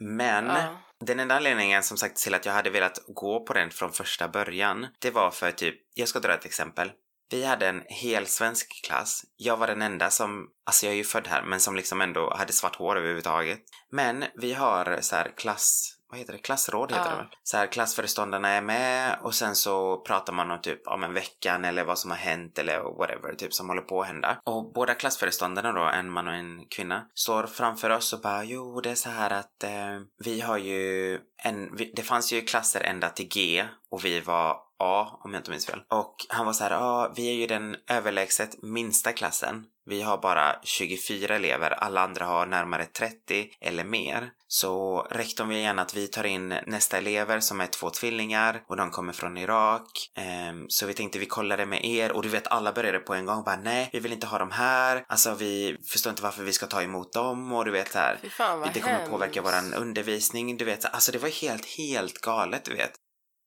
Men 0.01 0.46
Ja. 0.46 0.77
den 1.01 1.20
enda 1.20 1.37
anledningen 1.37 1.83
som 1.83 1.96
sagt 1.96 2.16
till 2.16 2.35
att 2.35 2.46
jag 2.46 2.53
hade 2.53 2.70
velat 2.70 2.99
gå 3.09 3.44
på 3.46 3.53
den 3.53 3.70
från 3.70 3.92
första 3.92 4.29
början, 4.29 4.87
det 4.99 5.11
var 5.11 5.31
för 5.31 5.51
typ, 5.51 5.75
jag 5.94 6.09
ska 6.09 6.18
dra 6.20 6.35
ett 6.35 6.44
exempel. 6.44 6.92
Vi 7.31 7.44
hade 7.44 7.68
en 7.68 7.83
hel 7.87 8.27
svensk 8.27 8.85
klass. 8.85 9.25
Jag 9.37 9.57
var 9.57 9.66
den 9.66 9.83
enda 9.83 10.11
som, 10.11 10.46
alltså 10.66 10.87
jag 10.87 10.92
är 10.92 10.96
ju 10.96 11.05
född 11.05 11.27
här, 11.29 11.42
men 11.42 11.61
som 11.61 11.77
liksom 11.77 12.01
ändå 12.01 12.35
hade 12.35 12.53
svart 12.53 12.77
hår 12.77 12.96
överhuvudtaget. 12.96 13.59
Men 13.90 14.25
vi 14.35 14.53
har 14.53 14.99
så 15.01 15.16
här 15.16 15.33
klass, 15.37 15.96
vad 16.11 16.18
heter 16.18 16.33
det, 16.33 16.38
klassråd 16.38 16.92
heter 16.92 17.05
Ja. 17.05 17.11
det 17.11 17.16
väl? 17.16 17.27
Så 17.42 17.57
här 17.57 17.66
klassföreståndarna 17.66 18.49
är 18.49 18.61
med 18.61 19.18
och 19.23 19.35
sen 19.35 19.57
så 19.57 19.96
pratar 20.01 20.33
man 20.33 20.51
om 20.51 20.61
typ 20.61 20.87
om 20.87 21.05
en 21.05 21.14
veckan 21.14 21.64
eller 21.64 21.85
vad 21.85 21.99
som 21.99 22.11
har 22.11 22.18
hänt 22.18 22.59
eller 22.59 22.81
whatever 22.99 23.35
typ 23.35 23.55
som 23.55 23.68
håller 23.68 23.83
på 23.83 24.01
att 24.01 24.07
hända. 24.07 24.40
Och 24.44 24.73
båda 24.73 24.94
klassföreståndarna 24.94 25.73
då, 25.73 25.85
en 25.85 26.11
man 26.11 26.29
och 26.29 26.35
en 26.35 26.66
kvinna, 26.70 27.07
står 27.14 27.46
framför 27.46 27.90
oss 27.90 28.12
och 28.12 28.20
bara 28.20 28.44
jo 28.44 28.81
det 28.81 28.90
är 28.90 28.94
så 28.94 29.11
här 29.11 29.31
att 29.31 29.64
eh, 29.64 30.01
vi 30.25 30.40
har 30.40 30.59
ju 30.59 31.18
en, 31.42 31.77
vi, 31.77 31.92
det 31.96 32.03
fanns 32.03 32.33
ju 32.33 32.40
klasser 32.40 32.81
ända 32.81 33.09
till 33.09 33.29
G 33.29 33.64
och 33.90 34.05
vi 34.05 34.20
var 34.20 34.57
A 34.81 35.19
om 35.25 35.33
jag 35.35 35.40
inte 35.40 35.51
minns 35.51 35.66
fel. 35.66 35.83
Och 35.88 36.14
han 36.29 36.47
var 36.47 36.53
så 36.53 36.64
här, 36.64 36.71
ja 36.71 37.12
vi 37.16 37.29
är 37.29 37.35
ju 37.35 37.47
den 37.47 37.77
överlägset 37.90 38.62
minsta 38.62 39.12
klassen. 39.12 39.64
Vi 39.87 40.03
har 40.03 40.19
bara 40.19 40.57
24 40.62 41.35
elever, 41.37 41.71
alla 41.71 42.01
andra 42.01 42.25
har 42.25 42.47
närmare 42.47 42.85
30 42.85 43.47
eller 43.61 43.85
mer. 43.85 44.31
Så 44.49 45.01
rektorn 45.11 45.49
vill 45.49 45.59
gärna 45.59 45.83
att 45.83 45.95
vi 45.95 46.07
tar 46.09 46.25
in 46.25 46.49
nästa 46.66 46.99
elever 46.99 47.40
som 47.40 47.61
är 47.61 47.66
två 47.66 47.90
tvillingar 47.90 48.62
och 48.69 48.77
de 48.77 48.90
kommer 48.90 49.12
från 49.12 49.38
Irak. 49.38 50.11
Ehm, 50.16 50.64
så 50.69 50.87
vi 50.87 50.95
tänkte 50.95 51.19
vi 51.19 51.27
kollar 51.27 51.57
det 51.57 51.66
med 51.66 51.85
er 51.85 52.12
och 52.12 52.23
du 52.23 52.29
vet 52.29 52.47
alla 52.47 52.73
började 52.73 52.99
på 52.99 53.14
en 53.14 53.27
gång 53.27 53.45
bara 53.45 53.57
nej, 53.57 53.90
vi 53.93 54.01
vill 54.01 54.12
inte 54.12 54.27
ha 54.27 54.38
dem 54.38 54.51
här. 54.51 55.05
Alltså 55.09 55.35
vi 55.35 55.77
förstår 55.93 56.11
inte 56.11 56.23
varför 56.23 56.43
vi 56.43 56.53
ska 56.53 56.66
ta 56.66 56.83
emot 56.83 57.12
dem 57.12 57.53
och 57.53 57.64
du 57.64 57.71
vet 57.71 57.95
här. 57.95 58.19
Fan 58.31 58.71
Det 58.75 58.81
kommer 58.81 58.95
hemskt. 58.95 59.11
påverka 59.11 59.43
våran 59.43 59.75
undervisning, 59.75 60.57
du 60.57 60.64
vet. 60.64 60.83
så- 60.83 60.88
Alltså 60.88 61.12
det 61.12 61.19
var 61.19 61.29
helt, 61.29 61.66
helt 61.66 62.19
galet, 62.21 62.64
du 62.64 62.75
vet. 62.75 62.93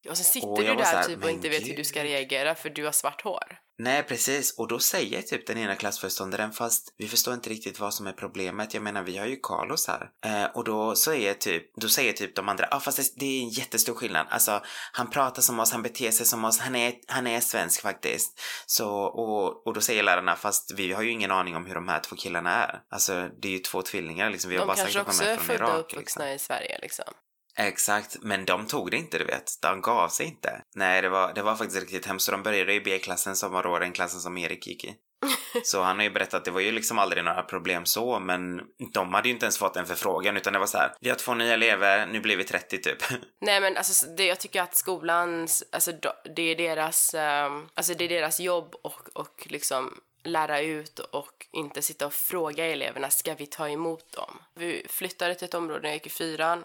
Och 0.09 0.17
sen 0.17 0.25
sitter 0.25 0.47
Och 0.47 0.59
du 0.59 0.63
där 0.63 0.75
så 0.75 0.83
här, 0.83 1.03
typ 1.03 1.15
och 1.17 1.21
"Men 1.21 1.29
inte 1.29 1.49
vet 1.49 1.61
hur 1.61 1.67
du 1.67 1.75
gud." 1.75 1.87
ska 1.87 2.03
reagera 2.03 2.55
för 2.55 2.69
du 2.69 2.85
har 2.85 2.91
svart 2.91 3.21
hår. 3.21 3.59
Nej, 3.77 4.03
precis. 4.03 4.57
Och 4.57 4.67
då 4.67 4.79
säger 4.79 5.21
typ 5.21 5.47
den 5.47 5.57
ena 5.57 5.75
klassföreståndaren 5.75 6.51
fast 6.51 6.93
vi 6.97 7.07
förstår 7.07 7.33
inte 7.33 7.49
riktigt 7.49 7.79
vad 7.79 7.93
som 7.93 8.07
är 8.07 8.11
problemet. 8.11 8.73
Jag 8.73 8.83
menar, 8.83 9.03
vi 9.03 9.17
har 9.17 9.25
ju 9.25 9.39
Carlos 9.43 9.87
här. 9.87 10.09
Eh, 10.25 10.45
och 10.45 10.63
då 10.63 10.95
säger 10.95 11.33
typ, 11.33 11.75
då 11.75 11.87
säger 11.87 12.13
typ 12.13 12.35
de 12.35 12.49
andra, 12.49 12.67
ja 12.71 12.77
ah, 12.77 12.79
fast 12.79 13.19
det, 13.19 13.25
är 13.25 13.41
en 13.43 13.49
jättestor 13.49 13.93
skillnad. 13.93 14.27
Alltså, 14.29 14.61
han 14.91 15.09
pratar 15.09 15.41
som 15.41 15.59
oss, 15.59 15.71
han 15.71 15.81
beter 15.81 16.11
sig 16.11 16.25
som 16.25 16.45
oss, 16.45 16.59
han 16.59 16.75
är, 16.75 16.93
han 17.07 17.27
är 17.27 17.39
svensk 17.39 17.81
faktiskt. 17.81 18.39
Så, 18.65 18.89
och, 18.89 19.67
och 19.67 19.73
då 19.73 19.81
säger 19.81 20.03
lärarna, 20.03 20.35
fast 20.35 20.73
vi 20.75 20.93
har 20.93 21.03
ju 21.03 21.11
ingen 21.11 21.31
aning 21.31 21.55
om 21.55 21.65
hur 21.65 21.75
de 21.75 21.87
här 21.87 21.99
två 21.99 22.15
killarna 22.15 22.65
är. 22.65 22.81
Alltså, 22.89 23.29
det 23.41 23.47
är 23.47 23.51
ju 23.51 23.59
två 23.59 23.81
tvillingar 23.81 24.29
liksom. 24.29 24.49
Vi 24.49 24.57
har 24.57 24.61
De 24.61 24.67
bara 24.67 24.77
kanske 24.77 24.93
sagt 24.93 25.07
att 25.07 25.13
också 25.13 25.23
de 25.23 25.29
är 25.29 25.33
är 25.33 25.37
från 25.37 25.45
födda 25.45 25.65
och 25.65 25.73
Irak. 25.73 25.93
uppvuxna 25.93 26.25
Liksom. 26.25 26.35
i 26.35 26.39
Sverige 26.39 26.79
liksom. 26.81 27.13
Exakt, 27.57 28.17
men 28.21 28.45
de 28.45 28.67
tog 28.67 28.91
det 28.91 28.97
inte 28.97 29.17
du 29.17 29.25
vet. 29.25 29.51
De 29.61 29.81
gav 29.81 30.09
sig 30.09 30.25
inte. 30.25 30.61
Nej, 30.75 31.01
det 31.01 31.09
var, 31.09 31.33
det 31.33 31.41
var 31.41 31.55
faktiskt 31.55 31.81
riktigt 31.81 32.05
hemskt. 32.05 32.25
Så 32.25 32.31
de 32.31 32.43
började 32.43 32.73
i 32.73 32.81
B-klassen 32.81 33.35
som 33.35 33.51
var 33.51 33.63
då 33.63 33.79
den 33.79 33.91
klassen 33.91 34.19
som 34.19 34.37
Erik 34.37 34.67
gick 34.67 34.83
i. 34.85 34.95
Så 35.63 35.81
han 35.81 35.97
har 35.97 36.03
ju 36.03 36.09
berättat 36.09 36.33
att 36.33 36.45
det 36.45 36.51
var 36.51 36.59
ju 36.59 36.71
liksom 36.71 36.99
aldrig 36.99 37.23
några 37.23 37.43
problem 37.43 37.85
så, 37.85 38.19
men 38.19 38.61
de 38.93 39.13
hade 39.13 39.27
ju 39.27 39.33
inte 39.33 39.45
ens 39.45 39.57
fått 39.57 39.75
en 39.75 39.85
förfrågan 39.85 40.37
utan 40.37 40.53
det 40.53 40.59
var 40.59 40.65
så 40.65 40.77
här. 40.77 40.93
Vi 41.01 41.09
har 41.09 41.15
två 41.15 41.33
nya 41.33 41.53
elever, 41.53 42.05
nu 42.05 42.19
blir 42.19 42.37
vi 42.37 42.43
30 42.43 42.77
typ. 42.77 42.97
Nej 43.41 43.61
men 43.61 43.77
alltså 43.77 44.07
det, 44.07 44.25
jag 44.25 44.39
tycker 44.39 44.61
att 44.61 44.75
skolans, 44.75 45.63
alltså 45.71 45.91
det 46.35 46.41
är 46.41 46.55
deras, 46.55 47.13
ehm, 47.13 47.67
alltså 47.73 47.93
det 47.93 48.05
är 48.05 48.09
deras 48.09 48.39
jobb 48.39 48.75
och, 48.83 49.09
och 49.13 49.43
liksom 49.45 49.99
lära 50.23 50.61
ut 50.61 50.99
och 50.99 51.47
inte 51.51 51.81
sitta 51.81 52.05
och 52.05 52.13
fråga 52.13 52.65
eleverna, 52.65 53.09
ska 53.09 53.33
vi 53.33 53.45
ta 53.45 53.69
emot 53.69 54.11
dem? 54.11 54.39
Vi 54.55 54.85
flyttade 54.89 55.35
till 55.35 55.45
ett 55.45 55.53
område 55.53 55.81
när 55.81 55.89
jag 55.89 55.95
gick 55.95 56.07
i 56.07 56.09
fyran 56.09 56.63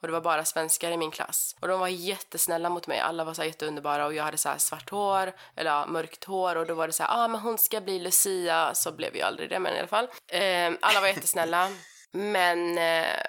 och 0.00 0.08
det 0.08 0.12
var 0.12 0.20
bara 0.20 0.44
svenskar 0.44 0.90
i 0.90 0.96
min 0.96 1.10
klass. 1.10 1.56
Och 1.60 1.68
de 1.68 1.80
var 1.80 1.88
jättesnälla 1.88 2.70
mot 2.70 2.86
mig, 2.86 3.00
alla 3.00 3.24
var 3.24 3.34
så 3.34 3.44
jätteunderbara 3.44 4.06
och 4.06 4.14
jag 4.14 4.24
hade 4.24 4.38
så 4.38 4.48
här 4.48 4.58
svart 4.58 4.90
hår, 4.90 5.32
eller 5.56 5.70
ja, 5.70 5.86
mörkt 5.86 6.24
hår 6.24 6.56
och 6.56 6.66
då 6.66 6.74
var 6.74 6.86
det 6.86 6.92
så 6.92 7.02
här, 7.02 7.24
ah 7.24 7.28
men 7.28 7.40
hon 7.40 7.58
ska 7.58 7.80
bli 7.80 7.98
Lucia, 7.98 8.74
så 8.74 8.92
blev 8.92 9.16
ju 9.16 9.22
aldrig 9.22 9.50
det 9.50 9.58
men 9.58 9.74
i 9.74 9.78
alla 9.78 9.88
fall. 9.88 10.08
Eh, 10.32 10.72
alla 10.80 11.00
var 11.00 11.08
jättesnälla. 11.08 11.68
Men 12.12 12.78
eh, 12.78 13.22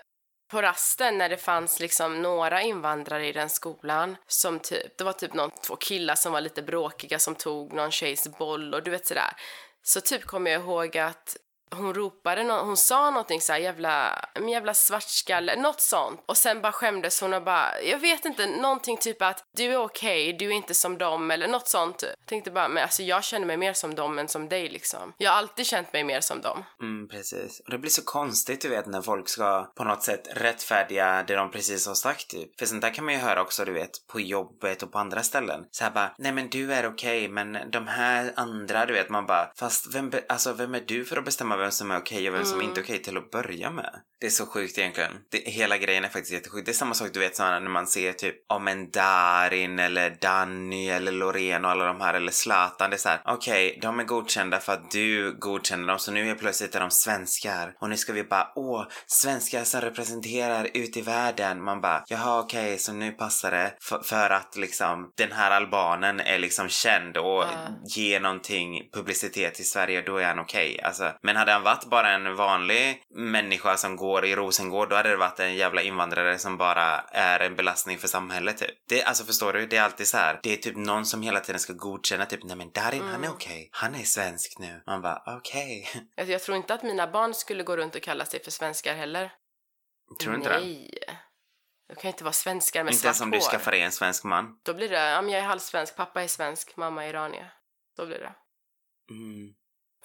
på 0.52 0.62
rasten 0.62 1.18
när 1.18 1.30
det 1.30 1.38
fanns 1.38 1.80
liksom 1.80 2.22
några 2.22 2.62
invandrare 2.62 3.28
i 3.28 3.32
den 3.32 3.50
skolan 3.50 4.16
som 4.28 4.60
typ, 4.60 4.98
det 4.98 5.04
var 5.04 5.14
typ 5.14 5.34
någon, 5.34 5.52
två 5.52 5.76
killar 5.76 6.16
som 6.16 6.32
var 6.32 6.42
lite 6.42 6.62
bråkiga 6.62 7.20
som 7.20 7.36
tog 7.36 7.74
någon 7.74 7.92
tjejs 7.92 8.28
boll 8.38 8.74
och 8.74 8.84
du 8.84 8.92
vet 8.92 9.08
sådär. 9.08 9.34
Så 9.84 10.02
typ 10.02 10.26
kommer 10.26 10.52
jag 10.52 10.62
ihåg 10.62 10.98
att 10.98 11.38
hon 11.72 11.94
ropade, 11.94 12.44
no 12.44 12.54
hon 12.54 12.78
sa 12.78 13.10
någonting 13.10 13.42
så 13.42 13.54
här 13.54 13.60
jävla, 13.60 14.26
jävla 14.50 14.74
svartskalle, 14.74 15.56
något 15.56 15.82
sånt. 15.82 16.24
Och 16.26 16.38
sen 16.38 16.62
bara 16.62 16.72
skämdes 16.72 17.22
hon 17.22 17.34
och 17.34 17.44
bara, 17.44 17.82
jag 17.82 18.00
vet 18.00 18.26
inte, 18.26 18.46
någonting 18.46 18.98
typ 18.98 19.22
att 19.22 19.44
du 19.58 19.64
är 19.64 19.78
okej, 19.78 20.34
du 20.34 20.46
är 20.46 20.52
inte 20.52 20.74
som 20.74 20.98
dem 20.98 21.32
eller 21.32 21.48
något 21.48 21.68
sånt. 21.68 22.02
Jag 22.02 22.28
tänkte 22.28 22.52
bara, 22.52 22.68
men 22.68 22.84
alltså 22.84 23.04
jag 23.04 23.24
känner 23.24 23.46
mig 23.46 23.58
mer 23.58 23.74
som 23.74 23.96
dem 23.96 24.20
än 24.20 24.28
som 24.28 24.50
dig 24.50 24.70
liksom. 24.70 25.14
Jag 25.18 25.32
har 25.32 25.38
alltid 25.38 25.66
känt 25.66 25.94
mig 25.94 26.04
mer 26.04 26.22
som 26.22 26.42
dem. 26.42 26.64
Mm, 26.82 27.08
precis. 27.08 27.60
Och 27.60 27.72
det 27.72 27.78
blir 27.78 27.92
så 27.92 28.04
konstigt 28.04 28.62
du 28.62 28.70
vet 28.70 28.86
när 28.86 29.02
folk 29.02 29.30
ska 29.30 29.72
på 29.76 29.84
något 29.84 30.04
sätt 30.04 30.28
rättfärdiga 30.32 31.24
det 31.28 31.36
de 31.36 31.52
precis 31.52 31.88
har 31.88 31.96
sagt 31.96 32.28
typ. 32.28 32.60
För 32.60 32.66
sånt 32.66 32.82
där 32.82 32.94
kan 32.94 33.06
man 33.06 33.14
ju 33.14 33.20
höra 33.20 33.42
också 33.42 33.66
du 33.66 33.74
vet 33.74 34.08
på 34.08 34.20
jobbet 34.20 34.84
och 34.84 34.92
på 34.92 35.00
andra 35.00 35.24
ställen. 35.24 35.66
Så 35.72 35.84
här 35.84 35.92
bara, 35.92 36.16
nej 36.18 36.32
men 36.32 36.50
du 36.50 36.74
är 36.74 36.88
okej 36.88 37.28
men 37.28 37.58
de 37.72 37.88
här 37.88 38.34
andra 38.36 38.86
du 38.86 38.94
vet 38.94 39.10
man 39.10 39.26
bara, 39.26 39.52
fast 39.56 39.96
vem, 39.96 40.12
alltså, 40.30 40.54
vem 40.54 40.76
är 40.76 40.84
du 40.88 41.06
för 41.06 41.18
att 41.18 41.26
bestämma 41.26 41.57
vem 41.58 41.72
som 41.72 41.92
är 41.92 41.98
okej 41.98 42.30
och 42.30 42.36
vem 42.36 42.46
som 42.46 42.62
inte 42.62 42.82
är 42.82 42.84
okej 42.84 43.02
till 43.02 43.18
att 43.18 43.32
börja 43.32 43.72
med? 43.72 43.92
Det 44.20 44.26
är 44.26 44.32
så 44.32 44.46
sjukt 44.46 44.78
egentligen. 44.78 45.12
Det, 45.32 45.38
hela 45.38 45.78
grejen 45.78 46.04
är 46.04 46.10
faktiskt 46.10 46.34
jättesjukt. 46.34 46.66
Det 46.66 46.72
är 46.72 46.74
samma 46.74 46.94
sak 46.94 47.10
du 47.14 47.20
vet 47.20 47.36
sådana 47.36 47.60
när 47.60 47.70
man 47.70 47.88
ser 47.88 48.14
typ 48.14 48.36
om 48.54 48.68
en 48.68 48.92
Darin 48.92 49.80
eller 49.80 50.18
Danny 50.22 50.90
eller 50.90 51.12
Loreen 51.12 51.66
och 51.66 51.72
alla 51.72 51.86
de 51.86 52.02
här 52.02 52.14
eller 52.14 52.32
Zlatan. 52.32 52.90
Det 52.90 52.96
är 52.96 52.98
så 52.98 53.10
här, 53.10 53.22
okej, 53.26 53.80
de 53.82 54.00
är 54.00 54.04
godkända 54.04 54.60
för 54.60 54.74
att 54.74 54.92
du 54.92 55.38
godkänner 55.40 55.88
dem 55.88 56.00
så 56.00 56.12
nu 56.12 56.30
är 56.30 56.36
plötsligt 56.36 56.76
är 56.76 56.80
de 56.80 56.92
svenskar 56.92 57.74
och 57.82 57.90
nu 57.90 57.98
ska 57.98 58.14
vi 58.14 58.24
bara, 58.24 58.52
åh, 58.56 58.86
svenskar 59.08 59.64
som 59.64 59.82
representerar 59.82 60.68
ut 60.74 60.98
i 60.98 61.02
världen. 61.02 61.64
Man 61.64 61.82
bara, 61.82 62.04
jaha 62.08 62.40
okej, 62.40 62.78
så 62.78 62.94
nu 62.94 63.12
passar 63.12 63.52
det 63.52 63.74
för, 63.82 64.00
för 64.04 64.30
att 64.30 64.56
liksom 64.58 65.12
den 65.18 65.32
här 65.32 65.52
albanen 65.52 66.20
är 66.20 66.40
liksom 66.40 66.70
känd 66.70 67.18
och 67.18 67.28
Ja. 67.38 67.68
ger 67.96 68.20
någonting 68.20 68.90
publicitet 68.94 69.60
i 69.60 69.64
Sverige, 69.64 70.02
då 70.02 70.18
är 70.18 70.26
han 70.26 70.40
okej. 70.40 70.82
Alltså, 70.84 71.12
men 71.22 71.38
hade 71.48 71.54
han 71.54 71.64
varit 71.64 71.86
bara 71.86 72.10
en 72.10 72.36
vanlig 72.36 73.04
människa 73.10 73.78
som 73.78 73.96
går 73.96 74.26
i 74.26 74.36
Rosengård, 74.36 74.90
då 74.90 74.96
hade 74.96 75.10
det 75.10 75.18
varit 75.18 75.40
en 75.40 75.56
jävla 75.56 75.82
invandrare 75.82 76.38
som 76.38 76.58
bara 76.58 77.00
är 77.12 77.40
en 77.40 77.56
belastning 77.56 77.98
för 77.98 78.08
samhället 78.08 78.58
typ. 78.58 78.70
Det, 78.90 79.04
alltså 79.04 79.24
förstår 79.24 79.54
du? 79.54 79.68
Det 79.68 79.78
är 79.78 79.82
alltid 79.82 80.08
så 80.08 80.18
här. 80.18 80.40
Det 80.44 80.54
är 80.54 80.58
typ 80.58 80.76
någon 80.76 81.06
som 81.06 81.22
hela 81.22 81.40
tiden 81.40 81.60
ska 81.60 81.74
godkänna 81.74 82.26
typ, 82.26 82.44
nej 82.44 82.58
men 82.58 82.72
Darin 82.72 83.04
han 83.04 83.24
är 83.24 83.30
okej. 83.30 83.70
Han 83.72 83.96
är 83.96 84.04
svensk 84.04 84.60
nu. 84.60 84.84
Man 84.86 85.02
bara, 85.02 85.24
okej. 85.38 85.90
Alltså, 86.18 86.32
jag 86.32 86.42
tror 86.42 86.58
inte 86.58 86.74
att 86.74 86.84
mina 86.84 87.08
barn 87.08 87.34
skulle 87.34 87.64
gå 87.64 87.78
runt 87.78 87.96
och 87.96 88.02
kalla 88.02 88.26
sig 88.26 88.44
för 88.44 88.52
svenskar 88.52 88.96
heller. 88.96 89.32
Tror 90.22 90.32
du 90.32 90.38
inte 90.38 90.50
det? 90.50 90.60
Nej. 90.60 91.00
De 91.88 91.96
kan 91.96 92.08
inte 92.08 92.24
vara 92.24 92.34
svenskar 92.34 92.84
med 92.84 92.92
Inte 92.92 93.02
svart 93.02 93.08
ens 93.08 93.22
om 93.22 93.32
du 93.32 93.38
hår. 93.38 93.44
skaffar 93.44 93.72
dig 93.72 93.82
en 93.82 93.92
svensk 93.92 94.24
man. 94.24 94.60
Då 94.66 94.74
blir 94.74 94.90
det, 94.90 95.10
ja 95.10 95.22
men 95.22 95.32
jag 95.32 95.42
är 95.44 95.46
halvsvensk, 95.48 95.96
pappa 95.96 96.24
är 96.24 96.28
svensk, 96.28 96.78
mamma 96.78 97.06
är 97.06 97.10
iranier. 97.10 97.54
Då 97.98 98.06
blir 98.06 98.20
det. 98.20 98.34
Mm. 99.10 99.54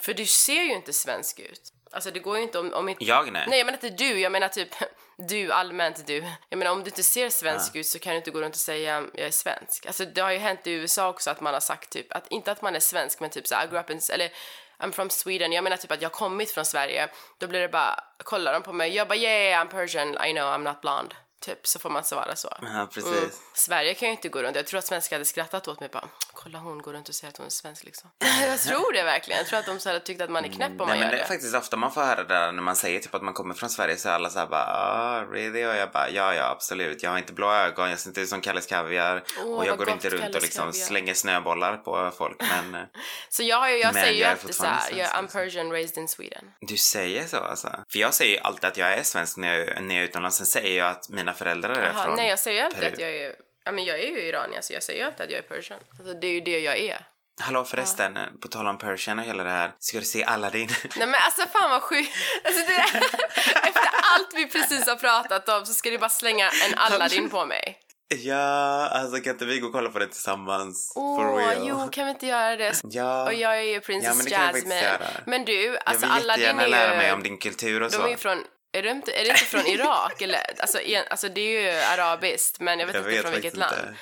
För 0.00 0.14
du 0.14 0.26
ser 0.26 0.62
ju 0.62 0.72
inte 0.72 0.92
svensk 0.92 1.40
ut. 1.40 1.72
Alltså 1.92 2.10
det 2.10 2.20
går 2.20 2.36
ju 2.36 2.42
inte 2.42 2.58
om, 2.58 2.72
om 2.72 2.88
inte... 2.88 3.04
Jag 3.04 3.32
nej. 3.32 3.46
Nej 3.48 3.58
jag 3.58 3.66
menar 3.66 3.78
inte 3.84 4.04
du, 4.04 4.20
jag 4.20 4.32
menar 4.32 4.48
typ 4.48 4.68
du, 5.28 5.52
allmänt 5.52 6.06
du. 6.06 6.24
Jag 6.48 6.58
menar 6.58 6.72
om 6.72 6.80
du 6.80 6.86
inte 6.86 7.02
ser 7.02 7.30
svensk 7.30 7.76
ut 7.76 7.86
så 7.86 7.98
kan 7.98 8.12
du 8.12 8.16
inte 8.16 8.30
gå 8.30 8.40
runt 8.40 8.54
och 8.54 8.60
säga 8.60 9.04
jag 9.14 9.26
är 9.26 9.30
svensk. 9.30 9.86
Alltså 9.86 10.04
det 10.04 10.20
har 10.20 10.30
ju 10.30 10.38
hänt 10.38 10.66
i 10.66 10.70
USA 10.70 11.08
också 11.08 11.30
att 11.30 11.40
man 11.40 11.54
har 11.54 11.60
sagt 11.60 11.90
typ, 11.90 12.12
att 12.12 12.28
inte 12.28 12.52
att 12.52 12.62
man 12.62 12.76
är 12.76 12.80
svensk 12.80 13.20
men 13.20 13.30
typ 13.30 13.46
så 13.46 13.54
här, 13.54 13.64
I 13.64 13.68
grew 13.68 13.80
up 13.80 13.90
in, 13.90 14.00
eller 14.12 14.32
I'm 14.78 14.92
from 14.92 15.10
Sweden, 15.10 15.52
jag 15.52 15.64
menar 15.64 15.76
typ 15.76 15.92
att 15.92 16.02
jag 16.02 16.08
har 16.08 16.14
kommit 16.14 16.50
från 16.50 16.64
Sverige. 16.64 17.08
Då 17.38 17.46
blir 17.46 17.60
det 17.60 17.68
bara, 17.68 18.04
kollar 18.24 18.52
de 18.52 18.62
på 18.62 18.72
mig, 18.72 18.94
jag 18.94 19.08
bara 19.08 19.18
yeah 19.18 19.64
I'm 19.64 19.70
Persian, 19.70 20.08
I 20.08 20.32
know 20.32 20.54
I'm 20.54 20.64
not 20.64 20.80
blonde. 20.80 21.14
Typ 21.42 21.66
så 21.66 21.78
får 21.78 21.90
man 21.90 22.04
svara 22.04 22.36
så. 22.36 22.48
Ja, 22.62 22.88
precis. 22.94 23.12
Mm. 23.12 23.30
Sverige 23.54 23.94
kan 23.94 24.08
ju 24.08 24.12
inte 24.14 24.28
gå 24.28 24.42
runt. 24.42 24.56
Jag 24.56 24.66
tror 24.66 24.78
att 24.78 24.84
svenskar 24.86 25.16
hade 25.16 25.24
skrattat 25.24 25.68
åt 25.68 25.80
mig 25.80 25.88
bara, 25.92 26.08
kolla 26.32 26.58
hon 26.58 26.82
går 26.82 26.92
runt 26.92 27.08
och 27.08 27.14
säger 27.14 27.30
att 27.32 27.36
hon 27.36 27.46
är 27.46 27.50
svensk 27.50 27.84
liksom. 27.84 28.10
jag 28.42 28.60
tror 28.60 28.92
det 28.92 29.02
verkligen. 29.02 29.38
Jag 29.38 29.46
tror 29.46 29.58
att 29.58 29.66
de 29.66 29.80
så 29.80 29.88
hade 29.88 30.00
tyckt 30.00 30.20
att 30.22 30.30
man 30.30 30.44
är 30.44 30.48
knäpp 30.48 30.70
om 30.70 30.76
man 30.76 30.88
Nej 30.88 30.98
men 30.98 31.04
gör 31.06 31.10
det 31.10 31.16
det. 31.16 31.22
är 31.22 31.28
faktiskt 31.28 31.54
ofta 31.54 31.76
man 31.76 31.92
får 31.92 32.00
höra 32.00 32.22
det 32.24 32.34
där 32.34 32.52
när 32.52 32.62
man 32.62 32.76
säger 32.76 33.00
typ 33.00 33.14
att 33.14 33.22
man 33.22 33.34
kommer 33.34 33.54
från 33.54 33.70
Sverige 33.70 33.96
så 33.96 34.08
är 34.08 34.12
alla 34.12 34.30
såhär 34.30 34.46
bara 34.46 34.64
ah 34.64 35.24
really? 35.32 35.64
Och 35.66 35.76
jag 35.76 35.90
bara 35.90 36.10
ja 36.10 36.34
ja 36.34 36.50
absolut. 36.50 37.02
Jag 37.02 37.10
har 37.10 37.18
inte 37.18 37.32
blå 37.32 37.52
ögon, 37.52 37.90
jag 37.90 37.98
ser 37.98 38.08
inte 38.10 38.20
ut 38.20 38.28
som 38.28 38.40
Kalles 38.40 38.66
Kaviar 38.66 39.22
Åh, 39.44 39.56
och 39.58 39.66
jag 39.66 39.78
går 39.78 39.90
inte 39.90 40.08
runt 40.08 40.34
och 40.34 40.42
liksom 40.42 40.64
Kaviar. 40.64 40.86
slänger 40.86 41.14
snöbollar 41.14 41.76
på 41.76 42.10
folk 42.18 42.36
men 42.40 42.74
eh, 42.74 42.86
Så 43.28 43.42
jag, 43.42 43.78
jag 43.78 43.94
Men 43.94 44.02
säger 44.02 44.12
ju 44.12 44.20
jag 44.20 44.28
är 44.28 44.32
alltid 44.32 44.54
så 44.54 44.64
här, 44.64 44.90
jag, 44.90 44.98
I'm 44.98 45.10
svensk, 45.10 45.14
alltså. 45.16 45.38
Persian 45.38 45.70
raised 45.72 45.98
in 45.98 46.08
Sweden. 46.08 46.44
du 46.60 46.76
säger 46.76 47.26
så 47.26 47.36
alltså? 47.36 47.68
För 47.92 47.98
jag 47.98 48.14
säger 48.14 48.32
ju 48.32 48.38
alltid 48.38 48.64
att 48.64 48.76
jag 48.76 48.92
är 48.92 49.02
svensk 49.02 49.36
när 49.36 49.54
jag, 49.58 49.82
när 49.82 49.94
jag 49.94 50.04
är 50.04 50.08
utomlands. 50.08 50.36
Sen 50.36 50.46
säger 50.46 50.78
jag 50.78 50.88
att 50.90 51.08
mina 51.08 51.31
föräldrar 51.34 51.70
är 51.74 51.92
Jaha, 51.94 52.04
från 52.04 52.16
nej 52.16 52.28
jag 52.28 52.38
säger 52.38 52.58
ju 52.60 52.64
alltid 52.64 52.80
Peru. 52.80 52.92
att 52.92 52.98
jag 52.98 53.10
är, 53.10 53.34
ja 53.64 53.72
men 53.72 53.84
jag 53.84 53.98
är 54.00 54.06
ju 54.08 54.20
iranier 54.20 54.60
så 54.60 54.72
jag 54.72 54.82
säger 54.82 55.00
ju 55.00 55.06
alltid 55.06 55.24
att 55.24 55.30
jag 55.30 55.38
är 55.38 55.42
persian. 55.42 55.78
Alltså 55.98 56.14
det 56.14 56.26
är 56.26 56.32
ju 56.32 56.40
det 56.40 56.58
jag 56.60 56.78
är. 56.78 57.06
Hallå 57.40 57.64
förresten, 57.64 58.18
på 58.42 58.48
tal 58.48 58.66
om 58.66 58.78
Persian 58.78 59.18
och 59.18 59.24
hela 59.24 59.44
det 59.44 59.50
här. 59.50 59.72
Ska 59.78 59.98
du 59.98 60.04
se 60.04 60.24
Aladdin? 60.24 60.68
Nej 60.96 61.06
men 61.06 61.14
alltså 61.24 61.42
fan 61.52 61.70
vad 61.70 61.82
sjukt. 61.82 62.10
Alltså, 62.44 62.60
det, 62.66 62.74
efter 63.68 63.90
allt 64.14 64.28
vi 64.34 64.46
precis 64.48 64.86
har 64.88 64.96
pratat 64.96 65.48
om 65.48 65.66
så 65.66 65.72
ska 65.74 65.90
du 65.90 65.98
bara 65.98 66.08
slänga 66.10 66.48
en 66.68 66.78
Aladdin 66.78 67.30
på 67.30 67.46
mig. 67.46 67.78
ja, 68.08 68.88
alltså 68.88 69.20
kan 69.20 69.32
inte 69.32 69.44
vi 69.44 69.58
gå 69.58 69.66
och 69.66 69.72
kolla 69.72 69.90
på 69.90 69.98
det 69.98 70.06
tillsammans? 70.06 70.92
Åh, 70.96 71.36
real? 71.36 71.56
jo 71.68 71.88
kan 71.92 72.04
vi 72.04 72.10
inte 72.10 72.26
göra 72.26 72.56
det? 72.56 72.72
Ja. 72.84 73.24
Och 73.24 73.34
jag 73.34 73.58
är 73.58 73.62
ju 73.62 73.74
Ja, 73.74 73.80
Princess 73.80 74.16
men 74.16 74.24
vi 74.24 74.30
faktiskt 74.30 74.66
Jasmine. 74.66 74.98
Men 75.26 75.44
du, 75.44 75.78
alltså 75.84 76.06
jag 76.06 76.14
vill 76.14 76.30
Aladdin 76.30 76.44
jättegärna 76.44 76.62
är 76.62 76.66
ju... 76.66 76.70
lära 76.70 76.96
mig 76.96 77.12
om 77.12 77.22
din 77.22 77.38
kultur 77.38 77.82
och 77.82 77.90
De 77.90 77.96
så. 77.96 78.02
är 78.02 78.08
ju 78.08 78.16
från, 78.16 78.44
är 78.72 78.82
det 78.82 78.90
inte, 78.90 79.12
är 79.12 79.24
det 79.24 79.30
inte 79.30 79.44
från 79.44 79.66
Irak 79.66 80.22
eller? 80.22 80.40
Alltså, 80.60 80.80
igen, 80.80 81.04
alltså 81.10 81.28
det 81.28 81.40
är 81.40 81.62
ju 81.72 81.78
arabiskt 81.80 82.60
men 82.60 82.78
jag 82.78 82.86
vet 82.86 82.94
Jag 82.94 83.00
inte 83.02 83.10
vet 83.10 83.22
från 83.22 83.32
vilket 83.32 83.56
land. 83.56 83.76
inte. 83.78 83.94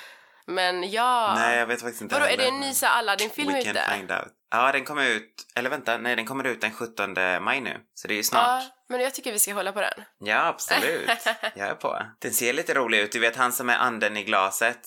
Men 0.45 0.91
ja. 0.91 1.33
Nej, 1.35 1.57
jag 1.57 1.65
vet 1.67 1.81
faktiskt 1.81 2.01
inte 2.01 2.15
Vadå, 2.15 2.25
är 2.25 2.37
det 2.37 2.45
en 2.47 2.59
men 2.59 2.69
ny 2.69 2.73
Aladdin-film 2.83 3.53
We 3.53 3.63
can 3.63 3.71
ute? 3.71 3.85
find 3.97 4.11
out. 4.11 4.27
Ja, 4.51 4.71
den 4.71 4.85
kommer 4.85 5.05
ut, 5.09 5.33
eller 5.55 5.69
vänta, 5.69 5.97
nej 5.97 6.15
den 6.15 6.25
kommer 6.25 6.43
ut 6.43 6.61
den 6.61 6.71
17 6.71 7.13
maj 7.43 7.61
nu. 7.61 7.77
Så 7.93 8.07
det 8.07 8.13
är 8.13 8.15
ju 8.15 8.23
snart. 8.23 8.43
Ja, 8.63 8.63
men 8.89 9.01
jag 9.01 9.13
tycker 9.13 9.31
vi 9.31 9.39
ska 9.39 9.53
hålla 9.53 9.71
på 9.71 9.81
den. 9.81 10.03
Ja, 10.19 10.45
absolut. 10.45 11.09
Jag 11.55 11.67
är 11.67 11.75
på. 11.75 12.01
Den 12.19 12.33
ser 12.33 12.53
lite 12.53 12.73
rolig 12.73 12.99
ut. 12.99 13.11
Du 13.11 13.19
vet 13.19 13.35
han 13.35 13.51
som 13.53 13.69
är 13.69 13.77
anden 13.77 14.17
i 14.17 14.23
glaset. 14.23 14.79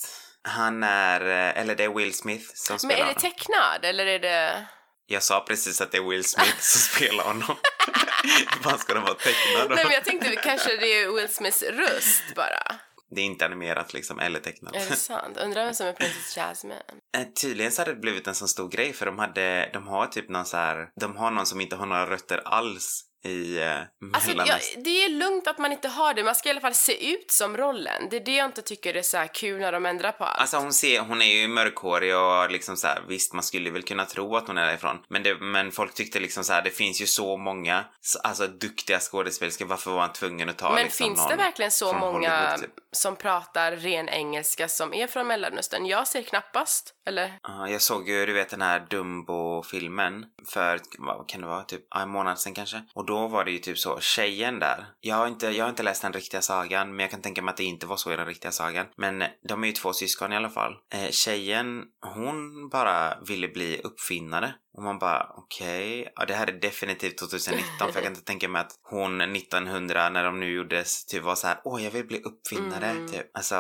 Han 0.42 0.82
är, 0.82 1.20
eh, 1.20 1.60
eller 1.62 1.74
det 1.74 1.84
är 1.84 1.88
Will 1.88 2.14
Smith 2.14 2.44
som 2.54 2.74
Men 2.74 2.78
spelar 2.78 3.10
är 3.10 3.14
det 3.14 3.20
tecknad 3.20 3.84
eller 3.84 4.06
är 4.06 4.18
det... 4.18 4.66
Jag 5.06 5.22
sa 5.22 5.40
precis 5.48 5.80
att 5.80 5.92
det 5.92 5.98
är 5.98 6.08
Will 6.10 6.24
Smith 6.24 6.58
som 6.60 6.80
spelar 6.96 7.24
honom. 7.24 7.56
Vad 8.64 8.80
ska 8.80 8.94
de 8.94 9.02
vara 9.04 9.14
tecknad 9.14 9.68
då? 9.68 9.74
Nej 9.74 9.84
men 9.84 9.94
jag 9.94 10.04
tänkte 10.04 10.36
kanske 10.36 10.76
det 10.76 10.86
är 11.02 11.12
Will 11.12 11.28
Smiths 11.28 11.62
röst 11.62 12.22
bara. 12.36 12.76
Det 13.14 13.20
är 13.20 13.24
inte 13.24 13.44
animerat 13.46 13.92
liksom, 13.94 14.18
eller 14.18 14.40
tecknat. 14.40 14.74
Är 14.76 14.90
det 14.90 14.96
sant? 15.10 15.36
Undrar 15.36 15.64
vem 15.64 15.74
som 15.74 15.86
är 15.86 15.92
Princess 15.92 16.36
Jasmine? 16.36 16.80
Eh, 17.16 17.24
Tydligen 17.40 17.72
så 17.72 17.82
hade 17.82 17.94
det 17.94 18.00
blivit 18.00 18.26
en 18.26 18.34
sån 18.34 18.48
stor 18.48 18.68
grej 18.68 18.92
för 18.92 19.06
de 19.06 19.18
hade, 19.18 19.70
de 19.72 19.86
har 19.86 20.06
typ 20.06 20.28
någon 20.28 20.44
så 20.46 20.56
här, 20.56 20.88
de 21.00 21.16
har 21.16 21.30
någon 21.30 21.46
som 21.46 21.60
inte 21.60 21.76
har 21.76 21.86
några 21.86 22.10
rötter 22.10 22.42
alls 22.44 23.02
i 23.24 23.58
eh, 23.58 23.78
Alltså, 24.12 24.30
jag, 24.30 24.60
det 24.84 25.04
är 25.04 25.08
lugnt 25.08 25.46
att 25.46 25.58
man 25.58 25.72
inte 25.72 25.88
har 25.88 26.14
det, 26.14 26.22
man 26.22 26.34
ska 26.34 26.48
i 26.48 26.50
alla 26.50 26.60
fall 26.60 26.74
se 26.74 27.12
ut 27.12 27.30
som 27.30 27.56
rollen. 27.56 28.08
Det 28.10 28.16
är 28.16 28.24
det 28.24 28.36
jag 28.36 28.44
inte 28.44 28.62
tycker 28.62 28.94
är 28.94 29.02
så 29.02 29.16
här 29.16 29.26
kul 29.26 29.60
när 29.60 29.72
de 29.72 29.86
ändrar 29.86 30.12
på 30.12 30.24
allt. 30.24 30.40
Alltså 30.40 30.56
hon, 30.56 30.72
ser, 30.72 31.00
hon 31.00 31.22
är 31.22 31.40
ju 31.40 31.48
mörkhårig 31.48 32.16
och 32.16 32.50
liksom 32.50 32.76
så 32.76 32.86
här, 32.86 33.02
visst 33.08 33.32
man 33.32 33.42
skulle 33.42 33.70
väl 33.70 33.82
kunna 33.82 34.04
tro 34.04 34.36
att 34.36 34.46
hon 34.46 34.58
är 34.58 34.66
därifrån. 34.66 34.98
Men, 35.08 35.22
det, 35.22 35.34
men 35.34 35.72
folk 35.72 35.94
tyckte 35.94 36.20
liksom 36.20 36.44
så 36.44 36.52
här, 36.52 36.62
det 36.62 36.70
finns 36.70 37.02
ju 37.02 37.06
så 37.06 37.36
många 37.36 37.84
alltså, 38.22 38.46
duktiga 38.46 38.98
skådespelerskor, 39.00 39.66
varför 39.66 39.90
var 39.90 40.00
han 40.00 40.12
tvungen 40.12 40.48
att 40.48 40.58
ta 40.58 40.74
Men 40.74 40.84
liksom, 40.84 41.06
finns 41.06 41.28
det 41.28 41.36
verkligen 41.36 41.70
så 41.70 41.92
många 41.92 42.56
typ? 42.56 42.70
som 42.92 43.16
pratar 43.16 43.72
ren 43.72 44.08
engelska 44.08 44.68
som 44.68 44.94
är 44.94 45.06
från 45.06 45.26
Mellanöstern? 45.26 45.86
Jag 45.86 46.08
ser 46.08 46.22
knappast, 46.22 46.94
eller? 47.06 47.38
Ja, 47.42 47.68
jag 47.68 47.82
såg 47.82 48.08
ju, 48.08 48.26
du 48.26 48.32
vet 48.32 48.48
den 48.48 48.62
här 48.62 48.86
Dumbo-filmen 48.90 50.26
för, 50.48 50.80
vad 50.98 51.28
kan 51.28 51.40
det 51.40 51.46
vara, 51.46 51.62
typ 51.62 51.94
en 51.94 52.08
månad 52.08 52.38
sedan 52.38 52.54
kanske. 52.54 52.82
Och 52.94 53.06
då 53.06 53.13
var 53.28 53.44
det 53.44 53.50
ju 53.50 53.58
typ 53.58 53.78
så, 53.78 54.00
tjejen 54.00 54.58
där. 54.58 54.86
Jag 55.00 55.16
har 55.16 55.26
inte, 55.26 55.46
jag 55.46 55.64
har 55.64 55.70
inte 55.70 55.82
läst 55.82 56.02
den 56.02 56.12
riktiga 56.12 56.42
sagan, 56.42 56.90
men 56.90 57.00
jag 57.00 57.10
kan 57.10 57.22
tänka 57.22 57.42
mig 57.42 57.50
att 57.52 57.56
det 57.56 57.64
inte 57.64 57.86
var 57.86 57.96
så 57.96 58.12
i 58.12 58.16
den 58.16 58.26
riktiga 58.26 58.52
sagan. 58.52 58.86
Men 58.96 59.24
de 59.48 59.62
är 59.64 59.66
ju 59.66 59.72
två 59.72 59.92
syskon 59.92 60.32
i 60.32 60.36
alla 60.36 60.50
fall. 60.50 60.72
Eh, 60.92 61.10
tjejen, 61.10 61.84
hon 62.14 62.68
bara 62.68 63.20
ville 63.20 63.48
bli 63.48 63.80
uppfinnare. 63.84 64.54
Och 64.76 64.82
man 64.82 64.98
bara, 64.98 65.26
okej, 65.36 66.12
ja 66.16 66.24
det 66.24 66.34
här 66.34 66.46
är 66.46 66.60
definitivt 66.60 67.18
2019 67.18 67.64
för 67.78 67.94
jag 67.94 68.02
kan 68.02 68.12
inte 68.12 68.24
tänka 68.24 68.48
mig 68.48 68.60
att 68.60 68.72
hon 68.82 69.20
1900 69.20 70.08
när 70.08 70.24
de 70.24 70.40
nu 70.40 70.52
gjordes 70.52 71.06
typ 71.06 71.22
var 71.22 71.34
så 71.34 71.46
här, 71.46 71.60
åh 71.64 71.84
jag 71.84 71.90
vill 71.90 72.06
bli 72.06 72.22
uppfinnare, 72.22 72.90
Mm. 72.90 73.08
typ. 73.08 73.36
Alltså, 73.36 73.56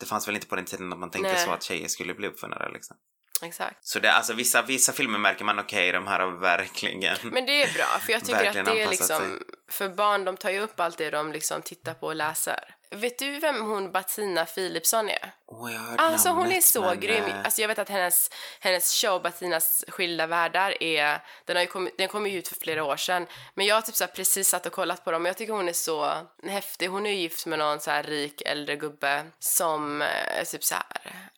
det 0.00 0.06
fanns 0.06 0.28
väl 0.28 0.34
inte 0.34 0.46
på 0.46 0.56
den 0.56 0.64
tiden 0.64 0.92
att 0.92 0.98
man 0.98 1.10
tänkte 1.10 1.32
Nej. 1.32 1.44
så 1.44 1.50
att 1.50 1.62
tjejer 1.62 1.88
skulle 1.88 2.14
bli 2.14 2.28
uppfinnare 2.28 2.72
liksom. 2.72 2.96
Exakt. 3.42 3.86
Så 3.86 3.98
det, 3.98 4.12
alltså 4.12 4.32
vissa, 4.32 4.62
vissa 4.62 4.92
filmer 4.92 5.18
märker 5.18 5.44
man 5.44 5.58
okej, 5.58 5.92
de 5.92 6.06
här 6.06 6.20
har 6.20 6.30
verkligen... 6.30 7.16
Men 7.22 7.46
det 7.46 7.62
är 7.62 7.74
bra, 7.74 7.98
för 8.06 8.12
jag 8.12 8.24
tycker 8.24 8.60
att 8.60 8.66
det 8.66 8.82
är 8.82 8.90
liksom, 8.90 9.40
för 9.70 9.88
barn 9.88 10.24
de 10.24 10.36
tar 10.36 10.50
ju 10.50 10.60
upp 10.60 10.80
allt 10.80 10.98
det 10.98 11.10
de 11.10 11.32
liksom 11.32 11.62
tittar 11.62 11.94
på 11.94 12.06
och 12.06 12.16
läser. 12.16 12.74
Vet 12.90 13.18
du 13.18 13.38
vem 13.38 13.62
hon 13.62 13.92
Bettina 13.92 14.44
Philipsson 14.44 15.08
är? 15.08 15.32
Åh, 15.48 15.72
jag 15.72 15.80
har 15.80 15.96
Alltså 15.98 16.28
hon 16.28 16.38
är 16.38 16.42
namnet, 16.42 16.64
så 16.64 16.80
men, 16.82 17.00
grym. 17.00 17.24
eh, 17.24 17.44
Alltså 17.44 17.60
jag 17.60 17.68
vet 17.68 17.78
att 17.78 17.88
hennes, 17.88 18.30
hennes 18.60 18.92
show 19.02 19.22
Bettinas 19.22 19.84
skilda 19.88 20.26
världar 20.26 20.82
är, 20.82 21.22
den, 21.44 21.56
har 21.56 21.62
ju 21.62 21.68
kommit, 21.68 21.98
den 21.98 22.08
kom 22.08 22.26
ju 22.26 22.38
ut 22.38 22.48
för 22.48 22.54
flera 22.56 22.84
år 22.84 22.96
sedan. 22.96 23.26
Men 23.54 23.66
jag 23.66 23.74
har 23.74 23.82
typ 23.82 23.94
så 23.94 24.06
precis 24.06 24.48
satt 24.48 24.66
och 24.66 24.72
kollat 24.72 25.04
på 25.04 25.10
dem 25.12 25.22
och 25.22 25.28
jag 25.28 25.36
tycker 25.36 25.52
hon 25.52 25.68
är 25.68 25.72
så 25.72 26.12
häftig. 26.42 26.88
Hon 26.88 27.06
är 27.06 27.10
ju 27.10 27.16
gift 27.16 27.46
med 27.46 27.58
någon 27.58 27.80
så 27.80 27.90
här 27.90 28.02
rik 28.02 28.42
äldre 28.46 28.76
gubbe 28.76 29.24
som 29.38 30.02
eh, 30.02 30.38
är 30.40 30.44
typ 30.44 30.64
så 30.64 30.74
här, 30.74 30.84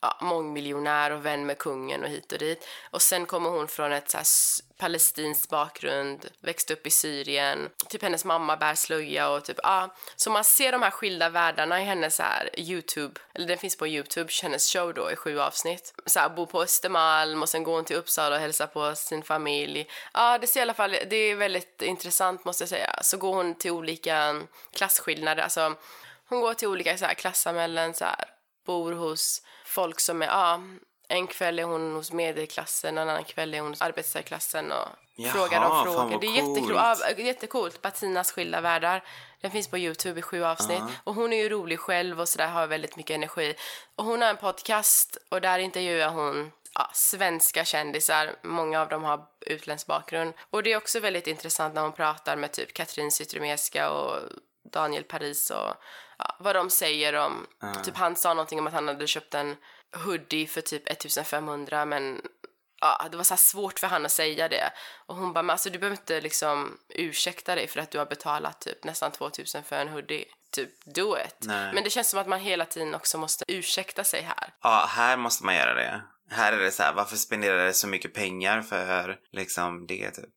ja, 0.01 0.19
mångmiljonär 0.21 1.11
och 1.11 1.27
vän 1.27 1.47
med 1.47 1.59
kungen 1.59 2.03
och 2.05 2.09
hit 2.11 2.33
och 2.33 2.39
dit. 2.39 2.69
Och 2.91 3.03
sen 3.03 3.27
kommer 3.27 3.51
hon 3.51 3.69
från 3.69 3.93
ett 3.93 4.11
så 4.11 4.17
här 4.17 4.27
palestinsk 4.79 5.49
bakgrund, 5.49 6.27
växte 6.41 6.73
upp 6.73 6.87
i 6.87 6.91
Syrien. 6.91 7.69
Typ 7.89 8.03
hennes 8.03 8.25
mamma 8.25 8.57
bär 8.57 8.75
slöja 8.75 9.29
och 9.29 9.45
typ, 9.45 9.59
ja. 9.63 9.95
Så 10.17 10.31
man 10.31 10.45
ser 10.45 10.73
de 10.73 10.83
här 10.83 10.91
skilda 10.91 11.29
världarna 11.29 11.83
i 11.83 11.85
hennes 11.85 12.17
så 12.17 12.23
här 12.23 12.51
Youtube, 12.61 13.21
eller 13.35 13.47
den 13.47 13.59
finns 13.59 13.77
på 13.77 13.87
Youtube, 13.87 13.98
hennes 14.43 14.73
show 14.73 14.95
då 14.95 15.11
i 15.11 15.17
sju 15.17 15.41
avsnitt. 15.41 15.95
Så 16.07 16.19
här, 16.19 16.29
bor 16.29 16.47
på 16.47 16.63
Östermalm 16.63 17.43
och 17.43 17.49
sen 17.49 17.63
går 17.63 17.75
hon 17.75 17.85
till 17.85 17.97
Uppsala 17.97 18.37
och 18.37 18.41
hälsar 18.41 18.67
på 18.67 18.95
sin 18.95 19.23
familj. 19.23 19.89
Ja, 20.15 20.39
det 20.39 20.47
ser 20.47 20.61
i 20.61 20.63
alla 20.63 20.75
fall, 20.75 20.97
det 21.11 21.17
är 21.17 21.37
väldigt 21.37 21.83
intressant 21.83 22.45
måste 22.45 22.63
jag 22.63 22.69
säga. 22.69 22.99
Så 23.03 23.17
går 23.17 23.35
hon 23.35 23.55
till 23.55 23.71
olika 23.71 24.43
klasskillnader, 24.73 25.43
alltså 25.43 25.75
hon 26.29 26.41
går 26.41 26.55
till 26.55 26.69
olika 26.69 26.99
så 26.99 27.05
här 27.05 27.15
klassamhällen, 27.15 27.95
så 27.95 28.05
här, 28.05 28.25
bor 28.67 28.93
hos 28.93 29.43
folk 29.65 30.01
som 30.01 30.23
är, 30.23 30.27
ja, 30.27 30.61
en 31.09 31.27
kväll 31.27 31.59
är 31.59 31.65
hon 31.65 31.95
hos 31.95 32.13
medelklassen, 32.13 32.99
en 32.99 33.09
annan 33.09 33.25
kväll 33.25 33.55
är 33.55 33.61
hon 33.61 33.71
hos 33.71 33.83
arbetarklassen 33.83 34.73
och 34.73 34.89
Jaha, 35.21 35.33
frågar 35.33 35.61
fan 35.61 35.85
frågor. 35.85 36.21
Det 36.21 36.27
är 36.27 36.31
jättekul, 36.31 36.77
ja, 36.77 37.11
jättekult. 37.17 37.83
Bettinas 37.83 38.33
skilda 38.33 38.61
världar. 38.61 39.05
Den 39.41 39.51
finns 39.51 39.69
på 39.69 39.79
Youtube 39.79 40.21
i 40.21 40.23
sju 40.23 40.45
avsnitt. 40.45 40.83
Och 41.05 41.15
hon 41.15 41.33
är 41.33 41.37
ju 41.37 41.49
rolig 41.49 41.79
själv 41.81 42.21
och 42.21 42.29
sådär, 42.29 42.49
har 42.49 42.67
väldigt 42.67 42.97
mycket 42.97 43.15
energi. 43.15 43.55
Och 43.97 44.05
hon 44.05 44.23
har 44.23 44.29
en 44.29 44.37
podcast 44.37 45.19
och 45.29 45.41
där 45.41 45.59
intervjuar 45.59 46.09
hon 46.09 46.53
ja, 46.75 46.91
svenska 46.95 47.65
kändisar. 47.65 48.37
Många 48.43 48.81
av 48.81 48.89
dem 48.89 49.05
har 49.05 49.27
utländsk 49.41 49.87
bakgrund. 49.87 50.35
Och 50.51 50.63
det 50.63 50.73
är 50.73 50.77
också 50.77 51.01
väldigt 51.01 51.27
intressant 51.27 51.75
när 51.75 51.83
hon 51.83 51.93
pratar 51.93 52.37
med 52.37 52.53
typ 52.53 52.75
Katrin 52.75 53.13
Zytomierska 53.13 53.91
och 53.91 54.17
Daniel 54.73 55.05
Paris 55.05 55.51
och 55.51 55.75
ja, 56.19 56.37
vad 56.39 56.55
de 56.55 56.71
säger 56.71 57.15
om... 57.15 57.47
Typ 57.85 57.97
han 57.97 58.17
sa 58.17 58.35
någonting 58.35 58.59
om 58.59 58.67
att 58.67 58.73
han 58.73 58.89
hade 58.89 59.07
köpt 59.07 59.35
en 59.35 59.57
hoodie 60.05 60.47
för 60.47 60.61
typ 60.61 60.91
1500 60.91 61.85
men 61.85 62.23
ja, 62.81 63.09
det 63.11 63.17
var 63.17 63.25
så 63.25 63.37
svårt 63.37 63.79
för 63.79 63.87
han 63.87 64.07
att 64.07 64.13
säga 64.13 64.49
det. 64.49 64.73
Och 65.07 65.17
hon 65.17 65.33
bara, 65.33 65.43
men 65.43 65.51
alltså 65.51 65.71
du 65.71 65.79
behöver 65.79 65.97
inte 65.97 66.21
liksom 66.21 66.79
ursäkta 66.89 67.55
dig 67.55 67.69
för 67.69 67.81
att 67.81 67.91
du 67.91 67.99
har 67.99 68.07
betalat 68.07 68.61
typ 68.61 68.85
nästan 68.85 69.13
2000 69.13 69.65
för 69.65 69.77
en 69.77 69.89
hoodie. 69.89 70.25
Typ, 70.53 70.71
do 70.95 71.17
it. 71.27 71.37
Nej. 71.41 71.75
Men 71.75 71.85
det 71.85 71.91
känns 71.91 72.11
som 72.11 72.21
att 72.21 72.29
man 72.29 72.41
hela 72.41 72.65
tiden 72.65 72.95
också 72.95 73.19
måste 73.19 73.45
ursäkta 73.49 74.05
sig 74.05 74.23
här. 74.23 74.55
Ja, 74.63 74.87
här 74.89 75.17
måste 75.17 75.45
man 75.45 75.55
göra 75.55 75.75
det. 75.75 76.03
Här 76.31 76.53
är 76.53 76.59
det 76.59 76.71
så 76.71 76.83
här, 76.83 76.93
varför 76.93 77.17
spenderar 77.17 77.65
det 77.65 77.73
så 77.73 77.87
mycket 77.87 78.15
pengar 78.15 78.63
för 78.63 79.19
liksom 79.33 79.87
det 79.87 80.11
typ? 80.11 80.31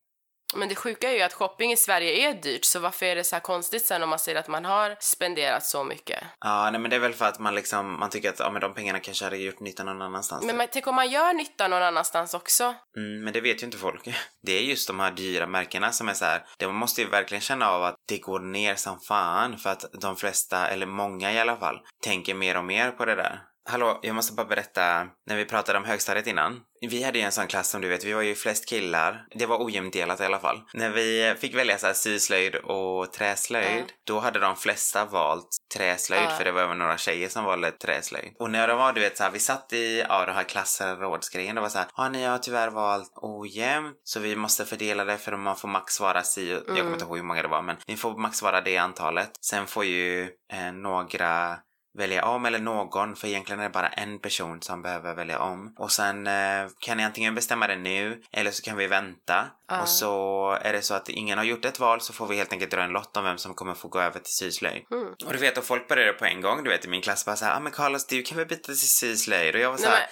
Men 0.55 0.69
det 0.69 0.75
sjuka 0.75 1.09
är 1.09 1.15
ju 1.15 1.21
att 1.21 1.33
shopping 1.33 1.71
i 1.71 1.77
Sverige 1.77 2.29
är 2.29 2.33
dyrt, 2.33 2.65
så 2.65 2.79
varför 2.79 3.05
är 3.05 3.15
det 3.15 3.23
så 3.23 3.39
konstigt 3.39 3.85
sen 3.85 4.03
om 4.03 4.09
man 4.09 4.19
säger 4.19 4.39
att 4.39 4.47
man 4.47 4.65
har 4.65 4.95
spenderat 4.99 5.65
så 5.65 5.83
mycket? 5.83 6.23
Ja, 6.39 6.69
nej 6.71 6.81
men 6.81 6.89
det 6.89 6.95
är 6.95 6.99
väl 6.99 7.13
för 7.13 7.25
att 7.25 7.39
man 7.39 7.55
liksom, 7.55 7.99
man 7.99 8.09
tycker 8.09 8.29
att 8.29 8.39
ja, 8.39 8.49
men 8.51 8.61
de 8.61 8.73
pengarna 8.73 8.99
kanske 8.99 9.25
hade 9.25 9.37
gjort 9.37 9.59
nytta 9.59 9.83
någon 9.83 10.01
annanstans. 10.01 10.45
Men 10.45 10.57
man, 10.57 10.67
tänk 10.71 10.87
om 10.87 10.95
man 10.95 11.09
gör 11.09 11.33
nytta 11.33 11.67
någon 11.67 11.83
annanstans 11.83 12.33
också? 12.33 12.63
Mm, 12.97 13.23
men 13.23 13.33
det 13.33 13.41
vet 13.41 13.61
ju 13.61 13.65
inte 13.65 13.77
folk. 13.77 14.07
Det 14.43 14.51
är 14.51 14.61
just 14.61 14.87
de 14.87 14.99
här 14.99 15.11
dyra 15.11 15.47
märkena 15.47 15.91
som 15.91 16.09
är 16.09 16.13
så 16.13 16.25
här. 16.25 16.45
Det 16.57 16.67
man 16.67 16.75
måste 16.75 17.01
ju 17.01 17.09
verkligen 17.09 17.41
känna 17.41 17.69
av 17.69 17.83
att 17.83 17.95
det 18.07 18.17
går 18.17 18.39
ner 18.39 18.75
som 18.75 18.99
fan 18.99 19.57
för 19.57 19.69
att 19.69 19.85
de 20.01 20.15
flesta, 20.15 20.67
eller 20.67 20.85
många 20.85 21.33
i 21.33 21.39
alla 21.39 21.57
fall, 21.57 21.79
tänker 22.03 22.33
mer 22.33 22.57
och 22.57 22.65
mer 22.65 22.91
på 22.91 23.05
det 23.05 23.15
där. 23.15 23.50
Hallå, 23.69 23.99
jag 24.01 24.15
måste 24.15 24.33
bara 24.33 24.47
berätta, 24.47 25.07
när 25.27 25.37
vi 25.37 25.45
pratade 25.45 25.77
om 25.77 25.85
högstadiet 25.85 26.27
innan. 26.27 26.59
Vi 26.89 27.03
hade 27.03 27.19
ju 27.19 27.25
en 27.25 27.31
sån 27.31 27.47
klass 27.47 27.69
som 27.69 27.81
du 27.81 27.87
vet, 27.87 28.03
vi 28.05 28.13
var 28.13 28.21
ju 28.21 28.35
flest 28.35 28.69
killar. 28.69 29.25
Det 29.35 29.45
var 29.45 29.65
ojämnt 29.65 29.93
delat 29.93 30.21
i 30.21 30.25
alla 30.25 30.39
fall. 30.39 30.61
När 30.73 30.89
vi 30.89 31.35
fick 31.39 31.55
välja 31.55 31.77
så 31.77 31.85
här 31.85 31.93
syslöjd 31.93 32.55
och 32.55 33.13
träslöjd, 33.13 33.85
då 34.07 34.19
hade 34.19 34.39
de 34.39 34.55
flesta 34.55 35.05
valt 35.05 35.47
träslöjd 35.75 36.23
Ja. 36.23 36.29
för 36.29 36.43
det 36.43 36.51
var 36.51 36.61
även 36.61 36.77
några 36.77 36.97
tjejer 36.97 37.29
som 37.29 37.43
valde 37.45 37.71
träslöjd. 37.71 38.35
Och 38.39 38.49
när 38.51 38.67
det 38.67 38.75
var, 38.75 38.93
du 38.93 39.01
vet 39.01 39.17
så 39.17 39.23
här, 39.23 39.31
vi 39.31 39.39
satt 39.39 39.73
i, 39.73 40.05
ja, 40.09 40.25
den 40.25 40.35
här 40.35 40.43
klassrådsgrejen, 40.43 41.55
det 41.55 41.61
var 41.61 41.69
så 41.69 41.77
här, 41.77 41.87
ja, 41.97 42.09
ni 42.09 42.23
har 42.23 42.37
tyvärr 42.37 42.69
valt 42.69 43.11
ojämnt, 43.15 43.97
så 44.03 44.19
vi 44.19 44.35
måste 44.35 44.65
fördela 44.65 45.05
det 45.05 45.17
för 45.17 45.37
man 45.37 45.55
får 45.55 45.67
max 45.67 45.99
vara 45.99 46.23
si, 46.23 46.49
jag 46.49 46.65
kommer 46.65 46.93
inte 46.93 47.05
ihåg 47.05 47.17
hur 47.17 47.23
många 47.23 47.41
det 47.41 47.47
var, 47.47 47.61
men 47.61 47.75
ni 47.87 47.97
får 47.97 48.17
max 48.17 48.41
vara 48.41 48.61
det 48.61 48.77
antalet. 48.77 49.31
Sen 49.41 49.67
får 49.67 49.85
ju 49.85 50.29
eh, 50.53 50.71
några 50.73 51.57
välja 51.97 52.25
om 52.25 52.45
eller 52.45 52.59
någon, 52.59 53.15
för 53.15 53.27
egentligen 53.27 53.59
är 53.59 53.63
det 53.63 53.69
bara 53.69 53.87
en 53.87 54.19
person 54.19 54.61
som 54.61 54.81
behöver 54.81 55.15
välja 55.15 55.39
om. 55.39 55.75
Och 55.77 55.91
sen 55.91 56.27
eh, 56.27 56.67
kan 56.79 56.97
ni 56.97 57.03
antingen 57.03 57.35
bestämma 57.35 57.67
det 57.67 57.75
nu 57.75 58.21
eller 58.31 58.51
så 58.51 58.63
kan 58.63 58.77
vi 58.77 58.87
vänta. 58.87 59.47
Ja. 59.67 59.81
Och 59.81 59.89
så 59.89 60.51
är 60.61 60.73
det 60.73 60.81
så 60.81 60.93
att 60.93 61.09
ingen 61.09 61.37
har 61.37 61.45
gjort 61.45 61.65
ett 61.65 61.79
val 61.79 62.01
så 62.01 62.13
får 62.13 62.27
vi 62.27 62.35
helt 62.35 62.53
enkelt 62.53 62.71
dra 62.71 62.81
en 62.81 62.91
lott 62.91 63.17
om 63.17 63.23
vem 63.23 63.37
som 63.37 63.53
kommer 63.53 63.73
få 63.73 63.87
gå 63.87 63.99
över 63.99 64.19
till 64.19 64.33
syslöjd. 64.33 64.83
Mm. 64.91 65.07
Och 65.25 65.33
du 65.33 65.37
vet, 65.37 65.57
och 65.57 65.63
folk 65.63 65.87
började 65.87 66.13
på 66.13 66.25
en 66.25 66.41
gång. 66.41 66.63
Du 66.63 66.69
vet, 66.69 66.85
i 66.85 66.87
min 66.87 67.01
klass 67.01 67.25
bara 67.25 67.35
såhär, 67.35 67.55
ah 67.55 67.59
men 67.59 67.71
Carlos 67.71 68.07
du 68.07 68.21
kan 68.21 68.37
väl 68.37 68.47
byta 68.47 68.63
till 68.63 68.89
syslöjd? 68.89 69.55
Och 69.55 69.61
jag 69.61 69.71
var 69.71 69.77
såhär, 69.77 70.05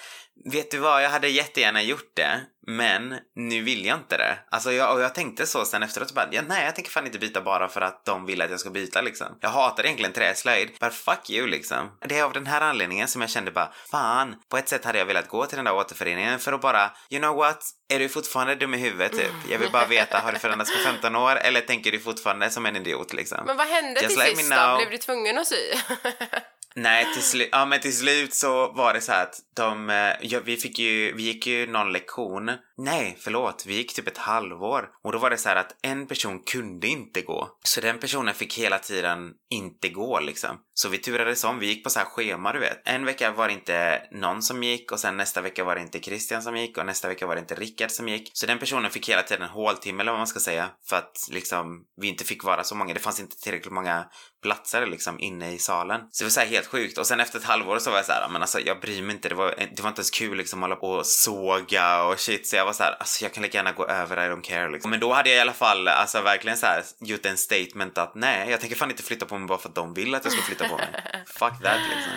vet 0.44 0.70
du 0.70 0.78
vad, 0.78 1.04
jag 1.04 1.10
hade 1.10 1.28
jättegärna 1.28 1.82
gjort 1.82 2.16
det, 2.16 2.40
men 2.66 3.18
nu 3.34 3.62
vill 3.62 3.86
jag 3.86 3.98
inte 3.98 4.16
det. 4.16 4.38
Alltså 4.50 4.72
jag, 4.72 4.94
och 4.94 5.00
jag 5.00 5.14
tänkte 5.14 5.46
så 5.46 5.64
sen 5.64 5.82
efteråt, 5.82 6.14
bara, 6.14 6.28
ja, 6.30 6.42
nej 6.48 6.64
jag 6.64 6.74
tänker 6.74 6.90
fan 6.90 7.06
inte 7.06 7.18
byta 7.18 7.40
bara 7.40 7.68
för 7.68 7.80
att 7.80 8.04
de 8.04 8.26
vill 8.26 8.42
att 8.42 8.50
jag 8.50 8.60
ska 8.60 8.70
byta 8.70 9.00
liksom. 9.00 9.26
Jag 9.40 9.50
hatar 9.50 9.84
egentligen 9.84 10.12
träslöjd, 10.12 10.70
but 10.80 10.94
fuck 10.94 11.30
you 11.30 11.46
liksom. 11.46 11.98
Det 12.06 12.18
är 12.18 12.24
av 12.24 12.32
den 12.32 12.46
här 12.46 12.60
anledningen 12.60 13.08
som 13.08 13.20
jag 13.20 13.30
kände 13.30 13.50
bara, 13.50 13.72
fan, 13.90 14.34
på 14.48 14.56
ett 14.56 14.68
sätt 14.68 14.84
hade 14.84 14.98
jag 14.98 15.06
velat 15.06 15.28
gå 15.28 15.46
till 15.46 15.56
den 15.56 15.64
där 15.64 15.74
återföreningen 15.74 16.38
för 16.38 16.52
att 16.52 16.60
bara, 16.60 16.90
you 17.10 17.22
know 17.22 17.36
what, 17.36 17.64
är 17.88 17.98
du 17.98 18.08
fortfarande 18.08 18.54
dum 18.54 18.74
i 18.74 18.78
huvudet 18.78 19.12
typ? 19.12 19.32
Jag 19.50 19.58
vill 19.58 19.70
bara 19.72 19.86
veta, 19.86 20.18
har 20.18 20.32
det 20.32 20.38
förändrats 20.38 20.72
på 20.76 20.78
15 20.90 21.16
år 21.16 21.36
eller 21.36 21.60
tänker 21.60 21.92
du 21.92 22.00
fortfarande 22.00 22.50
som 22.50 22.66
en 22.66 22.76
idiot 22.76 23.12
liksom? 23.12 23.38
Men 23.46 23.56
vad 23.56 23.66
hände 23.66 24.00
Just 24.00 24.20
till 24.20 24.36
sist 24.36 24.50
då? 24.50 24.76
Blev 24.76 24.90
du 24.90 24.98
tvungen 24.98 25.38
att 25.38 25.46
sy? 25.46 25.56
Nej, 26.76 27.06
till, 27.14 27.22
slu- 27.22 27.48
ja, 27.52 27.64
men 27.66 27.80
till 27.80 27.96
slut 27.96 28.34
så 28.34 28.72
var 28.72 28.94
det 28.94 29.00
så 29.00 29.12
här 29.12 29.22
att 29.22 29.34
de, 29.56 29.90
eh, 29.90 30.12
ja, 30.20 30.40
vi 30.44 30.56
fick 30.56 30.78
ju, 30.78 31.12
vi 31.12 31.22
gick 31.22 31.46
ju 31.46 31.66
någon 31.66 31.92
lektion. 31.92 32.50
Nej, 32.76 33.16
förlåt, 33.20 33.64
vi 33.66 33.74
gick 33.74 33.94
typ 33.94 34.08
ett 34.08 34.18
halvår. 34.18 34.88
Och 35.04 35.12
då 35.12 35.18
var 35.18 35.30
det 35.30 35.36
så 35.36 35.48
här 35.48 35.56
att 35.56 35.76
en 35.82 36.06
person 36.06 36.42
kunde 36.46 36.86
inte 36.86 37.20
gå. 37.20 37.48
Så 37.64 37.80
den 37.80 37.98
personen 37.98 38.34
fick 38.34 38.58
hela 38.58 38.78
tiden 38.78 39.32
inte 39.50 39.88
gå 39.88 40.20
liksom. 40.20 40.60
Så 40.74 40.88
vi 40.88 40.98
turades 40.98 41.44
om, 41.44 41.58
vi 41.58 41.66
gick 41.66 41.84
på 41.84 41.90
så 41.90 41.98
här 41.98 42.06
schema 42.06 42.52
du 42.52 42.58
vet. 42.58 42.82
En 42.84 43.04
vecka 43.04 43.30
var 43.30 43.48
det 43.48 43.54
inte 43.54 44.02
någon 44.12 44.42
som 44.42 44.62
gick 44.62 44.92
och 44.92 45.00
sen 45.00 45.16
nästa 45.16 45.40
vecka 45.40 45.64
var 45.64 45.74
det 45.74 45.80
inte 45.80 46.00
Christian 46.00 46.42
som 46.42 46.56
gick 46.56 46.78
och 46.78 46.86
nästa 46.86 47.08
vecka 47.08 47.26
var 47.26 47.34
det 47.34 47.40
inte 47.40 47.54
Rickard 47.54 47.90
som 47.90 48.08
gick. 48.08 48.30
Så 48.32 48.46
den 48.46 48.58
personen 48.58 48.90
fick 48.90 49.08
hela 49.08 49.22
tiden 49.22 49.48
håltimme 49.48 50.02
eller 50.02 50.12
vad 50.12 50.20
man 50.20 50.26
ska 50.26 50.40
säga 50.40 50.70
för 50.88 50.96
att 50.96 51.28
liksom 51.30 51.84
vi 52.00 52.08
inte 52.08 52.24
fick 52.24 52.44
vara 52.44 52.64
så 52.64 52.74
många. 52.74 52.94
Det 52.94 53.00
fanns 53.00 53.20
inte 53.20 53.36
tillräckligt 53.36 53.72
många 53.72 54.04
platser 54.42 54.86
liksom 54.86 55.20
inne 55.20 55.52
i 55.52 55.58
salen. 55.58 56.00
Så 56.10 56.24
det 56.24 56.26
var 56.26 56.30
så 56.30 56.40
helt 56.40 56.66
sjukt 56.66 56.98
och 56.98 57.06
sen 57.06 57.20
efter 57.20 57.38
ett 57.38 57.44
halvår 57.44 57.78
så 57.78 57.90
var 57.90 57.96
jag 57.96 58.06
så 58.06 58.12
här, 58.12 58.28
men 58.28 58.42
alltså 58.42 58.60
jag 58.60 58.80
bryr 58.80 59.02
mig 59.02 59.16
inte. 59.16 59.28
Det 59.28 59.34
var, 59.34 59.54
det 59.76 59.82
var 59.82 59.88
inte 59.88 60.00
ens 60.00 60.10
kul 60.10 60.36
liksom 60.36 60.62
att 60.62 60.64
hålla 60.64 60.76
på 60.76 60.90
och 60.90 61.06
såga 61.06 62.02
och 62.02 62.20
shit 62.20 62.46
så 62.46 62.56
jag 62.56 62.64
var 62.64 62.72
så 62.72 62.82
här, 62.82 62.96
alltså 62.98 63.24
jag 63.24 63.32
kan 63.32 63.42
lika 63.42 63.58
gärna 63.58 63.72
gå 63.72 63.86
över, 63.86 64.16
I 64.16 64.30
don't 64.30 64.42
care 64.42 64.70
liksom. 64.70 64.90
Men 64.90 65.00
då 65.00 65.12
hade 65.12 65.28
jag 65.28 65.36
i 65.36 65.40
alla 65.40 65.52
fall 65.52 65.88
alltså 65.88 66.22
verkligen 66.22 66.56
så 66.56 66.66
här 66.66 66.82
gjort 66.98 67.26
en 67.26 67.36
statement 67.36 67.98
att 67.98 68.14
nej, 68.14 68.50
jag 68.50 68.60
tänker 68.60 68.76
fan 68.76 68.90
inte 68.90 69.02
flytta 69.02 69.26
på 69.26 69.38
mig 69.38 69.48
bara 69.48 69.58
för 69.58 69.68
att 69.68 69.74
de 69.74 69.94
vill 69.94 70.14
att 70.14 70.24
jag 70.24 70.32
ska 70.32 70.42
flytta 70.42 70.68
på 70.68 70.76
mig. 70.76 70.88
Fuck 71.26 71.62
that 71.62 71.80
liksom. 71.94 72.12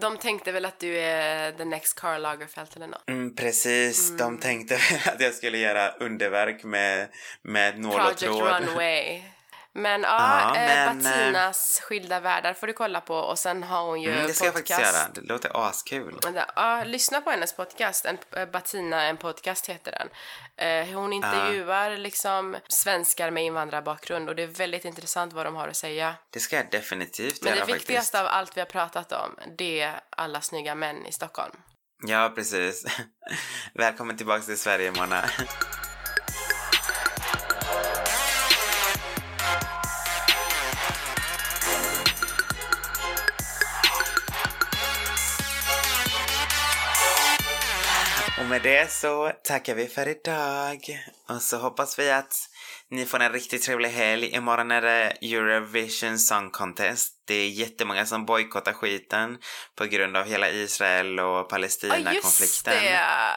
De 0.00 0.16
tänkte 0.16 0.52
väl 0.52 0.64
att 0.64 0.80
du 0.80 0.98
är 0.98 1.52
the 1.52 1.64
next 1.64 2.00
Karl 2.00 2.22
Lagerfeld 2.22 2.68
eller 2.76 2.86
något? 2.86 3.08
Mm, 3.08 3.36
precis, 3.36 4.08
mm. 4.08 4.18
de 4.18 4.38
tänkte 4.38 4.74
att 5.04 5.20
jag 5.20 5.34
skulle 5.34 5.58
göra 5.58 5.90
underverk 5.90 6.64
med, 6.64 7.08
med 7.42 7.78
nål 7.78 8.00
och 8.00 8.16
tråd. 8.16 8.38
Project 8.38 8.68
Runway. 8.68 9.22
Men 9.76 10.02
ja, 10.02 10.54
ja 10.54 10.56
eh, 10.56 10.66
men, 10.66 11.02
Batinas 11.02 11.80
skilda 11.84 12.20
världar 12.20 12.54
får 12.54 12.66
du 12.66 12.72
kolla 12.72 13.00
på 13.00 13.14
och 13.14 13.38
sen 13.38 13.62
har 13.62 13.82
hon 13.82 14.02
ju 14.02 14.12
mm, 14.12 14.26
Det 14.26 14.34
ska 14.34 14.44
podcast. 14.44 14.70
jag 14.70 14.82
faktiskt 14.82 14.98
göra, 14.98 15.08
det 15.14 15.32
låter 15.32 15.68
askul. 15.68 16.18
Ja, 16.56 16.84
lyssna 16.84 17.20
på 17.20 17.30
hennes 17.30 17.52
podcast, 17.56 18.04
en, 18.04 18.18
eh, 18.36 18.46
Batina 18.46 19.02
en 19.02 19.16
podcast 19.16 19.66
heter 19.66 19.92
den. 19.92 20.08
Eh, 20.68 20.94
hon 20.94 21.12
intervjuar 21.12 21.90
ja. 21.90 21.96
liksom 21.96 22.56
svenskar 22.68 23.30
med 23.30 23.44
invandrarbakgrund 23.44 24.28
och 24.28 24.36
det 24.36 24.42
är 24.42 24.46
väldigt 24.46 24.84
intressant 24.84 25.32
vad 25.32 25.46
de 25.46 25.56
har 25.56 25.68
att 25.68 25.76
säga. 25.76 26.14
Det 26.30 26.40
ska 26.40 26.56
jag 26.56 26.70
definitivt 26.70 27.44
Men 27.44 27.54
göra 27.54 27.66
det 27.66 27.72
viktigaste 27.72 28.20
av 28.20 28.26
allt 28.26 28.56
vi 28.56 28.60
har 28.60 28.66
pratat 28.66 29.12
om, 29.12 29.38
det 29.58 29.80
är 29.80 30.00
alla 30.10 30.40
snygga 30.40 30.74
män 30.74 31.06
i 31.06 31.12
Stockholm. 31.12 31.56
Ja, 32.06 32.32
precis. 32.34 32.84
Välkommen 33.74 34.16
tillbaka 34.16 34.42
till 34.42 34.58
Sverige, 34.58 34.92
Mona. 34.92 35.24
med 48.56 48.62
det 48.62 48.90
så 48.90 49.32
tackar 49.44 49.74
vi 49.74 49.86
för 49.86 50.08
idag. 50.08 51.04
Och 51.28 51.42
så 51.42 51.56
hoppas 51.56 51.98
vi 51.98 52.10
att 52.10 52.34
ni 52.90 53.06
får 53.06 53.20
en 53.20 53.32
riktigt 53.32 53.62
trevlig 53.62 53.88
helg. 53.88 54.34
Imorgon 54.34 54.70
är 54.70 54.82
det 54.82 55.10
Eurovision 55.22 56.18
Song 56.18 56.50
Contest. 56.50 57.12
Det 57.26 57.34
är 57.34 57.48
jättemånga 57.48 58.06
som 58.06 58.26
bojkottar 58.26 58.72
skiten 58.72 59.38
på 59.76 59.84
grund 59.84 60.16
av 60.16 60.24
hela 60.26 60.50
Israel 60.50 61.20
och 61.20 61.48
Palestina-konflikten. 61.48 62.22
Ja, 62.24 62.42
just 62.42 62.64
det. 62.64 62.90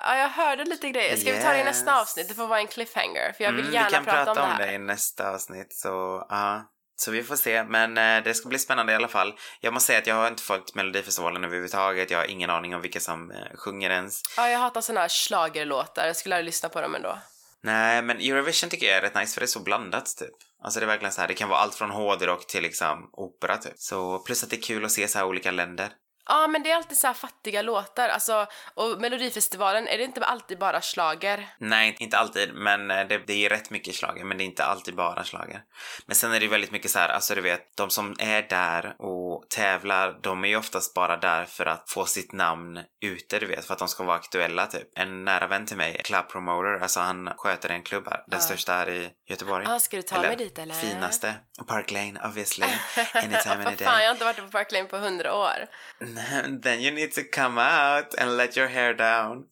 Ja, 0.04 0.18
jag 0.18 0.30
hörde 0.30 0.66
lite 0.66 0.90
grejer. 0.90 1.18
Ska 1.18 1.30
yes. 1.30 1.40
vi 1.40 1.44
ta 1.44 1.52
det 1.52 1.62
i 1.62 1.64
nästa 1.64 2.02
avsnitt? 2.02 2.28
Det 2.28 2.34
får 2.34 2.48
vara 2.48 2.60
en 2.60 2.68
cliffhanger, 2.68 3.34
för 3.38 3.44
jag 3.44 3.52
vill 3.52 3.66
mm, 3.66 3.74
gärna 3.74 4.04
prata 4.04 4.32
om 4.32 4.36
det 4.36 4.42
här. 4.42 4.58
Vi 4.58 4.58
kan 4.58 4.58
prata 4.58 4.64
om 4.64 4.68
det 4.68 4.74
i 4.74 4.78
nästa 4.78 5.32
avsnitt, 5.32 5.74
så 5.74 6.26
ja. 6.30 6.64
Så 7.00 7.12
vi 7.12 7.24
får 7.24 7.36
se, 7.36 7.64
men 7.64 7.98
eh, 7.98 8.24
det 8.24 8.34
ska 8.34 8.50
bli 8.50 8.60
spännande 8.60 8.92
i 8.94 8.96
alla 8.96 9.08
fall. 9.08 9.34
Jag 9.60 9.74
måste 9.74 9.88
säga 9.88 10.00
att 10.00 10.08
jag 10.08 10.16
har 10.16 10.28
inte 10.28 10.44
följt 10.44 10.76
Melodifestivalen 10.76 11.44
överhuvudtaget. 11.44 12.12
Jag 12.12 12.18
har 12.18 12.26
ingen 12.26 12.50
aning 12.50 12.76
om 12.76 12.82
vilka 12.82 13.00
som 13.00 13.32
eh, 13.32 13.38
sjunger 13.56 13.90
ens. 13.90 14.22
Ja, 14.38 14.50
jag 14.50 14.60
hatar 14.60 14.82
såna 14.82 15.02
här 15.02 15.10
schlagerlåtar. 15.10 16.08
Jag 16.08 16.16
skulle 16.16 16.36
aldrig 16.36 16.46
lyssna 16.46 16.70
på 16.70 16.82
dem 16.82 16.96
ändå. 16.96 17.18
Nej, 17.64 18.02
men 18.02 18.18
Eurovision 18.18 18.70
tycker 18.70 18.88
jag 18.88 18.98
är 18.98 19.02
rätt 19.02 19.16
nice 19.16 19.34
för 19.34 19.42
det 19.42 19.46
är 19.46 19.48
så 19.48 19.60
blandat 19.60 20.06
typ. 20.06 20.36
Alltså 20.64 20.80
det 20.80 20.86
är 20.86 20.88
verkligen 20.88 21.12
så 21.12 21.22
här, 21.22 21.28
det 21.28 21.34
kan 21.34 21.50
vara 21.50 21.60
allt 21.60 21.76
från 21.76 21.92
hårdrock 21.92 22.48
till 22.48 22.64
liksom 22.64 23.10
opera 23.14 23.58
typ. 23.58 23.74
Så 23.76 24.20
plus 24.20 24.44
att 24.44 24.50
det 24.50 24.56
är 24.56 24.62
kul 24.62 24.86
att 24.86 24.92
se 24.92 25.08
så 25.08 25.18
här 25.18 25.26
olika 25.26 25.52
länder. 25.52 25.90
Ja, 26.30 26.48
men 26.48 26.64
det 26.64 26.72
är 26.72 26.76
alltid 26.76 26.98
så 26.98 27.14
fattiga 27.14 27.62
låtar. 27.62 28.10
Alltså, 28.10 28.48
och 28.74 29.02
Melodifestivalen, 29.02 29.88
är 29.88 29.98
det 29.98 30.04
inte 30.04 30.26
alltid 30.26 30.60
bara 30.60 30.82
slager? 30.82 31.50
Nej, 31.60 31.96
inte 32.00 32.18
alltid, 32.18 32.54
men 32.54 32.92
eh, 32.92 33.08
det, 33.08 33.18
det 33.28 33.46
är 33.46 33.50
rätt 33.50 33.70
mycket 33.70 33.96
slager, 33.96 34.24
men 34.24 34.38
det 34.38 34.44
är 34.44 34.46
inte 34.46 34.64
alltid 34.64 34.96
bara 34.96 35.24
slager. 35.24 35.62
Men 36.06 36.16
sen 36.16 36.34
är 36.34 36.40
det 36.40 36.48
väldigt 36.48 36.72
mycket 36.72 36.92
så 36.92 37.00
här, 37.00 37.10
alltså 37.10 37.36
du 37.36 37.42
vet, 37.42 37.78
de 37.78 37.90
som 37.90 38.16
är 38.20 38.42
där 38.42 38.96
och 39.00 39.50
tävlar, 39.50 40.20
de 40.22 40.44
är 40.44 40.48
ju 40.48 40.56
oftast 40.56 40.94
bara 40.94 41.18
där 41.18 41.46
för 41.46 41.66
att 41.66 41.90
få 41.90 42.06
sitt 42.06 42.32
namn 42.32 42.80
ute, 43.02 43.40
du 43.40 43.46
vet, 43.46 43.66
för 43.66 43.74
att 43.74 43.80
de 43.80 43.88
ska 43.88 44.04
vara 44.04 44.18
aktuella 44.18 44.66
typ. 44.66 44.88
En 44.96 45.26
nära 45.26 45.48
vän 45.48 45.66
till 45.66 45.78
mig, 45.78 46.02
club 46.04 46.30
promoter, 46.30 46.80
alltså 46.84 47.00
han 47.00 47.30
sköter 47.38 47.70
en 47.70 47.84
klubb 47.84 48.08
här, 48.08 48.24
den 48.28 48.40
ja. 48.40 48.40
största 48.40 48.74
här 48.74 48.90
i 48.90 49.10
Göteborg. 49.30 49.66
Ja, 49.68 49.80
ska 49.80 49.98
du 49.98 50.04
ta 50.04 50.16
eller, 50.16 50.28
mig 50.28 50.38
dit 50.38 50.60
eller? 50.60 50.76
Finaste. 50.76 51.36
Park 51.68 51.92
Lane, 51.92 52.20
obviously. 52.26 52.68
Anytime, 53.14 53.54
any 53.66 53.76
day. 53.76 53.88
Fan, 53.88 54.02
jag 54.02 54.08
har 54.08 54.12
inte 54.12 54.26
varit 54.26 54.38
på 54.38 54.48
Park 54.48 54.72
Lane 54.72 54.86
på 54.86 54.98
hundra 54.98 55.34
år. 55.34 55.68
then 56.62 56.80
you 56.80 56.96
need 56.96 57.12
to 57.12 57.22
come 57.32 57.62
out 57.62 58.16
and 58.20 58.38
let 58.38 58.58
your 58.58 58.68
hair 58.68 58.94
down. 58.94 59.44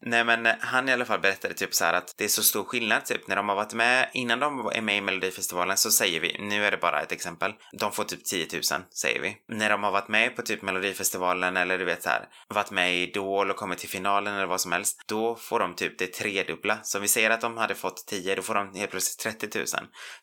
Nej 0.00 0.24
men 0.24 0.46
han 0.60 0.88
i 0.88 0.92
alla 0.92 1.04
fall 1.04 1.20
berättade 1.20 1.54
typ 1.54 1.74
så 1.74 1.84
här 1.84 1.92
att 1.92 2.14
det 2.18 2.24
är 2.24 2.28
så 2.28 2.42
stor 2.42 2.64
skillnad 2.64 3.04
typ 3.04 3.28
när 3.28 3.36
de 3.36 3.48
har 3.48 3.56
varit 3.56 3.74
med, 3.74 4.10
innan 4.12 4.40
de 4.40 4.70
är 4.74 4.80
med 4.80 4.96
i 4.96 5.00
Melodifestivalen 5.00 5.76
så 5.76 5.90
säger 5.90 6.20
vi, 6.20 6.36
nu 6.38 6.64
är 6.64 6.70
det 6.70 6.76
bara 6.76 7.02
ett 7.02 7.12
exempel, 7.12 7.52
de 7.72 7.92
får 7.92 8.04
typ 8.04 8.24
10 8.24 8.46
000 8.52 8.62
säger 8.90 9.20
vi. 9.20 9.36
När 9.48 9.70
de 9.70 9.82
har 9.82 9.92
varit 9.92 10.08
med 10.08 10.36
på 10.36 10.42
typ 10.42 10.62
Melodifestivalen 10.62 11.56
eller 11.56 11.78
du 11.78 11.84
vet 11.84 12.02
så 12.02 12.08
här, 12.08 12.28
varit 12.48 12.70
med 12.70 12.94
i 12.94 13.02
Idol 13.02 13.50
och 13.50 13.56
kommit 13.56 13.78
till 13.78 13.88
finalen 13.88 14.34
eller 14.34 14.46
vad 14.46 14.60
som 14.60 14.72
helst, 14.72 15.02
då 15.06 15.34
får 15.34 15.60
de 15.60 15.74
typ 15.74 15.98
det 15.98 16.06
tredubbla. 16.06 16.78
Så 16.82 16.98
om 16.98 17.02
vi 17.02 17.08
säger 17.08 17.30
att 17.30 17.40
de 17.40 17.56
hade 17.56 17.74
fått 17.74 18.06
10, 18.06 18.34
då 18.34 18.42
får 18.42 18.54
de 18.54 18.74
helt 18.74 18.90
plötsligt 18.90 19.38
30 19.40 19.58
000. 19.58 19.66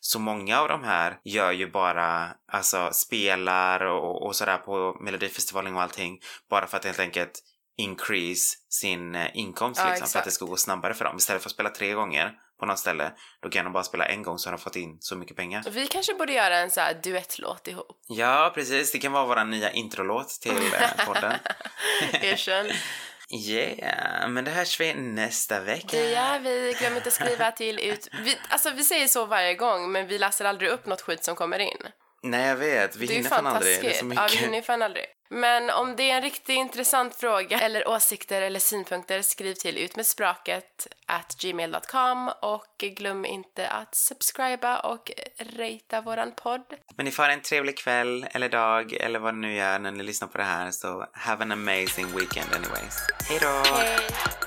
Så 0.00 0.18
många 0.18 0.60
av 0.60 0.68
de 0.68 0.84
här 0.84 1.18
gör 1.24 1.52
ju 1.52 1.70
bara, 1.70 2.28
alltså 2.52 2.88
spelar 2.92 3.80
och, 3.80 4.26
och 4.26 4.36
sådär 4.36 4.58
på 4.58 4.96
Melodifestivalen 5.00 5.65
och 5.74 5.82
allting 5.82 6.20
bara 6.50 6.66
för 6.66 6.76
att 6.76 6.84
helt 6.84 7.00
enkelt 7.00 7.42
increase 7.76 8.56
sin 8.68 9.14
eh, 9.14 9.26
inkomst 9.34 9.80
ja, 9.84 9.90
liksom, 9.90 10.08
för 10.08 10.18
att 10.18 10.24
det 10.24 10.30
ska 10.30 10.44
gå 10.44 10.56
snabbare 10.56 10.94
för 10.94 11.04
dem. 11.04 11.16
Istället 11.16 11.42
för 11.42 11.48
att 11.48 11.54
spela 11.54 11.70
tre 11.70 11.92
gånger 11.92 12.32
på 12.60 12.66
något 12.66 12.78
ställe, 12.78 13.12
då 13.42 13.50
kan 13.50 13.64
de 13.64 13.72
bara 13.72 13.84
spela 13.84 14.06
en 14.06 14.22
gång 14.22 14.38
så 14.38 14.48
har 14.48 14.56
de 14.56 14.62
fått 14.62 14.76
in 14.76 14.96
så 15.00 15.16
mycket 15.16 15.36
pengar. 15.36 15.64
Vi 15.70 15.86
kanske 15.86 16.14
borde 16.14 16.32
göra 16.32 16.58
en 16.58 16.70
så 16.70 16.80
här 16.80 16.94
duettlåt 17.02 17.68
ihop. 17.68 18.00
Ja, 18.08 18.52
precis. 18.54 18.92
Det 18.92 18.98
kan 18.98 19.12
vara 19.12 19.26
vår 19.26 19.44
nya 19.44 19.70
introlåt 19.70 20.28
till 20.28 20.56
eh, 20.56 21.06
podden. 21.06 21.34
Erkänn. 22.12 22.70
Yeah, 23.30 24.28
men 24.28 24.44
det 24.44 24.50
hörs 24.50 24.80
vi 24.80 24.94
nästa 24.94 25.60
vecka. 25.60 25.88
Det 25.96 26.10
gör 26.10 26.38
vi. 26.38 26.76
Glöm 26.78 26.96
inte 26.96 27.08
att 27.08 27.12
skriva 27.12 27.52
till 27.52 27.78
ut... 27.78 28.08
Vi, 28.24 28.38
alltså 28.48 28.70
vi 28.70 28.84
säger 28.84 29.06
så 29.08 29.26
varje 29.26 29.54
gång, 29.54 29.92
men 29.92 30.06
vi 30.06 30.18
läser 30.18 30.44
aldrig 30.44 30.70
upp 30.70 30.86
något 30.86 31.00
skit 31.00 31.24
som 31.24 31.36
kommer 31.36 31.58
in. 31.58 31.82
Nej, 32.22 32.48
jag 32.48 32.56
vet. 32.56 32.96
Vi 32.96 33.06
hinner 33.06 33.28
fan 33.28 33.46
aldrig. 33.46 33.82
Det 33.82 33.90
är 33.90 33.98
så 33.98 34.04
mycket. 34.04 34.22
Ja, 34.22 34.28
vi 34.32 34.46
hinner 34.46 34.62
fan 34.62 34.82
aldrig. 34.82 35.04
Men 35.28 35.70
om 35.70 35.96
det 35.96 36.10
är 36.10 36.16
en 36.16 36.22
riktigt 36.22 36.48
intressant 36.48 37.16
fråga 37.16 37.60
eller 37.60 37.88
åsikter 37.88 38.42
eller 38.42 38.60
synpunkter 38.60 39.22
skriv 39.22 39.54
till 39.54 39.78
utmedspråket 39.78 40.86
at 41.06 41.36
gmail.com 41.40 42.30
och 42.42 42.74
glöm 42.78 43.24
inte 43.24 43.68
att 43.68 43.94
subscriba 43.94 44.78
och 44.78 45.10
ratea 45.38 46.00
våran 46.00 46.32
podd. 46.32 46.74
Men 46.96 47.04
ni 47.04 47.10
får 47.12 47.22
ha 47.22 47.30
en 47.30 47.40
trevlig 47.40 47.78
kväll 47.78 48.26
eller 48.30 48.48
dag 48.48 48.92
eller 48.92 49.18
vad 49.18 49.34
det 49.34 49.38
nu 49.38 49.54
gör 49.54 49.78
när 49.78 49.90
ni 49.92 50.02
lyssnar 50.02 50.28
på 50.28 50.38
det 50.38 50.44
här 50.44 50.70
så 50.70 51.06
have 51.12 51.42
an 51.42 51.52
amazing 51.52 52.06
weekend 52.06 52.54
anyways. 52.54 52.96
Hej 53.28 53.38
då! 53.40 53.76
Hej! 53.76 54.45